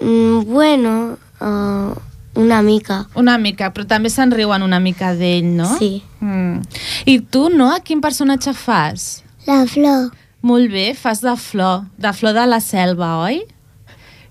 Mm, 0.00 0.44
bueno, 0.46 1.18
uh, 1.40 1.92
una 2.40 2.62
mica. 2.62 3.06
Una 3.14 3.36
mica, 3.36 3.68
però 3.74 3.84
també 3.86 4.08
se'n 4.08 4.32
riuen 4.32 4.62
una 4.62 4.80
mica 4.80 5.12
d'ell, 5.14 5.44
no? 5.56 5.68
Sí. 5.78 6.02
Mm. 6.20 6.62
I 7.04 7.18
tu, 7.28 7.50
no? 7.50 7.74
Quin 7.84 8.00
personatge 8.00 8.54
fas? 8.54 9.22
La 9.46 9.66
flor. 9.66 10.08
Molt 10.42 10.70
bé, 10.70 10.92
fas 10.94 11.20
de 11.20 11.34
flor, 11.36 11.88
de 11.98 12.12
flor 12.14 12.34
de 12.36 12.44
la 12.46 12.60
selva, 12.62 13.16
oi? 13.24 13.40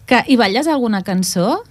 Que, 0.07 0.21
I 0.31 0.37
balles 0.39 0.67
alguna 0.71 1.01
cançó? 1.03 1.63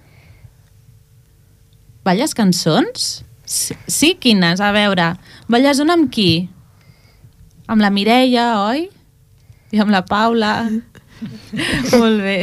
Balles 2.05 2.35
cançons? 2.37 3.23
Sí, 3.47 3.73
sí, 3.87 4.11
quines? 4.21 4.61
A 4.61 4.69
veure, 4.75 5.15
balles 5.49 5.81
una 5.81 5.95
amb 5.97 6.11
qui? 6.13 6.49
Amb 7.67 7.81
la 7.81 7.89
Mireia, 7.89 8.51
oi? 8.67 8.85
I 9.73 9.81
amb 9.81 9.91
la 9.91 10.03
Paula. 10.05 10.53
Molt 11.97 12.21
bé. 12.21 12.37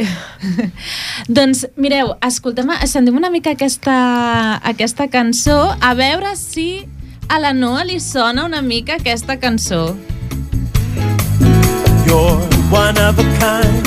doncs, 1.31 1.63
mireu, 1.79 2.11
escoltem, 2.27 2.73
sentim 2.91 3.15
una 3.15 3.31
mica 3.31 3.55
aquesta, 3.55 3.95
aquesta 4.67 5.07
cançó, 5.07 5.61
a 5.79 5.93
veure 5.95 6.35
si 6.35 6.83
a 7.31 7.39
la 7.39 7.55
Noa 7.55 7.87
li 7.87 8.01
sona 8.03 8.43
una 8.45 8.61
mica 8.61 8.99
aquesta 8.99 9.39
cançó. 9.39 9.95
You're 12.05 12.37
one 12.71 12.97
of 12.99 13.17
a 13.19 13.25
kind. 13.39 13.83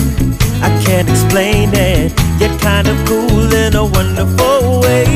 I 0.62 0.70
can't 0.84 1.08
explain 1.08 1.70
it. 1.74 2.12
You're 2.40 2.56
kind 2.58 2.88
of 2.88 2.96
cool 3.06 3.52
in 3.54 3.74
a 3.76 3.84
wonderful 3.84 4.80
way. 4.82 5.06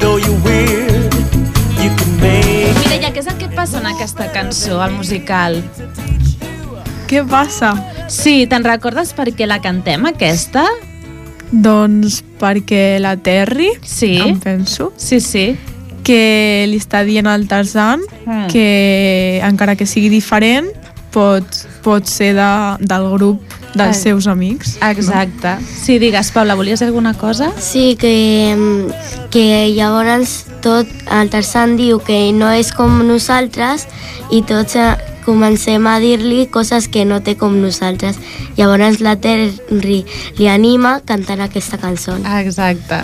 Though 0.00 0.18
you're 0.18 0.40
weird, 0.44 1.14
you 1.82 1.90
can 1.98 2.10
make 2.20 2.74
Mireia, 2.82 3.12
què 3.14 3.20
és 3.22 3.26
el 3.30 3.38
que 3.38 3.48
passa 3.48 3.78
en 3.80 3.86
aquesta 3.86 4.30
cançó, 4.34 4.80
al 4.82 4.92
musical? 4.92 5.62
Què 7.06 7.22
passa? 7.30 7.72
Sí, 8.10 8.46
te'n 8.50 8.64
recordes 8.66 9.12
per 9.14 9.30
què 9.34 9.46
la 9.46 9.60
cantem, 9.62 10.04
aquesta? 10.06 10.66
Doncs 11.50 12.22
perquè 12.40 12.98
la 13.00 13.16
Terry, 13.16 13.70
Sí. 13.82 14.16
em 14.18 14.38
penso, 14.40 14.92
Sí, 14.96 15.20
sí. 15.20 15.56
que 16.02 16.66
li 16.68 16.76
està 16.78 17.04
dient 17.04 17.26
al 17.26 17.46
Tarzan 17.48 18.00
Mm. 18.26 18.46
que 18.48 19.40
encara 19.42 19.74
que 19.76 19.86
sigui 19.86 20.08
diferent 20.08 20.66
pot, 21.16 21.62
pot 21.84 22.04
ser 22.10 22.34
de, 22.36 22.50
del 22.84 23.08
grup 23.16 23.40
dels 23.76 23.96
Ah. 23.96 24.00
seus 24.00 24.26
amics. 24.28 24.76
Exacte. 24.84 25.56
Sí, 25.64 25.98
digues, 26.00 26.30
Paula, 26.32 26.54
volies 26.56 26.80
dir 26.80 26.86
alguna 26.88 27.14
cosa? 27.14 27.50
Sí, 27.60 27.96
que, 28.00 28.14
que 29.30 29.72
llavors 29.76 30.44
tot 30.64 30.88
el 31.12 31.28
Tarzan 31.30 31.76
diu 31.76 32.00
que 32.04 32.32
no 32.36 32.50
és 32.52 32.72
com 32.72 33.02
nosaltres 33.06 33.86
i 34.32 34.40
tots 34.48 34.76
eh, 34.80 34.94
comencem 35.26 35.84
a 35.90 35.96
dir-li 36.00 36.46
coses 36.54 36.86
que 36.88 37.04
no 37.04 37.18
té 37.20 37.34
com 37.36 37.56
nosaltres. 37.60 38.16
Llavors 38.56 39.00
la 39.04 39.16
Terry 39.20 40.04
li 40.38 40.48
anima 40.48 41.00
cantant 41.04 41.42
aquesta 41.44 41.76
cançó. 41.82 42.14
Exacte. 42.38 43.00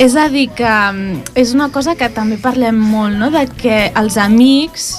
És 0.00 0.16
a 0.16 0.26
dir, 0.32 0.48
que 0.56 0.64
mm, 0.66 1.36
és 1.38 1.52
una 1.54 1.68
cosa 1.70 1.94
que 2.00 2.08
també 2.10 2.38
parlem 2.40 2.78
molt, 2.80 3.14
no?, 3.20 3.30
de 3.30 3.46
que 3.60 3.92
els 3.94 4.16
amics 4.16 4.94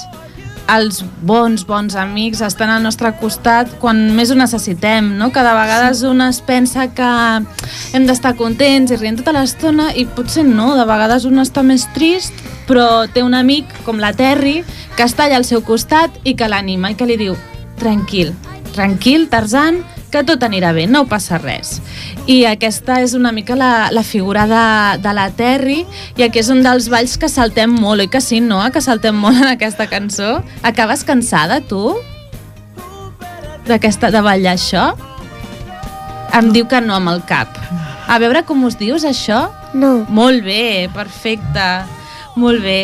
els 0.70 1.02
bons, 1.26 1.64
bons 1.66 1.96
amics 1.98 2.42
estan 2.44 2.70
al 2.70 2.82
nostre 2.84 3.10
costat 3.20 3.70
quan 3.82 4.04
més 4.16 4.30
ho 4.30 4.36
necessitem, 4.38 5.12
no? 5.18 5.30
Que 5.34 5.42
de 5.44 5.54
vegades 5.56 6.02
un 6.06 6.22
es 6.24 6.40
pensa 6.44 6.88
que 6.94 7.10
hem 7.92 8.06
d'estar 8.08 8.34
contents 8.38 8.92
i 8.92 8.98
rient 9.00 9.20
tota 9.20 9.34
l'estona 9.36 9.90
i 9.94 10.06
potser 10.06 10.44
no, 10.48 10.72
de 10.78 10.86
vegades 10.88 11.26
un 11.28 11.42
està 11.42 11.64
més 11.66 11.88
trist 11.96 12.34
però 12.68 13.06
té 13.12 13.24
un 13.26 13.34
amic 13.34 13.68
com 13.86 14.00
la 14.00 14.12
Terry 14.16 14.62
que 14.96 15.06
està 15.06 15.26
allà 15.26 15.40
al 15.40 15.48
seu 15.48 15.64
costat 15.66 16.14
i 16.24 16.36
que 16.38 16.48
l'anima 16.48 16.92
i 16.92 16.98
que 16.98 17.08
li 17.08 17.18
diu 17.20 17.36
tranquil, 17.82 18.30
tranquil, 18.72 19.26
Tarzan, 19.32 19.82
que 20.12 20.22
tot 20.28 20.42
anirà 20.44 20.74
bé, 20.76 20.84
no 20.86 21.06
passa 21.08 21.38
res. 21.40 21.78
I 22.30 22.42
aquesta 22.50 23.00
és 23.02 23.16
una 23.18 23.32
mica 23.32 23.56
la, 23.58 23.88
la 23.94 24.04
figura 24.04 24.44
de, 24.50 24.64
de 25.02 25.14
la 25.16 25.28
Terry 25.34 25.80
i 26.18 26.26
aquí 26.26 26.42
és 26.42 26.50
un 26.52 26.62
dels 26.64 26.90
balls 26.92 27.16
que 27.18 27.30
saltem 27.32 27.72
molt, 27.72 28.04
oi 28.04 28.10
que 28.12 28.20
sí, 28.20 28.42
Noa, 28.44 28.68
que 28.74 28.84
saltem 28.84 29.16
molt 29.16 29.40
en 29.40 29.48
aquesta 29.54 29.88
cançó? 29.90 30.36
Acabes 30.62 31.06
cansada, 31.08 31.62
tu? 31.64 31.96
D'aquesta, 33.66 34.12
de 34.12 34.22
ballar 34.24 34.56
això? 34.58 34.92
Em 36.36 36.52
diu 36.52 36.68
que 36.68 36.80
no 36.84 36.96
amb 36.96 37.12
el 37.12 37.24
cap. 37.28 37.58
A 38.08 38.18
veure 38.20 38.42
com 38.44 38.64
us 38.68 38.76
dius, 38.80 39.06
això? 39.08 39.46
No. 39.72 40.02
Molt 40.12 40.44
bé, 40.44 40.88
perfecte. 40.92 41.66
Molt 42.36 42.64
bé. 42.64 42.78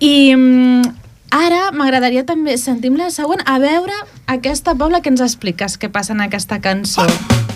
I 0.00 0.14
mm, 0.34 0.99
ara 1.30 1.70
m'agradaria 1.72 2.24
també 2.26 2.56
sentim 2.58 2.96
la 2.98 3.10
següent, 3.14 3.42
a 3.46 3.58
veure 3.62 3.96
aquesta 4.26 4.74
Paula 4.74 5.00
que 5.00 5.10
ens 5.12 5.22
expliques 5.24 5.78
què 5.78 5.90
passa 5.90 6.14
en 6.14 6.26
aquesta 6.26 6.60
cançó. 6.62 7.06
Oh, 7.06 7.49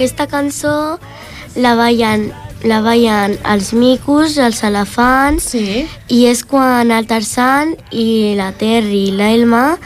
aquesta 0.00 0.26
cançó 0.32 0.98
la 1.60 1.74
ballen, 1.76 2.30
la 2.64 2.80
ballen 2.80 3.36
els 3.44 3.74
micos, 3.76 4.38
els 4.40 4.62
elefants, 4.64 5.50
Sí. 5.52 5.84
i 6.08 6.24
és 6.24 6.40
quan 6.42 6.90
el 6.90 7.06
Tarzan 7.06 7.76
i 7.92 8.32
la 8.34 8.52
Terry 8.52 9.08
i 9.08 9.12
l'Elma 9.12 9.76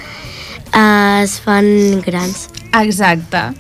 es 0.71 1.41
fan 1.41 2.01
grans. 2.07 2.49
Exacte 2.71 3.51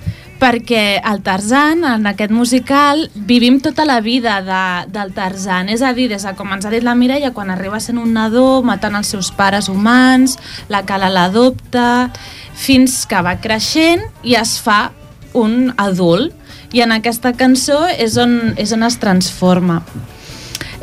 perquè 0.44 1.00
el 1.00 1.22
Tarzan, 1.24 1.84
en 1.88 2.06
aquest 2.06 2.30
musical, 2.30 3.08
vivim 3.14 3.60
tota 3.64 3.86
la 3.86 4.00
vida 4.04 4.42
de, 4.44 4.90
del 4.92 5.14
Tarzan. 5.14 5.70
És 5.72 5.80
a 5.80 5.94
dir, 5.94 6.10
des 6.10 6.22
de 6.22 6.34
com 6.36 6.52
ens 6.52 6.66
ha 6.66 6.70
dit 6.70 6.84
la 6.84 6.94
Mireia, 6.94 7.32
quan 7.32 7.48
arriba 7.50 7.80
sent 7.80 7.96
un 7.98 8.12
nadó, 8.12 8.60
matant 8.62 8.98
els 8.98 9.08
seus 9.08 9.30
pares 9.32 9.70
humans, 9.72 10.36
la 10.68 10.82
Cala 10.84 11.08
l'adopta, 11.08 12.10
fins 12.52 13.06
que 13.06 13.22
va 13.24 13.38
creixent 13.40 14.04
i 14.22 14.36
es 14.36 14.58
fa 14.60 14.90
un 15.34 15.72
adult. 15.76 16.34
I 16.74 16.82
en 16.82 16.90
aquesta 16.90 17.30
cançó 17.38 17.84
és 17.86 18.18
on, 18.18 18.52
és 18.58 18.72
on 18.74 18.82
es 18.82 18.98
transforma. 18.98 19.78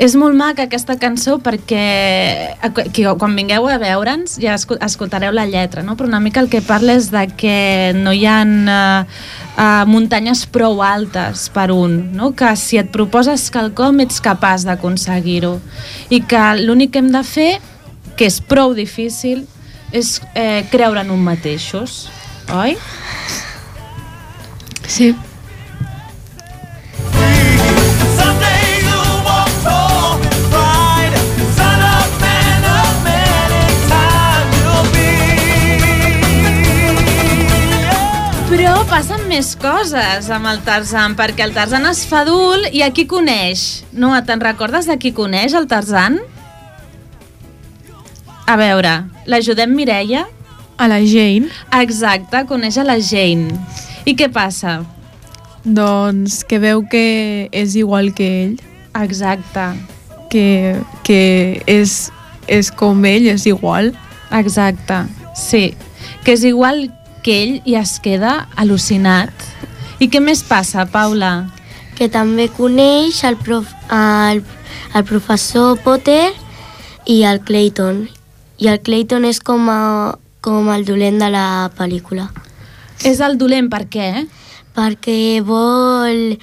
És 0.01 0.15
molt 0.17 0.33
maca 0.33 0.63
aquesta 0.65 0.95
cançó 0.97 1.35
perquè 1.43 1.81
eh, 2.55 2.69
que 2.95 3.03
quan 3.19 3.35
vingueu 3.37 3.67
a 3.69 3.75
veure'ns 3.81 4.37
ja 4.41 4.55
escoltareu 4.55 5.33
la 5.35 5.45
lletra, 5.45 5.83
no? 5.83 5.97
però 5.99 6.07
una 6.09 6.21
mica 6.23 6.41
el 6.41 6.49
que 6.49 6.63
parla 6.65 6.95
és 6.97 7.11
de 7.13 7.25
que 7.37 7.57
no 7.97 8.13
hi 8.15 8.23
ha 8.25 8.39
uh, 8.47 9.03
uh, 9.03 9.83
muntanyes 9.91 10.45
prou 10.49 10.81
altes 10.81 11.49
per 11.53 11.69
un, 11.75 11.97
no? 12.17 12.31
que 12.33 12.55
si 12.57 12.79
et 12.81 12.89
proposes 12.93 13.49
quelcom 13.53 14.01
ets 14.01 14.23
capaç 14.23 14.65
d'aconseguir-ho 14.65 15.57
i 16.09 16.23
que 16.25 16.45
l'únic 16.63 16.95
que 16.95 17.03
hem 17.03 17.11
de 17.13 17.25
fer, 17.27 17.51
que 18.17 18.25
és 18.31 18.39
prou 18.41 18.73
difícil, 18.77 19.43
és 19.91 20.15
eh, 20.33 20.63
creure 20.71 21.03
en 21.03 21.11
un 21.11 21.21
mateixos, 21.25 22.07
oi? 22.55 22.77
Sí. 24.87 25.11
Passen 38.91 39.21
més 39.29 39.53
coses 39.55 40.25
amb 40.35 40.49
el 40.49 40.57
Tarzan, 40.67 41.13
perquè 41.15 41.45
el 41.45 41.53
Tarzan 41.55 41.85
es 41.87 42.01
fa 42.09 42.25
adult 42.25 42.73
i 42.75 42.81
a 42.83 42.89
qui 42.91 43.05
coneix? 43.07 43.85
No, 43.95 44.09
te'n 44.27 44.43
recordes 44.43 44.89
de 44.89 44.97
qui 44.99 45.13
coneix 45.15 45.55
el 45.55 45.69
Tarzan? 45.71 46.17
A 48.51 48.57
veure, 48.59 48.97
l'ajudem 49.31 49.71
Mireia? 49.77 50.25
A 50.75 50.89
la 50.91 50.99
Jane, 51.07 51.47
Exacte, 51.79 52.43
coneix 52.51 52.81
a 52.81 52.83
la 52.83 52.99
Jane. 52.99 53.55
I 54.03 54.17
què 54.19 54.27
passa? 54.33 54.81
doncs, 55.63 56.41
que 56.43 56.57
veu 56.59 56.83
que 56.89 57.47
és 57.53 57.75
igual 57.79 58.11
que 58.17 58.27
ell, 58.43 58.55
Exacte, 58.97 59.67
que, 60.33 60.75
que 61.07 61.21
és, 61.69 62.09
és 62.49 62.71
com 62.75 63.05
ell, 63.05 63.29
és 63.31 63.45
igual. 63.47 63.93
exacte, 64.31 65.05
sí. 65.37 65.77
Que 66.25 66.33
és 66.33 66.43
igual 66.43 66.89
que 67.23 67.35
ell 67.43 67.53
i 67.65 67.75
es 67.79 67.97
queda 68.03 68.47
al·lucinat. 68.59 69.31
I 70.01 70.09
què 70.09 70.21
més 70.23 70.41
passa, 70.45 70.87
Paula? 70.89 71.51
Que 71.97 72.09
també 72.09 72.47
coneix 72.49 73.21
el, 73.27 73.37
prof, 73.37 73.69
el, 73.93 74.41
el 74.97 75.05
professor 75.05 75.77
Potter 75.85 76.31
i 77.05 77.21
el 77.29 77.41
Clayton. 77.45 78.07
I 78.61 78.71
el 78.73 78.81
Clayton 78.81 79.25
és 79.29 79.41
com, 79.45 79.69
a, 79.69 80.17
com 80.41 80.69
el 80.73 80.85
dolent 80.85 81.21
de 81.21 81.29
la 81.33 81.45
pel·lícula. 81.77 82.31
És 83.05 83.21
el 83.21 83.37
dolent, 83.41 83.69
per 83.69 83.85
què? 83.93 84.09
Perquè 84.77 85.41
vol, 85.45 86.37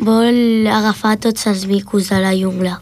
vol 0.00 0.68
agafar 0.72 1.16
tots 1.20 1.48
els 1.50 1.64
micos 1.68 2.10
de 2.12 2.20
la 2.24 2.34
jungla. 2.36 2.78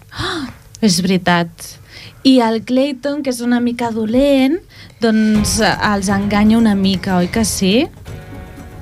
És 0.83 1.03
veritat. 1.03 1.82
I 2.23 2.39
el 2.41 2.63
Clayton, 2.63 3.23
que 3.23 3.33
és 3.33 3.41
una 3.43 3.59
mica 3.61 3.91
dolent, 3.91 4.61
doncs 5.03 5.59
eh, 5.61 5.73
els 5.93 6.11
enganya 6.13 6.59
una 6.61 6.77
mica, 6.79 7.17
oi 7.19 7.29
que 7.33 7.45
sí? 7.49 7.89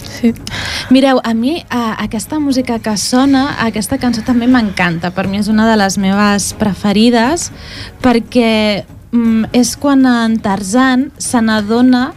Sí. 0.00 0.32
Mireu, 0.90 1.20
a 1.24 1.32
mi 1.34 1.60
a, 1.68 1.94
aquesta 2.02 2.40
música 2.40 2.78
que 2.82 2.96
sona, 3.00 3.46
aquesta 3.64 3.98
cançó 4.00 4.24
també 4.26 4.48
m'encanta. 4.50 5.12
Per 5.14 5.26
mi 5.28 5.40
és 5.40 5.48
una 5.48 5.68
de 5.70 5.76
les 5.80 5.96
meves 6.00 6.50
preferides 6.60 7.50
perquè 8.04 8.84
mm, 9.12 9.52
és 9.56 9.74
quan 9.80 10.04
en 10.08 10.38
Tarzan 10.42 11.10
se 11.18 11.40
n'adona 11.40 12.10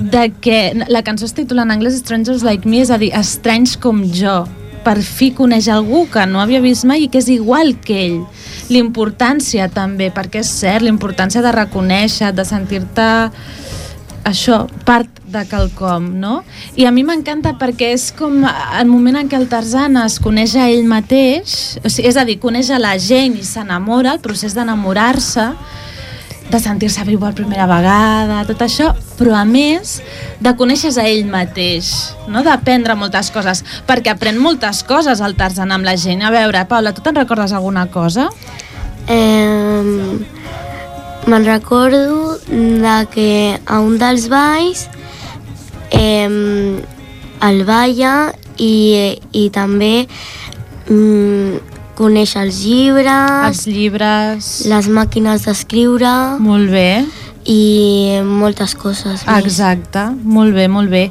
de 0.00 0.30
que 0.40 0.86
la 0.88 1.04
cançó 1.04 1.28
es 1.28 1.36
titula 1.36 1.62
en 1.62 1.76
anglès 1.76 1.98
Strangers 2.00 2.44
Like 2.44 2.68
Me, 2.68 2.80
és 2.80 2.90
a 2.90 2.98
dir, 3.00 3.12
estranys 3.16 3.76
com 3.80 4.02
jo. 4.04 4.42
Per 4.84 4.96
fi 5.04 5.30
coneix 5.36 5.68
algú 5.68 6.06
que 6.12 6.24
no 6.26 6.40
havia 6.40 6.62
vist 6.64 6.86
mai 6.88 7.04
i 7.04 7.08
que 7.12 7.20
és 7.20 7.28
igual 7.32 7.74
que 7.84 7.98
ell. 8.06 8.20
L'importància 8.72 9.68
també, 9.72 10.08
perquè 10.14 10.40
és 10.44 10.52
cert, 10.60 10.86
l'importància 10.86 11.42
de 11.44 11.52
reconèixer, 11.52 12.32
de 12.32 12.46
sentir-te 12.48 13.08
això, 14.24 14.64
part 14.86 15.20
de 15.30 15.44
quelcom, 15.48 16.10
no? 16.20 16.40
I 16.76 16.86
a 16.88 16.92
mi 16.94 17.04
m'encanta 17.06 17.54
perquè 17.60 17.92
és 17.94 18.10
com 18.16 18.42
el 18.44 18.88
moment 18.90 19.20
en 19.20 19.30
què 19.30 19.38
el 19.38 19.48
Tarzan 19.50 19.98
es 20.02 20.18
coneix 20.22 20.56
a 20.58 20.68
ell 20.70 20.86
mateix, 20.88 21.78
o 21.84 21.88
sigui, 21.88 22.08
és 22.10 22.18
a 22.18 22.26
dir, 22.28 22.40
coneix 22.42 22.70
a 22.70 22.80
la 22.82 22.96
gent 22.98 23.38
i 23.38 23.46
s'enamora, 23.46 24.16
el 24.16 24.24
procés 24.24 24.56
d'enamorar-se, 24.56 25.46
de 26.50 26.58
sentir-se 26.58 27.04
viu 27.06 27.20
per 27.22 27.32
primera 27.38 27.66
vegada, 27.70 28.40
tot 28.48 28.64
això, 28.64 28.90
però 29.18 29.36
a 29.38 29.44
més 29.46 30.00
de 30.42 30.52
conèixer 30.58 30.90
a 30.98 31.06
ell 31.06 31.28
mateix, 31.30 31.92
no? 32.28 32.42
d'aprendre 32.46 32.96
moltes 32.98 33.30
coses, 33.34 33.62
perquè 33.86 34.14
aprèn 34.14 34.40
moltes 34.40 34.82
coses 34.86 35.22
el 35.22 35.36
Tarzan 35.38 35.70
amb 35.70 35.86
la 35.86 35.96
gent. 36.00 36.24
A 36.26 36.34
veure, 36.34 36.66
Paula, 36.66 36.94
tu 36.96 37.04
te'n 37.06 37.18
recordes 37.18 37.54
alguna 37.54 37.86
cosa? 37.92 38.28
Eh, 39.06 40.38
Me'n 41.26 41.44
recordo 41.44 42.38
de 42.48 43.06
que 43.12 43.60
a 43.66 43.78
un 43.84 43.98
dels 44.00 44.24
balls 44.32 44.86
eh, 45.92 46.80
el 47.46 47.60
balla 47.68 48.14
i, 48.56 49.20
i 49.36 49.44
també 49.52 50.08
mm, 50.88 51.69
coneix 52.00 52.32
els 52.40 52.62
llibres, 52.64 53.48
Els 53.50 53.66
llibres... 53.68 54.52
les 54.70 54.88
màquines 54.88 55.44
d'escriure 55.44 56.12
Molt 56.40 56.72
bé. 56.72 57.04
i 57.44 58.20
moltes 58.24 58.74
coses 58.78 59.24
més. 59.26 59.44
Exacte, 59.44 60.06
molt 60.24 60.56
bé, 60.56 60.66
molt 60.72 60.88
bé. 60.92 61.06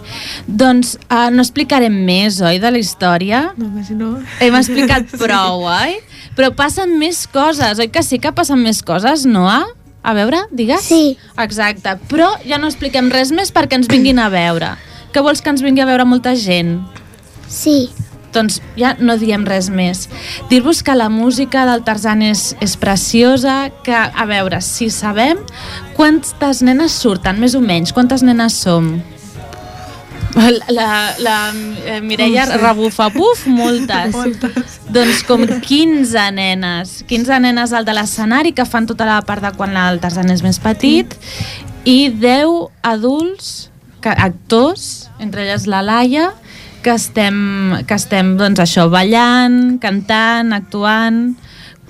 Doncs 0.48 0.96
uh, 1.08 1.30
no 1.34 1.46
explicarem 1.46 1.94
més, 2.06 2.42
oi, 2.42 2.58
de 2.62 2.72
la 2.74 2.82
història? 2.82 3.50
No, 3.58 3.70
si 3.86 3.98
no... 3.98 4.16
Hem 4.42 4.58
explicat 4.62 5.14
prou, 5.20 5.66
oi? 5.70 6.00
Però 6.38 6.52
passen 6.56 6.98
més 7.02 7.26
coses, 7.34 7.82
oi 7.82 7.90
que 7.94 8.04
sí 8.06 8.22
que 8.22 8.34
passen 8.34 8.62
més 8.64 8.82
coses, 8.86 9.26
Noa? 9.30 9.62
A 10.02 10.14
veure, 10.16 10.46
digues? 10.56 10.86
Sí. 10.88 11.18
Exacte, 11.44 11.98
però 12.10 12.30
ja 12.48 12.58
no 12.58 12.70
expliquem 12.72 13.10
res 13.12 13.34
més 13.36 13.52
perquè 13.52 13.76
ens 13.82 13.90
vinguin 13.92 14.22
a 14.24 14.30
veure. 14.32 14.74
Que 15.12 15.22
vols 15.26 15.42
que 15.44 15.52
ens 15.52 15.62
vingui 15.66 15.84
a 15.84 15.90
veure 15.90 16.06
molta 16.08 16.36
gent? 16.40 16.78
Sí. 17.50 17.90
Doncs 18.34 18.60
ja 18.80 18.96
no 19.00 19.18
diem 19.20 19.46
res 19.48 19.70
més. 19.74 20.08
Dir-vos 20.50 20.84
que 20.84 20.96
la 20.96 21.10
música 21.10 21.66
del 21.70 21.84
Tarzan 21.88 22.24
és, 22.26 22.54
és 22.62 22.76
preciosa, 22.80 23.70
que, 23.86 23.96
a 23.96 24.26
veure, 24.30 24.62
si 24.66 24.90
sabem 24.94 25.42
quantes 25.98 26.64
nenes 26.66 26.98
surten, 27.00 27.40
més 27.42 27.56
o 27.56 27.64
menys, 27.64 27.94
quantes 27.96 28.26
nenes 28.26 28.60
som? 28.60 28.94
La, 30.36 30.52
la, 30.70 31.16
la 31.18 31.38
eh, 31.86 32.02
Mireia 32.02 32.46
No 32.46 32.52
sé. 32.52 32.58
rebufa, 32.62 33.08
buf, 33.10 33.48
moltes. 33.48 34.14
Moltes. 34.14 34.76
Doncs 34.94 35.24
com 35.26 35.42
15 35.46 36.28
nenes. 36.38 37.00
15 37.10 37.40
nenes 37.42 37.74
al 37.74 37.88
de 37.88 37.96
l'escenari 37.98 38.54
que 38.54 38.66
fan 38.70 38.88
tota 38.90 39.08
la 39.10 39.20
part 39.26 39.44
de 39.44 39.52
quan 39.58 39.74
el 39.78 40.00
Tarzan 40.04 40.30
és 40.30 40.46
més 40.46 40.62
petit 40.62 41.18
i 41.90 42.12
10 42.14 42.70
adults, 42.86 43.72
actors, 44.04 45.10
entre 45.20 45.48
elles 45.48 45.66
la 45.68 45.82
Laia, 45.82 46.30
que 46.84 46.94
estem, 46.96 47.38
que 47.88 47.98
estem 47.98 48.36
doncs 48.40 48.64
això, 48.64 48.90
ballant, 48.92 49.78
cantant, 49.84 50.56
actuant... 50.56 51.30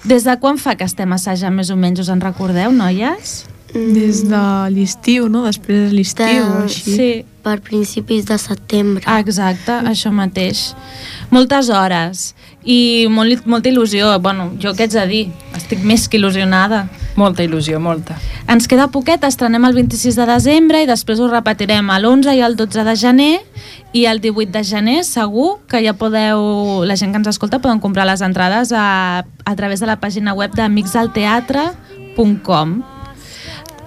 Des 0.07 0.23
de 0.23 0.31
quan 0.39 0.55
fa 0.55 0.77
que 0.79 0.85
estem 0.87 1.11
assajant 1.11 1.51
més 1.51 1.67
o 1.73 1.75
menys, 1.75 1.99
us 1.99 2.09
en 2.13 2.21
recordeu, 2.23 2.71
noies? 2.71 3.33
Des 3.73 4.21
de 4.29 4.43
l'estiu, 4.71 5.27
no? 5.27 5.43
Després 5.43 5.89
de 5.89 5.97
l'estiu, 5.97 6.45
o 6.45 6.61
així. 6.63 6.93
Sí. 6.95 7.09
Per 7.43 7.57
principis 7.65 8.23
de 8.29 8.37
setembre. 8.39 9.03
Ah, 9.03 9.19
exacte, 9.19 9.75
això 9.91 10.11
mateix. 10.15 10.69
Moltes 11.35 11.67
hores 11.67 12.29
i 12.63 13.07
molt, 13.09 13.45
molta 13.47 13.69
il·lusió. 13.69 14.19
Bueno, 14.21 14.51
jo 14.59 14.73
què 14.75 14.83
ets 14.89 14.95
a 14.99 15.05
dir? 15.07 15.31
Estic 15.55 15.79
més 15.85 16.09
que 16.09 16.17
il·lusionada. 16.19 16.87
Molta 17.19 17.43
il·lusió, 17.43 17.79
molta. 17.83 18.15
Ens 18.49 18.67
queda 18.69 18.87
poquet, 18.91 19.23
estrenem 19.27 19.65
el 19.67 19.73
26 19.75 20.15
de 20.19 20.25
desembre 20.29 20.83
i 20.83 20.87
després 20.89 21.19
ho 21.19 21.27
repetirem 21.31 21.89
a 21.89 21.99
l'11 21.99 22.35
i 22.37 22.41
el 22.45 22.55
12 22.59 22.83
de 22.87 22.95
gener 22.99 23.35
i 23.93 24.05
el 24.05 24.19
18 24.23 24.51
de 24.53 24.63
gener 24.63 25.03
segur 25.03 25.57
que 25.69 25.83
ja 25.83 25.93
podeu, 25.97 26.39
la 26.85 26.95
gent 26.99 27.11
que 27.11 27.17
ens 27.21 27.27
escolta 27.31 27.59
poden 27.59 27.79
comprar 27.83 28.05
les 28.07 28.21
entrades 28.25 28.71
a, 28.71 29.25
a 29.25 29.55
través 29.55 29.79
de 29.79 29.87
la 29.89 29.99
pàgina 29.99 30.33
web 30.37 30.51
d'amicsdelteatre.com 30.55 32.83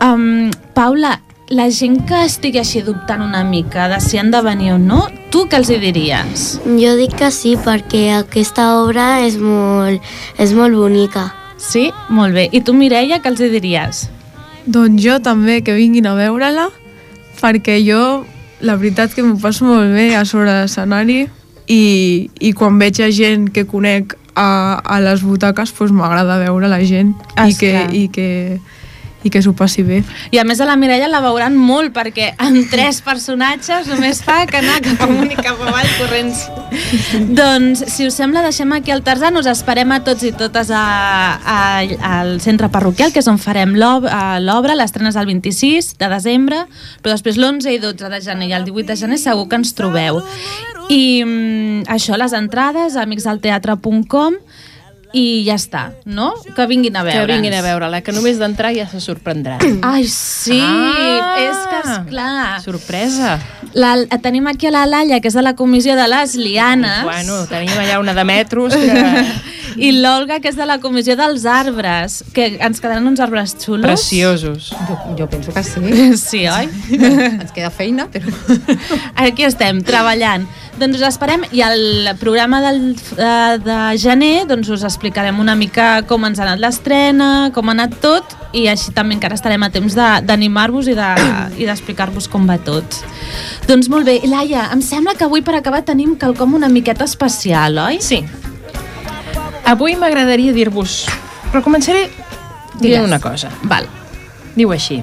um, 0.02 0.50
Paula, 0.74 1.20
la 1.52 1.68
gent 1.68 1.98
que 2.08 2.22
estigui 2.24 2.60
així 2.62 2.80
dubtant 2.84 3.20
una 3.20 3.42
mica 3.44 3.84
de 3.92 3.98
si 4.00 4.16
han 4.16 4.30
de 4.32 4.40
venir 4.44 4.72
o 4.72 4.78
no, 4.80 5.02
tu 5.30 5.44
què 5.50 5.58
els 5.60 5.68
hi 5.68 5.76
diries? 5.82 6.46
Jo 6.64 6.94
dic 6.96 7.12
que 7.20 7.28
sí, 7.34 7.58
perquè 7.60 8.06
aquesta 8.22 8.70
obra 8.80 9.20
és 9.26 9.36
molt, 9.36 10.00
és 10.40 10.54
molt 10.56 10.78
bonica. 10.78 11.28
Sí? 11.60 11.90
Molt 12.08 12.34
bé. 12.34 12.48
I 12.56 12.62
tu, 12.64 12.72
Mireia, 12.74 13.20
què 13.20 13.28
els 13.28 13.44
hi 13.44 13.50
diries? 13.52 14.06
Doncs 14.64 15.04
jo 15.04 15.18
també, 15.22 15.60
que 15.60 15.76
vinguin 15.76 16.08
a 16.08 16.16
veure-la, 16.16 16.70
perquè 17.42 17.76
jo, 17.84 18.24
la 18.64 18.78
veritat 18.80 19.12
que 19.12 19.24
m'ho 19.26 19.36
passo 19.42 19.68
molt 19.68 19.92
bé 19.92 20.12
a 20.16 20.24
sobre 20.24 20.48
l'escenari 20.48 21.26
i, 21.68 21.82
i 22.40 22.52
quan 22.56 22.80
veig 22.80 23.02
a 23.04 23.10
gent 23.12 23.50
que 23.52 23.66
conec 23.68 24.16
a, 24.32 24.80
a 24.80 25.00
les 25.04 25.20
butaques, 25.26 25.74
doncs 25.76 25.92
m'agrada 25.92 26.40
veure 26.40 26.70
la 26.72 26.80
gent 26.80 27.12
i 27.44 27.52
que, 27.52 27.74
Esclar. 27.74 27.90
i 27.92 28.06
que, 28.08 28.28
i 29.22 29.30
que 29.30 29.42
s'ho 29.42 29.52
passi 29.56 29.82
bé. 29.86 30.02
I 30.32 30.40
a 30.42 30.44
més 30.48 30.60
a 30.60 30.66
la 30.68 30.76
Mireia 30.78 31.08
la 31.10 31.22
veuran 31.24 31.56
molt 31.56 31.92
perquè 31.94 32.32
amb 32.42 32.68
tres 32.70 33.00
personatges 33.04 33.88
només 33.90 34.22
fa 34.24 34.42
que 34.50 34.58
anar 34.60 34.80
cap 34.84 35.04
amunt 35.06 35.32
i 35.32 35.38
cap 35.38 35.60
avall 35.60 35.90
corrents. 35.98 36.44
doncs, 37.38 37.84
si 37.92 38.06
us 38.08 38.16
sembla, 38.18 38.42
deixem 38.44 38.72
aquí 38.74 38.94
el 38.94 39.04
Tarzan. 39.06 39.36
Us 39.40 39.48
esperem 39.50 39.92
a 39.92 40.02
tots 40.06 40.26
i 40.26 40.32
totes 40.36 40.72
a, 40.74 40.82
a, 41.38 41.60
al 42.18 42.34
centre 42.44 42.70
parroquial, 42.72 43.12
que 43.12 43.22
és 43.22 43.30
on 43.30 43.40
farem 43.42 43.76
l'obra. 43.76 44.76
L'estrena 44.78 45.12
és 45.12 45.20
el 45.20 45.30
26 45.30 45.94
de 46.00 46.10
desembre, 46.12 46.64
però 47.02 47.16
després 47.16 47.38
l'11 47.40 47.76
i 47.76 47.80
12 47.82 48.12
de 48.12 48.20
gener 48.24 48.50
i 48.50 48.56
el 48.58 48.66
18 48.68 48.92
de 48.92 48.98
gener 49.04 49.20
segur 49.22 49.48
que 49.48 49.60
ens 49.60 49.74
trobeu. 49.78 50.22
I 50.92 51.22
mm, 51.24 51.88
això, 51.92 52.18
les 52.20 52.34
entrades, 52.36 52.98
amicsdelteatre.com 53.00 54.38
i 55.12 55.44
ja 55.46 55.54
està, 55.58 55.92
no? 56.04 56.32
Que 56.56 56.66
vinguin 56.66 56.96
a 56.96 57.02
Que 57.04 57.12
veure'ns. 57.12 57.40
vinguin 57.42 57.54
a 57.58 57.62
veure-la, 57.62 58.00
que 58.00 58.12
només 58.12 58.38
d'entrar 58.40 58.72
ja 58.74 58.86
se 58.88 59.00
sorprendran. 59.00 59.60
Ai, 59.82 60.06
sí, 60.08 60.58
Ah! 60.60 61.36
és 61.38 61.56
que 61.68 61.90
esclar. 61.92 62.60
Sorpresa. 62.62 63.38
La, 63.74 63.94
tenim 64.22 64.46
aquí 64.48 64.66
a 64.66 64.70
la 64.70 64.86
Laia, 64.86 65.20
que 65.20 65.28
és 65.28 65.34
de 65.34 65.42
la 65.42 65.54
comissió 65.56 65.96
de 65.96 66.08
les 66.08 66.34
lianes, 66.36 67.04
Bueno, 67.04 67.46
tenim 67.46 67.72
allà 67.78 67.98
una 68.00 68.14
de 68.14 68.24
metros 68.24 68.74
que... 68.74 69.26
i 69.76 69.92
l'Olga, 69.92 70.40
que 70.40 70.48
és 70.52 70.56
de 70.58 70.66
la 70.68 70.78
comissió 70.82 71.16
dels 71.18 71.44
arbres, 71.48 72.20
que 72.34 72.56
ens 72.60 72.80
quedaran 72.80 73.06
uns 73.06 73.20
arbres 73.20 73.54
xulos. 73.60 73.86
Preciosos. 73.86 74.72
Jo, 74.88 74.98
jo 75.18 75.28
penso 75.30 75.52
que 75.52 75.62
sí. 75.62 75.80
Sí, 76.32 76.44
oi? 76.48 76.68
Ens 77.42 77.52
queda 77.52 77.70
feina, 77.70 78.08
però... 78.12 78.28
Aquí 79.22 79.44
estem, 79.44 79.82
treballant. 79.84 80.46
Doncs 80.80 80.96
us 80.98 81.04
esperem 81.06 81.42
i 81.52 81.60
el 81.62 82.08
programa 82.18 82.58
del, 82.64 82.94
de, 82.96 83.32
de 83.62 83.76
gener 84.00 84.46
doncs 84.48 84.70
us 84.72 84.82
explicarem 84.88 85.36
una 85.38 85.54
mica 85.54 86.00
com 86.08 86.24
ens 86.24 86.40
ha 86.40 86.46
anat 86.46 86.62
l'estrena, 86.62 87.50
com 87.54 87.68
ha 87.68 87.74
anat 87.76 87.98
tot 88.02 88.32
i 88.56 88.64
així 88.72 88.90
també 88.96 89.14
encara 89.18 89.36
estarem 89.36 89.62
a 89.62 89.68
temps 89.70 89.94
de- 89.94 90.22
d'animar-vos 90.26 90.88
i 90.88 90.96
de- 90.96 91.10
i 91.60 91.68
d'explicar-vos 91.68 92.26
com 92.32 92.48
va 92.48 92.56
tot. 92.64 93.02
Doncs 93.68 93.90
molt 93.92 94.08
bé, 94.08 94.18
Laia, 94.26 94.70
em 94.72 94.80
sembla 94.82 95.14
que 95.14 95.28
avui 95.28 95.44
per 95.44 95.54
acabar 95.60 95.84
tenim 95.86 96.16
quelcom 96.18 96.56
una 96.58 96.72
miqueta 96.72 97.04
especial, 97.04 97.78
oi? 97.84 98.00
Sí. 98.02 98.22
Avui 99.64 99.94
m'agradaria 99.96 100.52
dir-vos... 100.52 101.04
Però 101.52 101.60
començaré 101.62 102.06
dient 102.80 103.04
una 103.04 103.20
cosa. 103.20 103.50
Val. 103.68 103.86
Diu 104.56 104.72
així. 104.72 105.02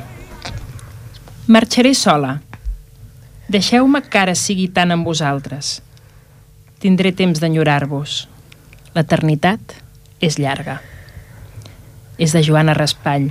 Marxaré 1.47 1.93
sola. 1.95 2.39
Deixeu-me 3.49 4.01
que 4.05 4.19
ara 4.19 4.35
sigui 4.37 4.67
tant 4.73 4.91
amb 4.93 5.07
vosaltres. 5.07 5.79
Tindré 6.81 7.13
temps 7.13 7.39
d'enyorar-vos. 7.41 8.23
L'eternitat 8.97 9.77
és 10.21 10.39
llarga. 10.41 10.79
És 12.17 12.35
de 12.35 12.43
Joana 12.43 12.75
Raspall. 12.77 13.29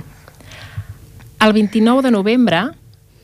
El 1.39 1.53
29 1.55 2.07
de 2.07 2.11
novembre 2.15 2.63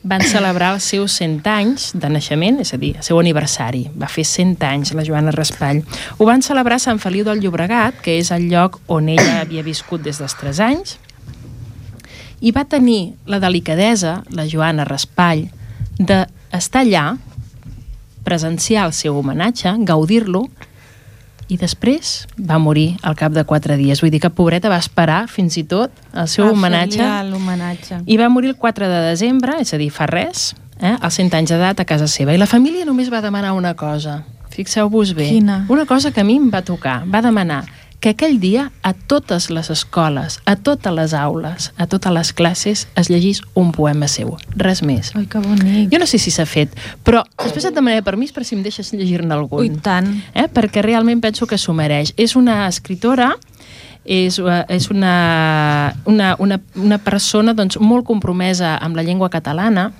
van 0.06 0.22
celebrar 0.22 0.70
els 0.76 0.86
seus 0.86 1.16
100 1.18 1.48
anys 1.50 1.88
de 1.98 2.08
naixement, 2.12 2.60
és 2.62 2.70
a 2.74 2.78
dir, 2.78 2.92
el 3.00 3.04
seu 3.06 3.18
aniversari. 3.18 3.86
Va 3.98 4.06
fer 4.10 4.22
100 4.28 4.62
anys 4.68 4.94
la 4.94 5.04
Joana 5.06 5.34
Raspall. 5.34 5.82
Ho 6.18 6.28
van 6.28 6.44
celebrar 6.46 6.78
a 6.78 6.84
Sant 6.84 7.00
Feliu 7.02 7.26
del 7.26 7.42
Llobregat, 7.42 7.98
que 8.04 8.14
és 8.20 8.30
el 8.34 8.46
lloc 8.52 8.78
on 8.86 9.10
ella 9.10 9.40
havia 9.40 9.66
viscut 9.66 10.04
des 10.06 10.20
dels 10.22 10.36
3 10.38 10.62
anys, 10.68 10.96
i 12.40 12.52
va 12.54 12.66
tenir 12.68 13.16
la 13.26 13.40
delicadesa, 13.42 14.20
la 14.30 14.46
Joana 14.46 14.86
Raspall, 14.86 15.48
d'estar 15.98 16.84
allà, 16.84 17.06
presenciar 18.26 18.86
el 18.86 18.94
seu 18.94 19.18
homenatge, 19.18 19.72
gaudir-lo, 19.88 20.46
i 21.48 21.56
després 21.56 22.26
va 22.38 22.58
morir 22.58 22.96
al 23.02 23.14
cap 23.16 23.32
de 23.32 23.44
quatre 23.44 23.76
dies. 23.76 24.00
Vull 24.02 24.10
dir 24.10 24.20
que 24.20 24.30
pobreta 24.30 24.68
va 24.68 24.78
esperar 24.82 25.26
fins 25.30 25.56
i 25.56 25.64
tot 25.64 25.92
el 26.14 26.28
seu 26.28 26.46
A 26.46 26.50
homenatge 26.50 27.02
L'homenatge. 27.30 28.00
i 28.06 28.16
va 28.16 28.28
morir 28.28 28.50
el 28.50 28.56
4 28.56 28.88
de 28.88 29.02
desembre, 29.10 29.60
és 29.60 29.72
a 29.74 29.78
dir, 29.78 29.90
fa 29.90 30.06
res, 30.06 30.54
eh, 30.80 30.96
als 31.00 31.14
100 31.14 31.34
anys 31.34 31.50
d'edat 31.50 31.80
a 31.80 31.84
casa 31.84 32.06
seva. 32.06 32.34
I 32.34 32.38
la 32.38 32.46
família 32.46 32.84
només 32.84 33.12
va 33.12 33.20
demanar 33.20 33.52
una 33.54 33.74
cosa. 33.74 34.24
Fixeu-vos 34.50 35.12
bé. 35.14 35.28
Quina? 35.28 35.66
Una 35.68 35.84
cosa 35.86 36.12
que 36.12 36.20
a 36.20 36.24
mi 36.24 36.36
em 36.36 36.50
va 36.50 36.62
tocar. 36.62 37.04
Va 37.06 37.20
demanar 37.22 37.64
que 38.00 38.12
aquell 38.12 38.38
dia 38.40 38.70
a 38.82 38.92
totes 38.92 39.48
les 39.50 39.70
escoles, 39.72 40.40
a 40.44 40.56
totes 40.56 40.92
les 40.94 41.14
aules, 41.16 41.72
a 41.76 41.86
totes 41.86 42.12
les 42.12 42.32
classes 42.36 42.86
es 42.94 43.10
llegís 43.10 43.42
un 43.54 43.72
poema 43.72 44.08
seu. 44.08 44.36
Res 44.56 44.82
més. 44.86 45.12
Ai, 45.16 45.26
que 45.30 45.40
bonic. 45.42 45.90
Jo 45.92 46.00
no 46.02 46.06
sé 46.06 46.20
si 46.22 46.30
s'ha 46.34 46.46
fet, 46.46 46.74
però 47.06 47.24
després 47.42 47.66
et 47.68 47.76
demanaré 47.76 48.04
permís 48.06 48.34
per 48.36 48.44
si 48.44 48.56
em 48.56 48.62
deixes 48.62 48.92
llegir-ne 48.92 49.34
algun 49.34 49.64
Ui, 49.64 49.72
tant. 49.82 50.12
eh? 50.34 50.48
perquè 50.52 50.84
realment 50.84 51.22
penso 51.24 51.46
que 51.46 51.58
s'ho 51.58 51.74
mereix. 51.76 52.12
És 52.16 52.36
una 52.36 52.66
escritora 52.68 53.32
és, 54.04 54.38
eh, 54.38 54.64
és 54.68 54.90
una, 54.90 55.96
una, 56.04 56.34
una, 56.38 56.60
una 56.76 56.98
persona 56.98 57.54
doncs, 57.54 57.80
molt 57.80 58.06
compromesa 58.06 58.76
amb 58.78 58.96
la 58.96 59.02
llengua 59.02 59.30
catalana 59.30 59.90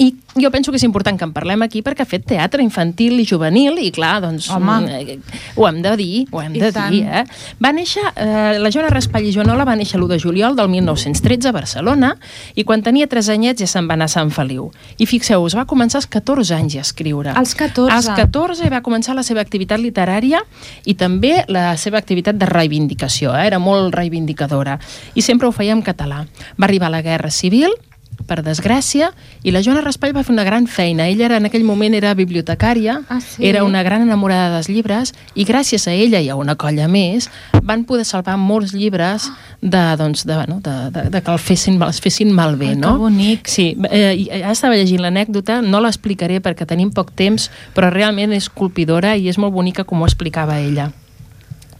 i 0.00 0.14
jo 0.40 0.48
penso 0.50 0.72
que 0.72 0.78
és 0.78 0.84
important 0.86 1.18
que 1.18 1.26
en 1.26 1.32
parlem 1.34 1.60
aquí 1.66 1.82
perquè 1.84 2.06
ha 2.06 2.08
fet 2.08 2.22
teatre 2.24 2.62
infantil 2.64 3.18
i 3.20 3.26
juvenil 3.28 3.76
i 3.82 3.90
clar, 3.92 4.22
doncs 4.24 4.46
Home. 4.54 4.78
eh, 4.96 5.18
ho 5.56 5.66
hem 5.68 5.82
de 5.84 5.92
dir, 5.98 6.22
ho 6.32 6.40
hem 6.40 6.54
I 6.56 6.62
de 6.62 6.70
tant. 6.72 6.94
dir, 6.94 7.02
eh? 7.04 7.24
Va 7.60 7.72
néixer, 7.76 8.04
eh, 8.16 8.56
la 8.62 8.70
Joana 8.72 8.88
Raspall 8.88 9.26
i 9.28 9.32
Joanola 9.34 9.66
va 9.68 9.74
néixer 9.76 9.98
l'1 10.00 10.08
de 10.08 10.18
juliol 10.22 10.56
del 10.56 10.70
1913 10.72 11.50
a 11.50 11.52
Barcelona 11.52 12.14
i 12.54 12.64
quan 12.64 12.80
tenia 12.82 13.10
3 13.12 13.28
anyets 13.34 13.60
ja 13.60 13.68
se'n 13.68 13.90
va 13.90 13.98
anar 13.98 14.08
a 14.08 14.14
Sant 14.14 14.32
Feliu. 14.32 14.70
I 14.96 15.04
fixeu-vos, 15.04 15.56
va 15.58 15.66
començar 15.66 16.00
als 16.00 16.08
14 16.08 16.54
anys 16.56 16.78
a 16.78 16.80
escriure. 16.80 17.36
Als 17.36 17.54
14? 17.54 17.92
Als 17.92 18.08
14 18.08 18.70
va 18.72 18.80
començar 18.80 19.14
la 19.14 19.26
seva 19.26 19.44
activitat 19.44 19.80
literària 19.80 20.40
i 20.86 20.94
també 20.94 21.44
la 21.48 21.76
seva 21.76 21.98
activitat 21.98 22.40
de 22.40 22.46
reivindicació, 22.48 23.36
eh? 23.36 23.44
era 23.50 23.58
molt 23.58 23.92
reivindicadora. 23.94 24.78
I 25.14 25.20
sempre 25.20 25.48
ho 25.48 25.52
feia 25.52 25.76
en 25.76 25.82
català. 25.82 26.24
Va 26.56 26.70
arribar 26.70 26.88
la 26.88 27.02
Guerra 27.02 27.30
Civil, 27.30 27.76
per 28.26 28.42
desgràcia, 28.46 29.10
i 29.42 29.50
la 29.50 29.62
Joana 29.62 29.80
Raspall 29.84 30.14
va 30.16 30.22
fer 30.24 30.32
una 30.34 30.44
gran 30.44 30.66
feina. 30.66 31.08
Ella 31.08 31.24
era, 31.26 31.36
en 31.40 31.46
aquell 31.48 31.64
moment 31.64 31.94
era 31.94 32.14
bibliotecària, 32.14 33.00
Ah, 33.08 33.20
sí? 33.20 33.44
era 33.46 33.64
una 33.64 33.82
gran 33.82 34.02
enamorada 34.02 34.54
dels 34.56 34.68
llibres, 34.68 35.14
i 35.34 35.44
gràcies 35.44 35.86
a 35.88 35.92
ella 35.92 36.20
i 36.20 36.28
a 36.28 36.36
una 36.36 36.54
colla 36.56 36.88
més, 36.88 37.30
van 37.62 37.84
poder 37.84 38.04
salvar 38.04 38.36
molts 38.36 38.72
llibres 38.74 39.30
de, 39.60 39.82
doncs, 39.96 40.24
de, 40.26 40.34
bueno, 40.36 40.60
de, 40.60 40.76
de, 40.90 41.08
de 41.10 41.22
que 41.22 41.30
el 41.32 41.38
fessin, 41.38 41.80
els 41.82 42.00
fessin 42.00 42.32
malbé. 42.32 42.68
Ai, 42.70 42.74
que 42.74 42.80
no? 42.80 42.96
bonic. 42.98 43.48
Sí, 43.48 43.76
eh, 43.90 44.14
i 44.16 44.28
ara 44.42 44.52
estava 44.52 44.76
llegint 44.76 45.02
l'anècdota, 45.02 45.60
no 45.62 45.80
l'explicaré 45.80 46.40
perquè 46.40 46.66
tenim 46.66 46.90
poc 46.92 47.12
temps, 47.16 47.50
però 47.74 47.90
realment 47.90 48.32
és 48.32 48.48
colpidora 48.48 49.16
i 49.16 49.28
és 49.28 49.38
molt 49.38 49.52
bonica 49.54 49.84
com 49.84 50.02
ho 50.02 50.08
explicava 50.08 50.58
ella. 50.60 50.90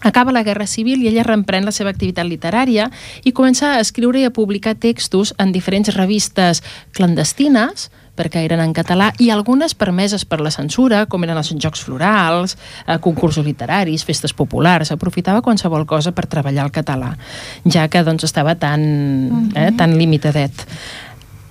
Acaba 0.01 0.33
la 0.33 0.43
Guerra 0.43 0.67
Civil 0.67 1.03
i 1.03 1.11
ella 1.11 1.27
reemprèn 1.27 1.67
la 1.69 1.75
seva 1.77 1.93
activitat 1.93 2.27
literària 2.27 2.89
i 3.25 3.35
comença 3.37 3.75
a 3.75 3.81
escriure 3.85 4.21
i 4.21 4.27
a 4.29 4.35
publicar 4.35 4.77
textos 4.81 5.35
en 5.39 5.53
diferents 5.53 5.93
revistes 5.97 6.63
clandestines, 6.97 7.91
perquè 8.21 8.43
eren 8.45 8.61
en 8.61 8.73
català, 8.77 9.11
i 9.23 9.31
algunes 9.33 9.75
permeses 9.79 10.27
per 10.29 10.41
la 10.45 10.53
censura, 10.53 11.05
com 11.11 11.25
eren 11.25 11.39
els 11.41 11.53
Jocs 11.57 11.85
Florals, 11.87 12.57
eh, 12.87 12.99
concursos 13.01 13.47
literaris, 13.47 14.05
festes 14.05 14.35
populars, 14.37 14.93
aprofitava 14.93 15.45
qualsevol 15.45 15.87
cosa 15.87 16.13
per 16.13 16.27
treballar 16.27 16.67
el 16.69 16.75
català, 16.75 17.15
ja 17.65 17.89
que 17.89 18.05
doncs, 18.05 18.25
estava 18.29 18.57
tan, 18.57 19.51
eh, 19.55 19.71
tan 19.77 19.97
limitadet. 19.97 20.67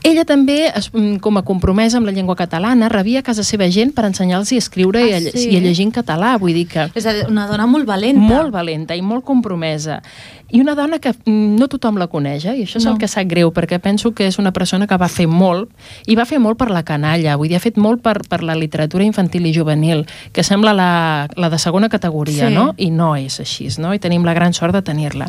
Ella 0.01 0.23
també, 0.25 0.71
es- 0.73 0.91
mm, 0.93 1.17
com 1.19 1.37
a 1.37 1.41
compromesa 1.43 1.97
amb 1.97 2.05
la 2.05 2.13
llengua 2.13 2.35
catalana, 2.35 2.87
rebia 2.89 3.19
a 3.19 3.23
casa 3.23 3.43
seva 3.43 3.69
gent 3.69 3.93
per 3.93 4.05
ensenyar-los 4.05 4.51
a 4.51 4.55
escriure 4.55 5.01
i, 5.07 5.11
a, 5.13 5.17
Ah, 5.17 5.19
sí? 5.33 5.49
i 5.51 5.57
a 5.57 5.59
llegir 5.59 5.85
en 5.85 5.91
català. 5.91 6.37
Vull 6.39 6.53
dir 6.53 6.67
que 6.67 6.89
És 6.95 7.05
a 7.05 7.13
dir, 7.13 7.25
una 7.27 7.47
dona 7.47 7.65
molt 7.67 7.85
valenta. 7.85 8.21
molt 8.21 8.51
valenta 8.51 8.95
i 8.95 9.01
molt 9.01 9.25
compromesa. 9.25 10.01
I 10.51 10.61
una 10.61 10.73
dona 10.73 10.97
que 10.97 11.11
mm, 11.13 11.57
no 11.59 11.67
tothom 11.67 11.97
la 11.97 12.07
coneix, 12.07 12.45
eh? 12.45 12.55
i 12.57 12.63
això 12.63 12.77
és 12.77 12.85
No. 12.85 12.91
el 12.93 12.97
que 12.97 13.07
sap 13.07 13.27
greu, 13.27 13.51
perquè 13.53 13.77
penso 13.79 14.13
que 14.15 14.25
és 14.25 14.39
una 14.39 14.51
persona 14.51 14.87
que 14.87 14.97
va 14.97 15.07
fer 15.07 15.27
molt, 15.27 15.69
i 16.07 16.15
va 16.15 16.25
fer 16.25 16.39
molt 16.39 16.57
per 16.57 16.71
la 16.71 16.81
canalla, 16.83 17.35
vull 17.35 17.49
dir, 17.49 17.57
ha 17.57 17.59
fet 17.59 17.77
molt 17.77 18.01
per, 18.01 18.21
per 18.27 18.41
la 18.41 18.55
literatura 18.55 19.03
infantil 19.03 19.45
i 19.45 19.53
juvenil, 19.53 20.07
que 20.33 20.43
sembla 20.43 20.73
la, 20.73 21.27
la 21.35 21.49
de 21.49 21.59
segona 21.59 21.87
categoria, 21.89 22.47
Sí. 22.47 22.53
no? 22.53 22.73
I 22.77 22.89
no 22.89 23.15
és 23.15 23.39
així, 23.39 23.67
no? 23.77 23.93
I 23.93 23.99
tenim 23.99 24.23
la 24.25 24.33
gran 24.33 24.53
sort 24.53 24.73
de 24.73 24.81
tenir-la. 24.81 25.27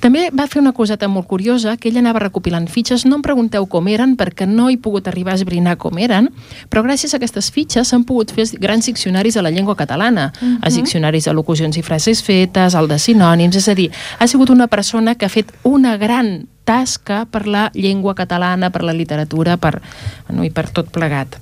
També 0.00 0.30
va 0.32 0.46
fer 0.46 0.62
una 0.62 0.72
coseta 0.72 1.06
molt 1.08 1.26
curiosa, 1.26 1.76
que 1.76 1.88
ella 1.90 1.98
anava 2.00 2.20
recopilant 2.20 2.66
fitxes, 2.68 3.04
no 3.04 3.16
em 3.16 3.22
pregunteu 3.22 3.66
com 3.66 3.86
eren, 3.88 4.11
perquè 4.16 4.46
no 4.46 4.68
he 4.70 4.78
pogut 4.78 5.08
arribar 5.08 5.32
a 5.34 5.40
esbrinar 5.40 5.76
com 5.80 5.98
eren, 5.98 6.30
però 6.70 6.84
gràcies 6.84 7.14
a 7.14 7.20
aquestes 7.20 7.50
fitxes 7.54 7.88
s'han 7.88 8.06
pogut 8.08 8.32
fer 8.34 8.46
grans 8.60 8.86
diccionaris 8.86 9.34
de 9.34 9.42
la 9.42 9.50
llengua 9.50 9.76
catalana, 9.76 10.32
uh 10.34 10.48
-huh. 10.48 10.58
els 10.62 10.74
diccionaris 10.74 11.26
d'al·locucions 11.26 11.76
i 11.78 11.82
frases 11.82 12.22
fetes, 12.22 12.74
el 12.74 12.88
de 12.88 12.98
sinònims, 12.98 13.56
és 13.56 13.68
a 13.68 13.74
dir, 13.74 13.90
ha 14.18 14.26
sigut 14.26 14.50
una 14.50 14.66
persona 14.66 15.14
que 15.14 15.26
ha 15.26 15.28
fet 15.28 15.52
una 15.62 15.96
gran 15.96 16.46
tasca 16.64 17.26
per 17.26 17.46
la 17.46 17.70
llengua 17.74 18.14
catalana, 18.14 18.70
per 18.70 18.82
la 18.82 18.92
literatura, 18.92 19.56
per, 19.56 19.82
bueno, 20.28 20.44
i 20.44 20.50
per 20.50 20.70
tot 20.70 20.90
plegat 20.90 21.36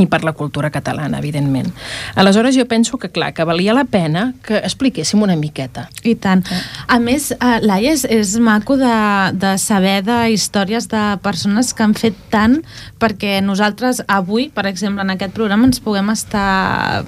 i 0.00 0.06
per 0.06 0.22
la 0.24 0.32
cultura 0.32 0.70
catalana, 0.72 1.18
evidentment. 1.18 1.72
Aleshores, 2.16 2.56
jo 2.56 2.64
penso 2.68 2.98
que, 2.98 3.10
clar, 3.10 3.32
que 3.34 3.44
valia 3.44 3.74
la 3.76 3.84
pena 3.84 4.32
que 4.46 4.56
expliquéssim 4.58 5.22
una 5.22 5.36
miqueta. 5.36 5.88
I 6.04 6.14
tant. 6.16 6.44
A 6.88 6.98
més, 7.02 7.30
eh, 7.32 7.58
Laia, 7.60 7.92
és, 7.92 8.06
és 8.08 8.36
maco 8.40 8.78
de, 8.80 8.96
de 9.36 9.56
saber 9.60 10.00
de 10.06 10.18
històries 10.32 10.88
de 10.88 11.02
persones 11.22 11.74
que 11.74 11.84
han 11.84 11.94
fet 11.98 12.16
tant 12.32 12.60
perquè 13.02 13.40
nosaltres 13.44 14.02
avui, 14.08 14.48
per 14.54 14.66
exemple, 14.70 15.04
en 15.04 15.12
aquest 15.16 15.36
programa 15.36 15.68
ens 15.68 15.82
puguem 15.82 16.08
estar 16.14 17.04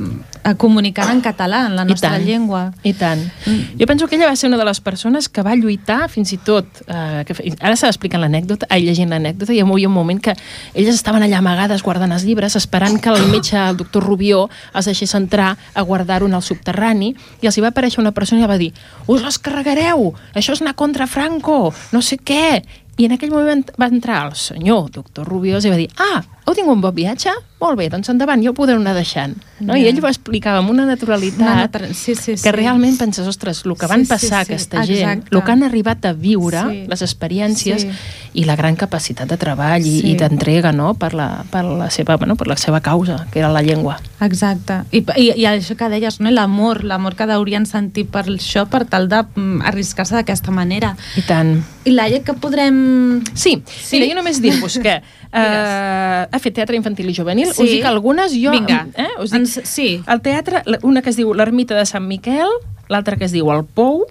comunicant 0.60 1.08
en 1.08 1.22
català, 1.24 1.64
en 1.66 1.76
la 1.78 1.86
nostra 1.88 2.10
tant, 2.12 2.24
llengua. 2.26 2.66
I 2.84 2.92
tant. 2.98 3.22
Mm. 3.46 3.78
Jo 3.80 3.86
penso 3.88 4.08
que 4.08 4.16
ella 4.16 4.28
va 4.28 4.36
ser 4.36 4.50
una 4.50 4.58
de 4.60 4.66
les 4.68 4.80
persones 4.84 5.28
que 5.28 5.42
va 5.42 5.54
lluitar 5.56 6.08
fins 6.12 6.34
i 6.36 6.38
tot... 6.38 6.82
Eh, 6.86 7.24
que, 7.24 7.36
ara 7.60 7.74
s'ha 7.80 7.88
explicant 7.88 8.20
l'anècdota, 8.20 8.68
ai, 8.68 8.84
llegint 8.84 9.08
l'anècdota, 9.14 9.54
i 9.54 9.62
hi 9.62 9.64
havia 9.64 9.88
un 9.88 9.96
moment 9.96 10.20
que 10.20 10.36
elles 10.74 10.94
estaven 10.94 11.24
allà 11.24 11.40
amagades 11.40 11.82
guardant 11.82 12.12
els 12.12 12.26
llibres, 12.28 12.56
esperant 12.60 13.00
que 13.00 13.14
el 13.14 13.26
metge, 13.34 13.56
el 13.56 13.80
doctor 13.80 14.04
Rubió, 14.04 14.44
els 14.74 14.90
deixés 14.90 15.16
entrar 15.16 15.54
a 15.74 15.82
guardar-ho 15.82 16.28
en 16.28 16.36
el 16.36 16.44
subterrani, 16.44 17.14
i 17.40 17.48
els 17.48 17.56
hi 17.56 17.64
va 17.64 17.72
aparèixer 17.72 18.02
una 18.04 18.12
persona 18.12 18.44
i 18.44 18.50
va 18.50 18.60
dir 18.60 18.72
us 19.08 19.24
les 19.24 19.40
carregareu, 19.40 20.12
això 20.34 20.52
és 20.52 20.62
anar 20.64 20.76
contra 20.76 21.08
Franco, 21.08 21.72
no 21.92 22.02
sé 22.02 22.20
què. 22.20 22.62
I 22.94 23.08
en 23.08 23.16
aquell 23.16 23.32
moment 23.34 23.64
va 23.80 23.88
entrar 23.90 24.20
el 24.28 24.36
senyor 24.38 24.86
doctor 24.94 25.26
Rubiós 25.26 25.64
i 25.66 25.72
va 25.72 25.80
dir 25.80 25.88
ah, 25.98 26.22
heu 26.46 26.54
tingut 26.54 26.74
un 26.76 26.80
bon 26.80 26.94
viatge? 26.94 27.30
Molt 27.64 27.78
bé, 27.78 27.86
doncs 27.88 28.10
endavant, 28.12 28.42
ja 28.44 28.50
ho 28.50 28.54
podeu 28.54 28.76
anar 28.76 28.92
deixant. 28.94 29.36
No? 29.60 29.72
I 29.76 29.84
Ja. 29.84 29.88
ell 29.88 30.00
ho 30.04 30.08
explicava 30.08 30.58
amb 30.58 30.68
una 30.70 30.84
naturalitat 30.84 31.40
Una 31.40 31.54
natra- 31.66 31.88
sí, 31.94 32.14
sí, 32.14 32.36
sí. 32.36 32.42
que 32.42 32.52
realment 32.52 32.98
penses, 32.98 33.26
ostres, 33.26 33.62
el 33.64 33.72
que 33.74 33.86
Sí, 33.86 33.90
van 33.90 34.02
sí, 34.04 34.08
passar 34.10 34.44
sí, 34.44 34.52
aquesta 34.52 34.84
gent, 34.84 34.98
exacte. 35.22 35.36
el 35.36 35.42
que 35.42 35.52
han 35.52 35.62
arribat 35.62 36.04
a 36.04 36.12
viure, 36.12 36.60
Sí. 36.68 36.84
les 36.88 37.00
experiències 37.02 37.82
Sí. 37.82 37.88
i 38.34 38.44
la 38.44 38.56
gran 38.56 38.76
capacitat 38.76 39.26
de 39.28 39.36
treball 39.38 39.80
i, 39.86 40.00
Sí. 40.00 40.10
i 40.10 40.14
d'entrega 40.16 40.72
no? 40.72 40.92
per, 40.94 41.14
la, 41.14 41.44
per, 41.50 41.64
la 41.64 41.88
seva, 41.90 42.16
bueno, 42.16 42.36
per 42.36 42.48
la 42.48 42.56
seva 42.58 42.80
causa, 42.82 43.26
que 43.32 43.38
era 43.38 43.48
la 43.48 43.62
llengua. 43.62 43.98
Exacte. 44.20 44.82
I, 44.92 44.98
i, 45.16 45.30
i 45.40 45.44
això 45.46 45.76
que 45.76 45.88
deies, 45.88 46.20
no? 46.20 46.30
l'amor, 46.30 46.84
l'amor 46.84 47.14
que 47.16 47.26
deurien 47.26 47.64
sentir 47.64 48.06
per 48.06 48.26
això, 48.26 48.66
per 48.68 48.84
tal 48.84 49.08
d'arriscar-se 49.08 50.14
d'aquesta 50.16 50.50
manera. 50.50 50.96
I 51.16 51.22
tant. 51.22 51.64
I 51.84 51.90
Laia, 51.92 52.22
que 52.22 52.34
podrem... 52.34 53.22
Sí, 53.34 53.62
Sí? 53.66 53.72
sí? 53.82 53.98
mira, 54.00 54.08
jo 54.12 54.14
només 54.20 54.40
dir-vos 54.42 54.78
que 54.78 55.02
ha 55.40 56.40
fet 56.42 56.54
teatre 56.60 56.78
infantil 56.78 57.10
i 57.10 57.14
juvenil. 57.16 57.52
Sí? 57.52 57.64
Us 57.64 57.72
dic 57.78 57.88
algunes, 57.88 58.34
jo... 58.38 58.52
Vinga, 58.54 58.84
eh, 58.94 59.10
us 59.18 59.32
dic, 59.32 59.40
ens, 59.40 59.56
sí. 59.68 59.88
El 60.10 60.22
teatre, 60.24 60.62
una 60.82 61.02
que 61.02 61.10
es 61.10 61.18
diu 61.18 61.34
l'Ermita 61.34 61.78
de 61.78 61.86
Sant 61.88 62.06
Miquel, 62.06 62.50
l'altra 62.92 63.18
que 63.18 63.26
es 63.26 63.34
diu 63.34 63.50
El 63.52 63.64
Pou, 63.66 64.04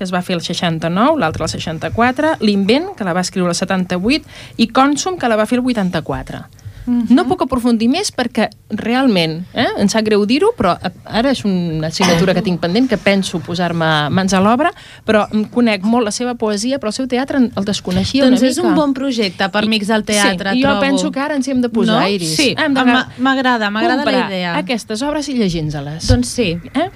que 0.00 0.06
es 0.06 0.14
va 0.14 0.22
fer 0.24 0.38
el 0.38 0.40
69, 0.40 1.18
l'altra 1.20 1.44
el 1.44 1.52
64, 1.52 2.38
l'Invent, 2.40 2.94
que 2.96 3.04
la 3.04 3.12
va 3.12 3.20
escriure 3.20 3.52
el 3.52 3.58
78, 3.58 4.24
i 4.56 4.70
Consum, 4.72 5.18
que 5.20 5.28
la 5.28 5.36
va 5.36 5.44
fer 5.50 5.58
el 5.60 5.66
84. 5.66 6.46
No 6.86 7.24
puc 7.28 7.42
aprofundir 7.44 7.88
més 7.92 8.08
perquè 8.10 8.48
realment, 8.70 9.44
eh, 9.54 9.66
em 9.78 9.88
sap 9.88 10.02
greu 10.06 10.24
dir-ho, 10.26 10.48
però 10.56 10.72
eh, 10.82 10.90
ara 11.04 11.30
és 11.30 11.44
una 11.44 11.86
assignatura 11.88 12.34
que 12.34 12.42
tinc 12.42 12.58
pendent, 12.60 12.88
que 12.88 12.96
penso 12.96 13.38
posar-me 13.38 14.08
mans 14.10 14.32
a 14.34 14.40
l'obra, 14.40 14.72
però 15.06 15.26
em 15.32 15.44
conec 15.44 15.82
molt 15.86 16.04
la 16.04 16.10
seva 16.10 16.34
poesia, 16.34 16.78
però 16.80 16.88
el 16.90 16.96
seu 16.96 17.06
teatre 17.06 17.38
el 17.38 17.64
desconeixia 17.64 18.24
Doncs 18.24 18.40
una 18.40 18.48
és 18.50 18.56
mica. 18.56 18.68
un 18.68 18.74
bon 18.74 18.94
projecte 18.94 19.48
per 19.50 19.62
Amics 19.64 19.86
del 19.92 20.04
Teatre, 20.04 20.52
sí, 20.56 20.62
jo 20.62 20.68
trobo. 20.68 20.80
penso 20.80 21.10
que 21.12 21.20
ara 21.20 21.36
ens 21.36 21.46
hi 21.46 21.50
hem 21.52 21.60
de 21.60 21.68
posar, 21.68 22.00
No? 22.00 22.08
Iris. 22.08 22.34
Sí, 22.36 22.54
m'agrada, 23.18 23.70
m'agrada 23.70 24.04
la 24.04 24.26
idea. 24.26 24.56
aquestes 24.58 25.02
obres 25.02 25.28
i 25.28 25.34
llegint-les. 25.34 26.08
Doncs 26.08 26.28
sí. 26.28 26.58
Eh? 26.74 26.88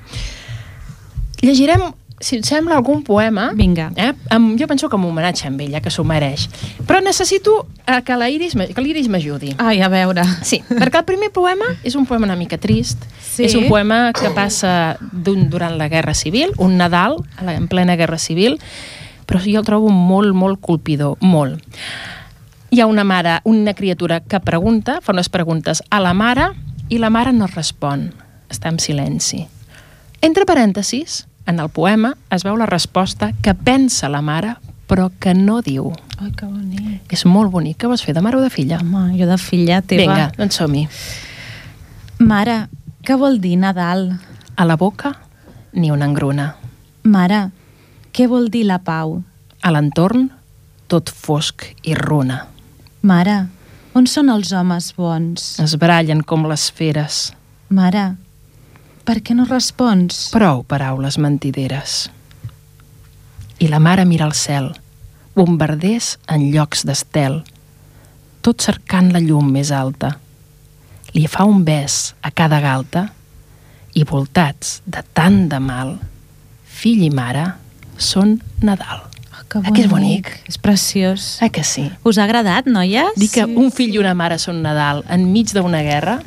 Llegirem 1.43 1.83
si 2.25 2.39
et 2.41 2.47
sembla, 2.49 2.79
algun 2.79 3.03
poema... 3.05 3.51
Vinga. 3.53 3.91
Eh? 4.01 4.13
Amb, 4.33 4.55
jo 4.61 4.69
penso 4.71 4.89
que 4.89 4.97
amb 4.97 5.05
homenatge 5.11 5.51
amb 5.51 5.61
ella, 5.61 5.83
que 5.85 5.93
s'ho 5.93 6.07
mereix. 6.09 6.47
Però 6.89 7.03
necessito 7.05 7.59
eh, 7.85 8.01
que 8.07 8.17
l'Iris 8.17 9.11
m'ajudi. 9.13 9.53
Ai, 9.61 9.83
a 9.85 9.91
veure. 9.93 10.25
Sí, 10.47 10.63
perquè 10.71 11.03
el 11.03 11.07
primer 11.09 11.29
poema 11.37 11.69
és 11.85 11.99
un 12.01 12.07
poema 12.09 12.25
una 12.31 12.39
mica 12.41 12.57
trist. 12.61 13.05
Sí. 13.21 13.45
És 13.45 13.57
un 13.59 13.69
poema 13.69 14.09
que 14.17 14.31
passa 14.33 14.97
d'un, 15.13 15.51
durant 15.53 15.77
la 15.77 15.91
Guerra 15.93 16.15
Civil, 16.17 16.55
un 16.57 16.79
Nadal, 16.81 17.19
en 17.45 17.69
plena 17.69 17.99
Guerra 18.01 18.19
Civil, 18.23 18.57
però 19.29 19.43
jo 19.45 19.61
el 19.61 19.69
trobo 19.69 19.93
molt, 19.93 20.33
molt 20.33 20.63
colpidor, 20.65 21.19
molt. 21.21 21.61
Hi 22.73 22.81
ha 22.81 22.89
una 22.89 23.05
mare, 23.05 23.37
una 23.45 23.77
criatura 23.77 24.23
que 24.25 24.41
pregunta, 24.41 25.01
fa 25.05 25.13
unes 25.13 25.29
preguntes 25.29 25.85
a 25.91 26.01
la 26.01 26.15
mare 26.17 26.49
i 26.89 26.99
la 27.03 27.13
mare 27.13 27.37
no 27.37 27.51
respon, 27.53 28.09
està 28.49 28.73
en 28.73 28.81
silenci. 28.81 29.45
Entre 30.25 30.49
parèntesis, 30.49 31.25
en 31.47 31.61
el 31.61 31.69
poema 31.69 32.15
es 32.33 32.45
veu 32.45 32.57
la 32.57 32.67
resposta 32.67 33.33
que 33.43 33.55
pensa 33.55 34.09
la 34.09 34.23
mare 34.23 34.57
però 34.87 35.11
que 35.19 35.35
no 35.35 35.61
diu. 35.65 35.91
Ai, 36.21 36.31
que 36.37 36.47
bonic. 36.47 37.13
És 37.13 37.25
molt 37.27 37.51
bonic. 37.53 37.79
Què 37.81 37.89
vols 37.91 38.05
fer, 38.05 38.15
de 38.15 38.23
mare 38.25 38.39
o 38.39 38.43
de 38.45 38.51
filla? 38.53 38.79
Home, 38.83 39.17
jo 39.19 39.29
de 39.29 39.39
filla 39.41 39.81
teva. 39.83 40.05
Vinga, 40.05 40.27
doncs 40.37 40.61
som-hi. 40.61 40.85
Mare, 42.25 42.59
què 43.05 43.17
vol 43.19 43.41
dir 43.43 43.57
Nadal? 43.61 44.11
A 44.55 44.67
la 44.69 44.77
boca, 44.79 45.15
ni 45.73 45.91
una 45.91 46.07
engruna. 46.07 46.53
Mare, 47.11 47.49
què 48.15 48.29
vol 48.31 48.51
dir 48.53 48.65
la 48.69 48.79
pau? 48.85 49.19
A 49.65 49.73
l'entorn, 49.75 50.29
tot 50.87 51.11
fosc 51.11 51.67
i 51.83 51.97
runa. 51.99 52.45
Mare, 53.03 53.41
on 53.97 54.07
són 54.11 54.31
els 54.31 54.53
homes 54.55 54.93
bons? 54.97 55.55
Es 55.65 55.75
brallen 55.81 56.23
com 56.23 56.47
les 56.49 56.69
feres. 56.71 57.33
Mare, 57.75 58.13
per 59.05 59.21
què 59.21 59.37
no 59.37 59.47
respons? 59.49 60.31
Prou 60.35 60.65
paraules 60.69 61.19
mentideres. 61.21 62.09
I 63.61 63.69
la 63.71 63.81
mare 63.81 64.05
mira 64.09 64.27
al 64.27 64.35
cel, 64.35 64.73
bombarders 65.37 66.17
en 66.33 66.49
llocs 66.55 66.85
d'estel, 66.89 67.43
tot 68.45 68.65
cercant 68.65 69.13
la 69.15 69.23
llum 69.23 69.53
més 69.53 69.71
alta. 69.73 70.15
Li 71.15 71.27
fa 71.31 71.47
un 71.49 71.63
bes 71.65 72.15
a 72.25 72.33
cada 72.35 72.61
galta 72.65 73.07
i 73.95 74.03
voltats 74.09 74.81
de 74.85 75.05
tant 75.15 75.45
de 75.49 75.61
mal, 75.63 75.95
fill 76.65 77.05
i 77.07 77.11
mare 77.15 77.53
són 77.97 78.41
Nadal. 78.65 79.05
Oh, 79.35 79.45
que 79.49 79.61
Eh 79.61 79.73
que 79.73 79.83
és 79.85 79.91
bonic? 79.91 80.31
És 80.49 80.59
preciós. 80.59 81.39
Eh 81.43 81.51
que 81.51 81.63
sí? 81.63 81.87
Us 82.03 82.19
ha 82.19 82.25
agradat, 82.25 82.67
noies? 82.67 83.15
Dir 83.17 83.31
que 83.31 83.45
un 83.45 83.71
fill 83.71 83.95
i 83.95 84.01
una 84.03 84.15
mare 84.15 84.39
són 84.39 84.63
Nadal 84.63 85.05
enmig 85.09 85.53
d'una 85.55 85.83
guerra, 85.87 86.19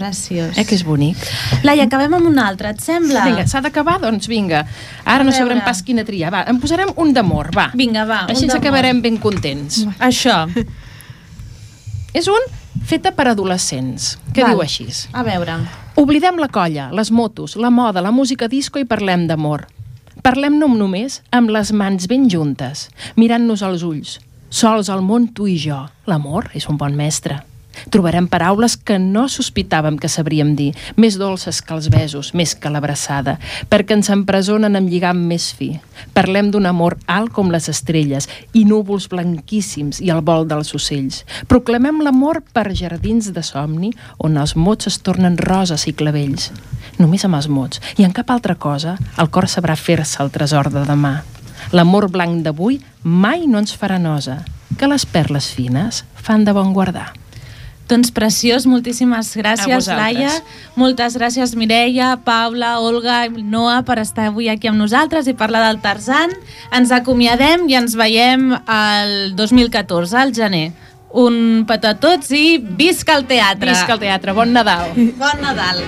Preciós. 0.00 0.56
eh 0.58 0.64
que 0.64 0.74
és 0.74 0.82
bonic? 0.84 1.16
Laia, 1.62 1.84
acabem 1.84 2.14
amb 2.16 2.26
un 2.30 2.38
altre, 2.40 2.70
et 2.72 2.80
sembla? 2.80 3.22
Vinga, 3.28 3.46
s'ha 3.46 3.60
d'acabar? 3.60 3.98
Doncs 4.00 4.26
vinga. 4.32 4.64
Ara 5.04 5.20
A 5.20 5.24
no 5.24 5.30
veure. 5.30 5.36
sabrem 5.38 5.60
pas 5.64 5.82
quina 5.84 6.04
triar. 6.08 6.32
Va, 6.32 6.44
en 6.48 6.58
posarem 6.60 6.90
un 6.96 7.12
d'amor, 7.12 7.50
va. 7.54 7.70
Vinga, 7.74 8.06
va. 8.08 8.22
Així 8.32 8.44
ens 8.48 8.54
acabarem 8.56 9.02
ben 9.04 9.18
contents. 9.20 9.84
Això. 10.00 10.46
És 12.20 12.26
un 12.26 12.40
feta 12.86 13.12
per 13.14 13.28
adolescents, 13.30 14.16
que 14.34 14.42
Val. 14.42 14.54
diu 14.56 14.62
així. 14.64 14.86
A 15.12 15.22
veure. 15.22 15.58
Oblidem 16.00 16.38
la 16.40 16.48
colla, 16.48 16.88
les 16.96 17.10
motos, 17.12 17.56
la 17.56 17.70
moda, 17.70 18.00
la 18.02 18.10
música 18.10 18.48
disco 18.48 18.78
i 18.80 18.84
parlem 18.88 19.26
d'amor. 19.28 19.66
Parlem-ne 20.22 20.66
només 20.68 21.20
amb 21.32 21.50
les 21.50 21.70
mans 21.72 22.06
ben 22.10 22.26
juntes, 22.28 22.88
mirant-nos 23.16 23.62
als 23.62 23.82
ulls. 23.86 24.18
Sols 24.50 24.88
al 24.90 25.00
món 25.06 25.28
tu 25.32 25.46
i 25.46 25.56
jo. 25.60 25.84
L'amor 26.10 26.50
és 26.54 26.66
un 26.68 26.76
bon 26.76 26.96
mestre. 26.98 27.38
Trobarem 27.88 28.28
paraules 28.28 28.76
que 28.76 28.98
no 29.00 29.26
sospitàvem 29.32 29.96
que 30.00 30.10
sabríem 30.12 30.52
dir, 30.58 30.70
més 31.00 31.16
dolces 31.20 31.62
que 31.64 31.74
els 31.74 31.88
besos, 31.92 32.34
més 32.34 32.54
que 32.54 32.70
l'abraçada, 32.72 33.38
perquè 33.72 33.96
ens 33.96 34.10
empresonen 34.12 34.76
amb 34.76 34.90
lligam 34.92 35.24
més 35.30 35.50
fi. 35.56 35.72
Parlem 36.16 36.50
d'un 36.52 36.68
amor 36.68 36.98
alt 37.06 37.32
com 37.32 37.50
les 37.52 37.68
estrelles 37.72 38.28
i 38.52 38.66
núvols 38.68 39.08
blanquíssims 39.12 40.00
i 40.04 40.12
el 40.12 40.22
vol 40.26 40.46
dels 40.50 40.74
ocells. 40.76 41.24
Proclamem 41.48 42.02
l'amor 42.04 42.42
per 42.52 42.68
jardins 42.76 43.32
de 43.32 43.44
somni 43.46 43.92
on 44.18 44.36
els 44.36 44.56
mots 44.56 44.90
es 44.90 45.00
tornen 45.04 45.38
roses 45.40 45.86
i 45.88 45.96
clavells. 45.96 46.50
Només 47.00 47.24
amb 47.24 47.38
els 47.38 47.48
mots 47.48 47.80
i 47.96 48.04
en 48.04 48.12
cap 48.16 48.30
altra 48.30 48.56
cosa 48.60 48.96
el 49.18 49.30
cor 49.32 49.48
sabrà 49.48 49.76
fer-se 49.76 50.22
el 50.22 50.32
tresor 50.34 50.70
de 50.74 50.84
demà. 50.88 51.20
L'amor 51.76 52.08
blanc 52.10 52.42
d'avui 52.44 52.80
mai 53.04 53.46
no 53.46 53.60
ens 53.60 53.76
farà 53.76 54.00
nosa, 54.00 54.40
que 54.78 54.88
les 54.88 55.04
perles 55.06 55.52
fines 55.54 56.04
fan 56.16 56.44
de 56.44 56.54
bon 56.56 56.72
guardar. 56.74 57.10
Doncs 57.90 58.12
preciós, 58.14 58.66
moltíssimes 58.70 59.32
gràcies. 59.34 59.88
Laia. 59.90 60.30
Moltes 60.78 61.16
gràcies, 61.18 61.56
Mireia, 61.58 62.12
Paula, 62.22 62.76
Olga 62.78 63.24
i 63.26 63.42
Noa, 63.42 63.80
per 63.86 63.98
estar 63.98 64.28
avui 64.30 64.46
aquí 64.52 64.70
amb 64.70 64.78
nosaltres 64.78 65.26
i 65.26 65.34
parlar 65.34 65.64
del 65.66 65.80
Tarzan. 65.82 66.30
Ens 66.76 66.94
acomiadem 66.94 67.66
i 67.68 67.74
ens 67.80 67.98
veiem 67.98 68.52
el 68.54 69.34
2014, 69.34 70.14
al 70.22 70.30
gener. 70.36 70.68
Un 71.10 71.64
petó 71.66 71.90
a 71.90 71.98
tots 71.98 72.30
i 72.30 72.60
visca 72.62 73.18
el 73.18 73.26
teatre! 73.26 73.74
Visca 73.74 73.98
el 73.98 74.04
teatre, 74.06 74.36
bon 74.38 74.54
Nadal! 74.54 74.94
Bon 75.18 75.42
Nadal! 75.42 75.82